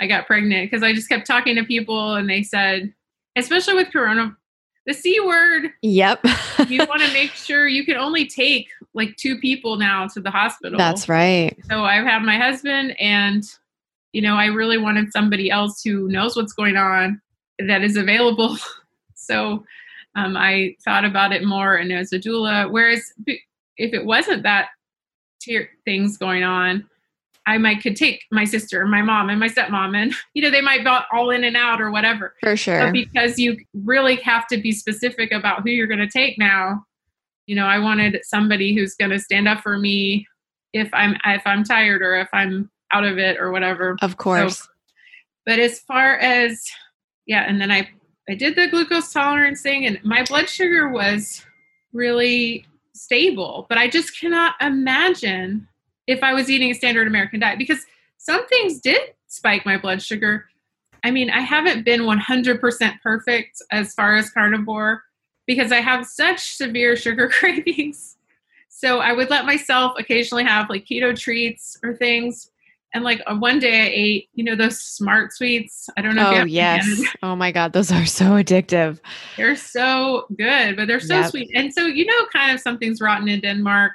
i 0.00 0.06
got 0.06 0.26
pregnant 0.26 0.70
because 0.70 0.82
i 0.82 0.92
just 0.92 1.08
kept 1.08 1.26
talking 1.26 1.56
to 1.56 1.64
people 1.64 2.14
and 2.14 2.28
they 2.28 2.42
said 2.42 2.92
especially 3.36 3.74
with 3.74 3.90
corona 3.90 4.36
the 4.86 4.92
c 4.94 5.18
word 5.20 5.70
Yep. 5.82 6.24
you 6.68 6.84
want 6.86 7.02
to 7.02 7.12
make 7.12 7.32
sure 7.32 7.66
you 7.68 7.84
can 7.84 7.96
only 7.96 8.26
take 8.26 8.68
like 8.94 9.16
two 9.16 9.38
people 9.38 9.76
now 9.76 10.06
to 10.08 10.20
the 10.20 10.30
hospital 10.30 10.78
That's 10.78 11.08
right. 11.08 11.56
so 11.68 11.84
I 11.84 11.94
have 11.96 12.06
had 12.06 12.22
my 12.22 12.38
husband, 12.38 12.94
and 13.00 13.42
you 14.12 14.22
know, 14.22 14.36
I 14.36 14.46
really 14.46 14.78
wanted 14.78 15.10
somebody 15.12 15.50
else 15.50 15.82
who 15.82 16.06
knows 16.08 16.36
what's 16.36 16.52
going 16.52 16.76
on 16.76 17.20
that 17.58 17.82
is 17.82 17.96
available. 17.96 18.56
So 19.16 19.64
um, 20.16 20.36
I 20.36 20.76
thought 20.84 21.06
about 21.06 21.32
it 21.32 21.44
more, 21.44 21.76
and 21.76 21.90
as 21.90 22.12
a 22.12 22.18
doula, 22.18 22.70
whereas 22.70 23.10
if 23.26 23.94
it 23.94 24.04
wasn't 24.04 24.42
that 24.42 24.68
tier 25.40 25.70
things 25.86 26.18
going 26.18 26.44
on, 26.44 26.84
I 27.46 27.58
might 27.58 27.82
could 27.82 27.96
take 27.96 28.24
my 28.30 28.44
sister, 28.44 28.80
and 28.80 28.90
my 28.90 29.02
mom, 29.02 29.28
and 29.28 29.38
my 29.38 29.48
stepmom, 29.48 29.96
and 29.96 30.14
you 30.34 30.42
know, 30.42 30.50
they 30.50 30.60
might 30.60 30.84
be 30.84 30.90
all 31.12 31.30
in 31.30 31.44
and 31.44 31.56
out 31.56 31.80
or 31.80 31.90
whatever. 31.90 32.34
For 32.40 32.56
sure. 32.56 32.80
But 32.80 32.92
because 32.92 33.38
you 33.38 33.58
really 33.74 34.16
have 34.16 34.46
to 34.48 34.56
be 34.56 34.72
specific 34.72 35.32
about 35.32 35.62
who 35.62 35.70
you're 35.70 35.86
going 35.86 35.98
to 36.00 36.08
take 36.08 36.38
now, 36.38 36.84
you 37.46 37.54
know, 37.54 37.66
I 37.66 37.78
wanted 37.78 38.20
somebody 38.24 38.74
who's 38.74 38.94
going 38.94 39.10
to 39.10 39.18
stand 39.18 39.48
up 39.48 39.60
for 39.60 39.78
me 39.78 40.26
if 40.72 40.88
I'm 40.92 41.16
if 41.24 41.42
I'm 41.46 41.64
tired 41.64 42.02
or 42.02 42.16
if 42.16 42.28
I'm 42.32 42.70
out 42.92 43.04
of 43.04 43.18
it 43.18 43.38
or 43.38 43.52
whatever. 43.52 43.96
of 44.02 44.16
course. 44.16 44.66
But 45.46 45.58
as 45.58 45.80
far 45.80 46.16
as 46.16 46.62
yeah, 47.26 47.44
and 47.46 47.60
then 47.60 47.70
I 47.70 47.88
I 48.28 48.34
did 48.34 48.56
the 48.56 48.68
glucose 48.68 49.12
tolerance 49.12 49.60
thing 49.60 49.86
and 49.86 50.02
my 50.02 50.24
blood 50.24 50.48
sugar 50.48 50.88
was 50.88 51.44
really 51.92 52.66
stable, 52.94 53.66
but 53.68 53.76
I 53.76 53.88
just 53.88 54.18
cannot 54.18 54.54
imagine 54.60 55.68
if 56.06 56.22
I 56.22 56.34
was 56.34 56.50
eating 56.50 56.70
a 56.70 56.74
standard 56.74 57.06
American 57.06 57.40
diet 57.40 57.58
because 57.58 57.84
some 58.18 58.46
things 58.48 58.80
did 58.80 59.00
spike 59.28 59.66
my 59.66 59.76
blood 59.76 60.02
sugar. 60.02 60.46
I 61.02 61.10
mean, 61.10 61.28
I 61.30 61.40
haven't 61.40 61.84
been 61.84 62.02
100% 62.02 63.00
perfect 63.02 63.62
as 63.70 63.92
far 63.94 64.16
as 64.16 64.30
carnivore 64.30 65.02
because 65.46 65.72
I 65.72 65.80
have 65.80 66.06
such 66.06 66.54
severe 66.54 66.96
sugar 67.04 67.28
cravings. 67.28 68.16
So 68.68 69.00
I 69.00 69.12
would 69.12 69.30
let 69.30 69.44
myself 69.44 69.94
occasionally 69.98 70.44
have 70.44 70.68
like 70.70 70.86
keto 70.86 71.18
treats 71.18 71.76
or 71.82 71.94
things. 71.94 72.50
And 72.92 73.02
like 73.04 73.20
one 73.28 73.58
day 73.58 73.82
I 73.82 73.90
ate, 73.92 74.28
you 74.34 74.44
know, 74.44 74.54
those 74.56 74.80
smart 74.80 75.32
sweets. 75.32 75.88
I 75.96 76.02
don't 76.02 76.14
know 76.14 76.30
Oh 76.30 76.44
yes. 76.44 77.02
Oh 77.22 77.34
my 77.36 77.50
god, 77.50 77.72
those 77.72 77.90
are 77.92 78.06
so 78.06 78.30
addictive. 78.32 79.00
They're 79.36 79.56
so 79.56 80.26
good, 80.36 80.76
but 80.76 80.86
they're 80.86 81.00
so 81.00 81.20
Yep. 81.20 81.30
sweet. 81.30 81.50
And 81.54 81.72
so 81.72 81.86
you 81.86 82.06
know 82.06 82.26
kind 82.32 82.54
of 82.54 82.60
something's 82.60 83.00
rotten 83.00 83.28
in 83.28 83.40
Denmark 83.40 83.92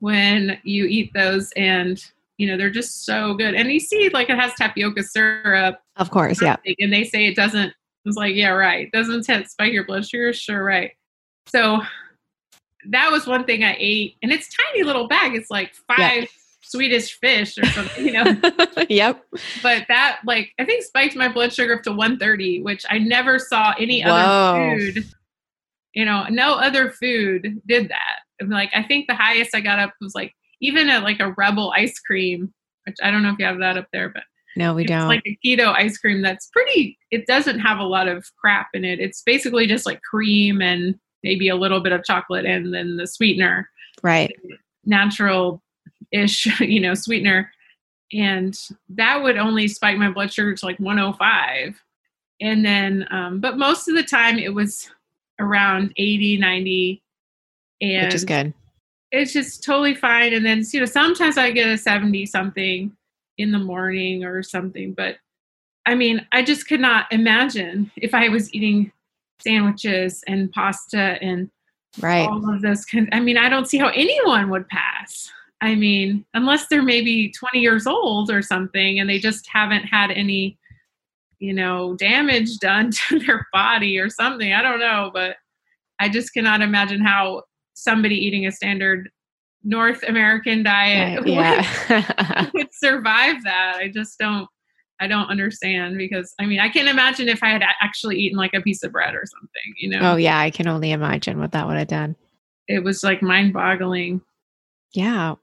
when 0.00 0.58
you 0.62 0.86
eat 0.86 1.12
those 1.14 1.52
and 1.52 2.04
you 2.36 2.46
know 2.46 2.56
they're 2.56 2.70
just 2.70 3.04
so 3.04 3.34
good. 3.34 3.54
And 3.54 3.70
you 3.70 3.80
see 3.80 4.08
like 4.10 4.30
it 4.30 4.38
has 4.38 4.52
tapioca 4.54 5.02
syrup 5.02 5.80
Of 5.96 6.10
course, 6.10 6.42
yeah. 6.42 6.56
and 6.78 6.92
they 6.92 7.04
say 7.04 7.26
it 7.26 7.36
doesn't 7.36 7.72
it's 8.04 8.16
like 8.16 8.34
yeah 8.34 8.48
right 8.50 8.90
doesn't 8.92 9.22
t- 9.22 9.44
spike 9.44 9.72
your 9.72 9.84
blood 9.84 10.06
sugar 10.06 10.32
sure 10.32 10.62
right 10.62 10.92
so 11.46 11.80
that 12.88 13.10
was 13.10 13.26
one 13.26 13.44
thing 13.44 13.64
i 13.64 13.76
ate 13.78 14.16
and 14.22 14.32
it's 14.32 14.48
tiny 14.54 14.82
little 14.82 15.08
bag 15.08 15.34
it's 15.34 15.50
like 15.50 15.74
five 15.88 16.28
swedish 16.62 17.18
fish 17.18 17.56
or 17.58 17.66
something 17.66 18.06
you 18.06 18.12
know 18.12 18.24
yep. 18.88 19.24
but 19.62 19.84
that 19.88 20.18
like 20.26 20.52
i 20.58 20.64
think 20.64 20.82
spiked 20.82 21.16
my 21.16 21.28
blood 21.28 21.52
sugar 21.52 21.76
up 21.76 21.82
to 21.82 21.90
130 21.90 22.62
which 22.62 22.84
i 22.90 22.98
never 22.98 23.38
saw 23.38 23.74
any 23.78 24.02
Whoa. 24.02 24.10
other 24.10 24.78
food 24.92 25.04
you 25.94 26.04
know 26.04 26.26
no 26.30 26.54
other 26.54 26.90
food 26.90 27.60
did 27.66 27.88
that 27.88 28.20
like 28.46 28.70
i 28.74 28.82
think 28.82 29.06
the 29.06 29.14
highest 29.14 29.54
i 29.54 29.60
got 29.60 29.78
up 29.78 29.92
was 30.00 30.14
like 30.14 30.32
even 30.60 30.88
at 30.88 31.02
like 31.02 31.20
a 31.20 31.32
rebel 31.32 31.72
ice 31.76 31.98
cream 31.98 32.52
which 32.86 32.96
i 33.02 33.10
don't 33.10 33.22
know 33.22 33.30
if 33.30 33.38
you 33.38 33.44
have 33.44 33.58
that 33.58 33.76
up 33.76 33.86
there 33.92 34.08
but 34.08 34.24
No, 34.56 34.74
we 34.74 34.82
it's 34.82 34.88
don't. 34.90 35.08
like 35.08 35.22
a 35.26 35.38
keto 35.44 35.72
ice 35.74 35.98
cream 35.98 36.22
that's 36.22 36.48
pretty 36.48 36.98
it 37.10 37.26
doesn't 37.26 37.60
have 37.60 37.78
a 37.78 37.84
lot 37.84 38.08
of 38.08 38.26
crap 38.38 38.68
in 38.74 38.84
it 38.84 39.00
it's 39.00 39.22
basically 39.22 39.66
just 39.66 39.86
like 39.86 40.00
cream 40.02 40.60
and 40.60 40.98
maybe 41.22 41.48
a 41.48 41.56
little 41.56 41.80
bit 41.80 41.92
of 41.92 42.04
chocolate 42.04 42.44
and 42.44 42.74
then 42.74 42.96
the 42.96 43.06
sweetener 43.06 43.68
right. 44.02 44.34
natural 44.84 45.62
ish 46.12 46.46
you 46.60 46.80
know 46.80 46.94
sweetener 46.94 47.50
and 48.12 48.58
that 48.88 49.22
would 49.22 49.36
only 49.36 49.66
spike 49.66 49.96
my 49.96 50.10
blood 50.10 50.32
sugar 50.32 50.54
to 50.54 50.66
like 50.66 50.78
105 50.78 51.80
and 52.40 52.64
then 52.64 53.06
um, 53.10 53.40
but 53.40 53.58
most 53.58 53.88
of 53.88 53.94
the 53.94 54.02
time 54.02 54.38
it 54.38 54.52
was 54.52 54.90
around 55.40 55.92
80 55.96 56.38
90 56.38 57.02
and 57.80 58.06
Which 58.06 58.14
is 58.14 58.24
good. 58.24 58.52
it's 59.12 59.32
just 59.32 59.62
totally 59.64 59.94
fine. 59.94 60.32
And 60.32 60.44
then, 60.44 60.62
you 60.72 60.80
know, 60.80 60.86
sometimes 60.86 61.38
I 61.38 61.50
get 61.50 61.68
a 61.68 61.78
70 61.78 62.26
something 62.26 62.94
in 63.38 63.50
the 63.52 63.58
morning 63.58 64.24
or 64.24 64.42
something. 64.42 64.92
But 64.92 65.16
I 65.86 65.94
mean, 65.94 66.26
I 66.32 66.42
just 66.42 66.66
could 66.68 66.80
not 66.80 67.06
imagine 67.12 67.90
if 67.96 68.14
I 68.14 68.28
was 68.28 68.52
eating 68.54 68.90
sandwiches 69.40 70.22
and 70.26 70.50
pasta 70.52 71.18
and 71.20 71.50
Right. 72.00 72.28
all 72.28 72.52
of 72.52 72.60
those. 72.62 72.84
Kind 72.84 73.08
I 73.12 73.20
mean, 73.20 73.36
I 73.36 73.48
don't 73.48 73.68
see 73.68 73.78
how 73.78 73.88
anyone 73.88 74.50
would 74.50 74.68
pass. 74.68 75.30
I 75.60 75.74
mean, 75.76 76.24
unless 76.34 76.66
they're 76.66 76.82
maybe 76.82 77.30
20 77.30 77.60
years 77.60 77.86
old 77.86 78.30
or 78.30 78.42
something 78.42 78.98
and 78.98 79.08
they 79.08 79.18
just 79.20 79.46
haven't 79.46 79.84
had 79.84 80.10
any, 80.10 80.58
you 81.38 81.52
know, 81.52 81.94
damage 81.94 82.58
done 82.58 82.90
to 83.08 83.20
their 83.20 83.46
body 83.52 83.98
or 83.98 84.10
something. 84.10 84.52
I 84.52 84.60
don't 84.62 84.80
know. 84.80 85.10
But 85.14 85.36
I 86.00 86.08
just 86.08 86.32
cannot 86.34 86.62
imagine 86.62 87.00
how 87.00 87.44
somebody 87.74 88.16
eating 88.16 88.46
a 88.46 88.52
standard 88.52 89.10
North 89.62 90.02
American 90.06 90.62
diet 90.62 91.18
Right, 91.20 91.24
would- 91.24 91.28
yeah. 91.34 92.50
would 92.54 92.68
survive 92.72 93.42
that. 93.44 93.76
I 93.76 93.88
just 93.88 94.18
don't. 94.18 94.48
I 95.00 95.06
don't 95.08 95.28
understand 95.28 95.98
because 95.98 96.32
I 96.38 96.46
mean 96.46 96.60
I 96.60 96.68
can't 96.68 96.88
imagine 96.88 97.28
if 97.28 97.42
I 97.42 97.48
had 97.48 97.62
actually 97.80 98.16
eaten 98.16 98.38
like 98.38 98.54
a 98.54 98.60
piece 98.60 98.82
of 98.84 98.92
bread 98.92 99.14
or 99.14 99.24
something. 99.26 99.74
You 99.78 99.90
know, 99.90 100.12
oh 100.12 100.16
yeah, 100.16 100.38
I 100.38 100.50
can 100.50 100.68
only 100.68 100.92
imagine 100.92 101.38
what 101.40 101.52
that 101.52 101.66
would 101.66 101.76
have 101.76 101.88
done. 101.88 102.14
it 102.68 102.84
was 102.84 103.02
like 103.02 103.20
mind-boggling. 103.22 104.20
Yeah. 104.92 105.34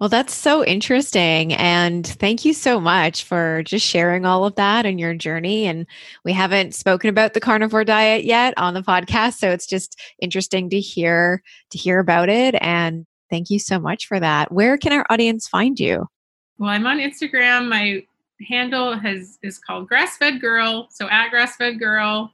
Well, 0.00 0.08
that's 0.08 0.34
so 0.34 0.64
interesting. 0.64 1.52
And 1.54 2.06
thank 2.06 2.44
you 2.44 2.52
so 2.52 2.80
much 2.80 3.24
for 3.24 3.62
just 3.64 3.86
sharing 3.86 4.26
all 4.26 4.44
of 4.44 4.54
that 4.56 4.86
and 4.86 4.98
your 4.98 5.14
journey. 5.14 5.66
And 5.66 5.86
we 6.24 6.32
haven't 6.32 6.74
spoken 6.74 7.10
about 7.10 7.34
the 7.34 7.40
carnivore 7.40 7.84
diet 7.84 8.24
yet 8.24 8.54
on 8.56 8.74
the 8.74 8.82
podcast. 8.82 9.34
So 9.34 9.50
it's 9.50 9.66
just 9.66 10.00
interesting 10.20 10.70
to 10.70 10.80
hear 10.80 11.42
to 11.70 11.78
hear 11.78 11.98
about 11.98 12.28
it. 12.28 12.54
And 12.60 13.06
Thank 13.34 13.50
you 13.50 13.58
so 13.58 13.80
much 13.80 14.06
for 14.06 14.20
that. 14.20 14.52
Where 14.52 14.78
can 14.78 14.92
our 14.92 15.04
audience 15.10 15.48
find 15.48 15.80
you? 15.80 16.08
Well, 16.58 16.70
I'm 16.70 16.86
on 16.86 16.98
Instagram. 16.98 17.68
My 17.68 18.04
handle 18.48 18.96
has 18.96 19.38
is 19.42 19.58
called 19.58 19.88
Grassfed 19.90 20.40
Girl. 20.40 20.86
So 20.90 21.08
at 21.08 21.32
Grassfed 21.32 21.80
Girl. 21.80 22.32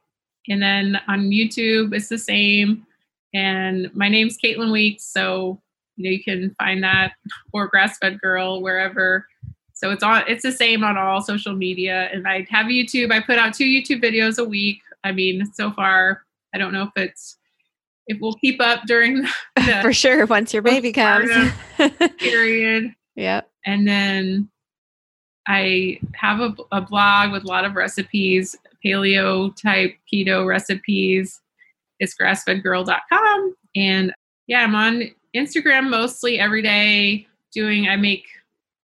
And 0.49 0.61
then 0.61 1.01
on 1.09 1.31
YouTube, 1.31 1.95
it's 1.95 2.09
the 2.09 2.19
same. 2.19 2.87
And 3.33 3.91
my 3.95 4.11
name's 4.11 4.37
Caitlin 4.37 4.73
Weeks. 4.73 5.05
So 5.05 5.61
you 6.01 6.05
know 6.05 6.11
you 6.11 6.23
can 6.23 6.55
find 6.59 6.83
that 6.83 7.13
or 7.53 7.71
Grassfed 7.71 8.21
Girl 8.21 8.63
wherever. 8.63 9.27
So 9.75 9.91
it's 9.91 10.03
on 10.03 10.23
it's 10.27 10.43
the 10.43 10.53
same 10.53 10.83
on 10.83 10.97
all 10.97 11.21
social 11.21 11.55
media. 11.55 12.09
And 12.13 12.27
I 12.27 12.47
have 12.51 12.67
YouTube. 12.67 13.13
I 13.13 13.21
put 13.21 13.39
out 13.39 13.55
two 13.55 13.65
YouTube 13.65 14.03
videos 14.03 14.39
a 14.39 14.45
week. 14.45 14.81
I 15.05 15.13
mean, 15.13 15.51
so 15.53 15.71
far, 15.71 16.23
I 16.55 16.59
don't 16.59 16.73
know 16.73 16.85
if 16.85 16.91
it's 16.97 17.37
if 18.07 18.19
we'll 18.21 18.35
keep 18.35 18.61
up 18.61 18.85
during 18.87 19.23
the 19.57 19.79
for 19.83 19.93
sure 19.93 20.27
once 20.27 20.53
your 20.53 20.63
baby 20.63 20.93
comes 20.93 21.31
period. 22.19 22.95
Yep. 23.17 23.51
And 23.67 23.87
then 23.87 24.49
I 25.47 26.01
have 26.15 26.41
a, 26.41 26.55
a 26.73 26.81
blog 26.81 27.33
with 27.33 27.45
a 27.45 27.49
lot 27.49 27.65
of 27.67 27.75
recipes, 27.75 28.57
paleo 28.85 29.55
type 29.55 29.95
keto 30.11 30.47
recipes. 30.47 31.41
It's 31.99 32.15
grassfedgirl.com. 32.19 33.55
And 33.77 34.15
yeah, 34.47 34.63
I'm 34.63 34.75
on 34.75 35.11
Instagram 35.35 35.89
mostly 35.89 36.39
every 36.39 36.63
day 36.63 37.27
doing, 37.53 37.89
I 37.89 37.97
make 37.97 38.27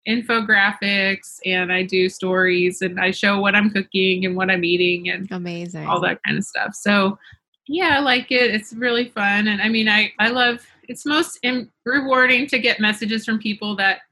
infographics 0.08 1.40
and 1.44 1.72
I 1.72 1.82
do 1.82 2.08
stories 2.08 2.80
and 2.80 3.00
I 3.00 3.10
show 3.10 3.40
what 3.40 3.56
I'm 3.56 3.70
cooking 3.70 4.24
and 4.24 4.36
what 4.36 4.50
I'm 4.50 4.64
eating 4.64 5.08
and 5.08 5.30
amazing 5.32 5.86
all 5.86 6.00
that 6.02 6.20
kind 6.24 6.38
of 6.38 6.44
stuff. 6.44 6.74
So 6.74 7.18
yeah, 7.66 7.96
I 7.96 7.98
like 7.98 8.30
it. 8.30 8.54
It's 8.54 8.72
really 8.72 9.08
fun. 9.08 9.48
And 9.48 9.60
I 9.60 9.68
mean, 9.68 9.88
I, 9.88 10.12
I 10.20 10.28
love, 10.28 10.64
it's 10.84 11.04
most 11.04 11.40
Im- 11.42 11.72
rewarding 11.84 12.46
to 12.46 12.60
get 12.60 12.78
messages 12.78 13.24
from 13.24 13.40
people 13.40 13.74
that 13.76 14.02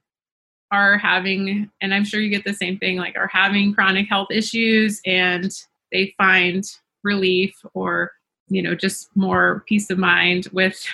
are 0.72 0.98
having, 0.98 1.70
and 1.80 1.94
I'm 1.94 2.04
sure 2.04 2.18
you 2.18 2.30
get 2.30 2.44
the 2.44 2.52
same 2.52 2.78
thing, 2.78 2.96
like 2.96 3.16
are 3.16 3.28
having 3.28 3.72
chronic 3.72 4.08
health 4.08 4.32
issues 4.32 5.00
and 5.06 5.52
they 5.92 6.12
find 6.18 6.64
relief 7.04 7.54
or, 7.74 8.10
you 8.48 8.60
know, 8.60 8.74
just 8.74 9.08
more 9.14 9.62
peace 9.68 9.88
of 9.90 9.98
mind 9.98 10.48
with, 10.52 10.84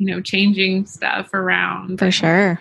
you 0.00 0.06
know, 0.06 0.20
changing 0.22 0.86
stuff 0.86 1.34
around. 1.34 1.98
For 1.98 2.10
sure. 2.10 2.58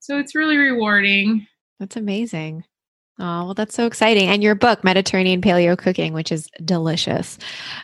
So 0.00 0.18
it's 0.18 0.34
really 0.34 0.58
rewarding. 0.58 1.46
That's 1.80 1.96
amazing. 1.96 2.64
Oh, 3.18 3.46
well, 3.46 3.54
that's 3.54 3.74
so 3.74 3.86
exciting. 3.86 4.28
And 4.28 4.42
your 4.42 4.54
book, 4.54 4.84
Mediterranean 4.84 5.40
Paleo 5.40 5.76
Cooking, 5.76 6.12
which 6.12 6.30
is 6.30 6.50
delicious. 6.62 7.38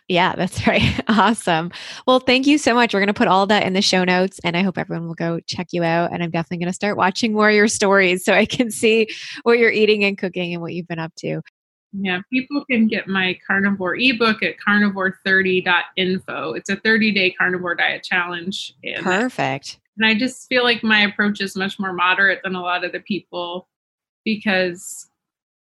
Yeah, 0.09 0.35
that's 0.37 0.67
right. 0.67 1.01
awesome. 1.09 1.71
Well, 2.07 2.21
thank 2.21 2.47
you 2.47 2.59
so 2.59 2.75
much. 2.75 2.93
We're 2.93 3.01
going 3.01 3.07
to 3.07 3.15
put 3.15 3.29
all 3.29 3.47
that 3.47 3.63
in 3.63 3.73
the 3.73 3.81
show 3.81 4.05
notes, 4.05 4.41
and 4.45 4.59
I 4.59 4.63
hope 4.63 4.77
everyone 4.77 5.07
will 5.07 5.15
go 5.15 5.41
check 5.41 5.69
you 5.73 5.83
out. 5.85 6.13
And 6.13 6.23
I'm 6.23 6.31
definitely 6.31 6.59
going 6.59 6.71
to 6.71 6.75
start 6.75 6.99
watching 6.99 7.33
more 7.33 7.49
of 7.49 7.55
your 7.55 7.69
stories 7.69 8.27
so 8.27 8.35
I 8.35 8.45
can 8.45 8.71
see 8.73 9.09
what 9.43 9.59
you're 9.59 9.71
eating 9.73 10.05
and 10.05 10.19
cooking 10.19 10.53
and 10.53 10.61
what 10.61 10.75
you've 10.75 10.89
been 10.89 10.99
up 10.99 11.15
to. 11.21 11.41
Yeah, 11.93 12.21
people 12.31 12.65
can 12.71 12.87
get 12.87 13.09
my 13.09 13.39
carnivore 13.47 13.97
ebook 13.97 14.43
at 14.43 14.57
carnivore30.info. 14.59 16.53
It's 16.55 16.69
a 16.69 16.77
30 16.77 17.13
day 17.13 17.31
carnivore 17.31 17.75
diet 17.75 18.03
challenge. 18.03 18.75
And 18.85 19.03
Perfect. 19.03 19.81
And 19.97 20.07
I 20.07 20.15
just 20.15 20.49
feel 20.49 20.63
like 20.63 20.85
my 20.85 21.01
approach 21.01 21.41
is 21.41 21.57
much 21.57 21.79
more 21.79 21.93
moderate 21.93 22.41
than 22.45 22.55
a 22.55 22.63
lot 22.63 22.85
of 22.85 22.93
the 22.93 23.01
people 23.01 23.69
because 24.25 25.09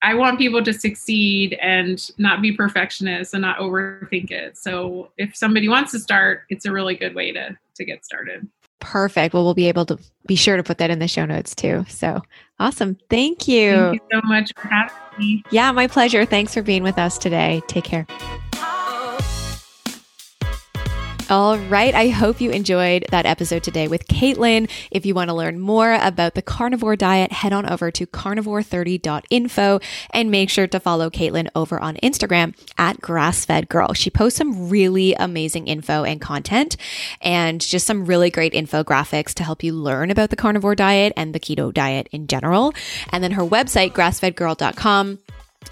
I 0.02 0.14
want 0.14 0.38
people 0.38 0.62
to 0.64 0.72
succeed 0.72 1.56
and 1.62 2.10
not 2.18 2.42
be 2.42 2.52
perfectionists 2.52 3.32
and 3.32 3.42
not 3.42 3.58
overthink 3.58 4.30
it. 4.30 4.58
So 4.58 5.10
if 5.16 5.34
somebody 5.36 5.68
wants 5.68 5.92
to 5.92 5.98
start, 5.98 6.42
it's 6.50 6.66
a 6.66 6.72
really 6.72 6.94
good 6.94 7.14
way 7.14 7.32
to 7.32 7.56
to 7.76 7.84
get 7.84 8.04
started. 8.04 8.48
Perfect. 8.84 9.34
Well, 9.34 9.44
we'll 9.44 9.54
be 9.54 9.68
able 9.68 9.86
to 9.86 9.98
be 10.26 10.36
sure 10.36 10.56
to 10.56 10.62
put 10.62 10.78
that 10.78 10.90
in 10.90 10.98
the 10.98 11.08
show 11.08 11.24
notes 11.24 11.54
too. 11.54 11.84
So 11.88 12.20
awesome. 12.58 12.96
Thank 13.10 13.48
you. 13.48 13.72
Thank 13.72 13.94
you 13.94 14.00
so 14.12 14.20
much 14.24 14.52
for 14.56 14.68
having 14.68 14.94
me. 15.18 15.42
Yeah, 15.50 15.72
my 15.72 15.86
pleasure. 15.86 16.24
Thanks 16.24 16.54
for 16.54 16.62
being 16.62 16.82
with 16.82 16.98
us 16.98 17.18
today. 17.18 17.62
Take 17.66 17.84
care. 17.84 18.06
All 21.30 21.56
right. 21.56 21.94
I 21.94 22.08
hope 22.08 22.42
you 22.42 22.50
enjoyed 22.50 23.06
that 23.10 23.24
episode 23.24 23.62
today 23.62 23.88
with 23.88 24.06
Caitlin. 24.08 24.70
If 24.90 25.06
you 25.06 25.14
want 25.14 25.30
to 25.30 25.34
learn 25.34 25.58
more 25.58 25.94
about 25.94 26.34
the 26.34 26.42
carnivore 26.42 26.96
diet, 26.96 27.32
head 27.32 27.54
on 27.54 27.66
over 27.66 27.90
to 27.92 28.06
carnivore30.info 28.06 29.80
and 30.10 30.30
make 30.30 30.50
sure 30.50 30.66
to 30.66 30.78
follow 30.78 31.08
Caitlin 31.08 31.48
over 31.54 31.80
on 31.80 31.96
Instagram 31.96 32.54
at 32.76 33.00
grassfed 33.00 33.70
girl. 33.70 33.94
She 33.94 34.10
posts 34.10 34.36
some 34.36 34.68
really 34.68 35.14
amazing 35.14 35.66
info 35.66 36.04
and 36.04 36.20
content 36.20 36.76
and 37.22 37.58
just 37.58 37.86
some 37.86 38.04
really 38.04 38.28
great 38.28 38.52
infographics 38.52 39.32
to 39.34 39.44
help 39.44 39.64
you 39.64 39.72
learn 39.72 40.10
about 40.10 40.28
the 40.28 40.36
carnivore 40.36 40.74
diet 40.74 41.14
and 41.16 41.34
the 41.34 41.40
keto 41.40 41.72
diet 41.72 42.06
in 42.12 42.26
general. 42.26 42.74
And 43.08 43.24
then 43.24 43.32
her 43.32 43.44
website, 43.44 43.92
grassfedgirl.com 43.92 45.20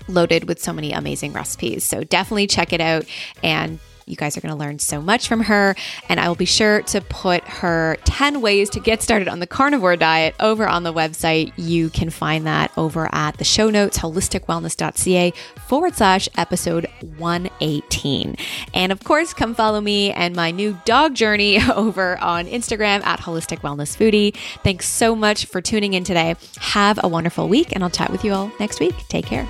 loaded 0.09 0.45
with 0.45 0.63
so 0.63 0.73
many 0.73 0.93
amazing 0.93 1.35
recipes. 1.35 1.85
So 1.85 2.05
definitely 2.05 2.47
check 2.47 2.73
it 2.73 2.81
out 2.81 3.05
and 3.43 3.79
you 4.13 4.17
guys 4.17 4.37
are 4.37 4.41
going 4.41 4.53
to 4.53 4.59
learn 4.59 4.79
so 4.79 5.03
much 5.03 5.27
from 5.27 5.41
her. 5.41 5.75
And 6.09 6.21
I 6.21 6.29
will 6.29 6.37
be 6.37 6.45
sure 6.45 6.83
to 6.83 7.01
put 7.01 7.43
her 7.45 7.97
10 8.05 8.41
ways 8.41 8.71
to 8.71 8.81
get 8.81 9.03
started 9.03 9.27
on 9.27 9.41
the 9.41 9.47
carnivore 9.47 9.97
diet 9.97 10.37
over 10.39 10.69
on 10.69 10.85
the 10.85 10.93
website. 10.93 11.53
You 11.57 11.91
can 11.91 12.11
find 12.11 12.47
that 12.47 12.71
over 12.77 13.09
at 13.13 13.39
the 13.39 13.45
show 13.45 13.71
notes, 13.71 13.99
holisticwellness.ca 13.99 15.33
forward 15.67 15.97
slash 15.97 16.29
episode 16.37 16.87
118. 17.17 18.37
And 18.75 18.93
of 18.93 19.03
course, 19.03 19.35
come 19.35 19.55
follow 19.55 19.81
me 19.81 20.13
and 20.13 20.37
my 20.37 20.51
new 20.51 20.79
dog 20.85 21.15
journey 21.15 21.59
over 21.75 22.19
on 22.19 22.47
Instagram 22.47 23.05
at 23.05 23.21
Holistic 23.21 23.61
Wellness 23.61 23.97
Foodie. 23.97 24.37
Thanks 24.63 24.87
so 24.87 25.17
much 25.17 25.47
for 25.47 25.61
tuning 25.61 25.95
in 25.95 26.05
today. 26.05 26.37
Have 26.59 27.01
a 27.03 27.09
wonderful 27.09 27.49
week, 27.49 27.73
and 27.73 27.83
I'll 27.83 27.91
chat 27.91 28.11
with 28.11 28.25
you 28.25 28.33
all 28.33 28.53
next 28.61 28.81
week. 28.81 28.95
Take 29.09 29.27
care. 29.27 29.49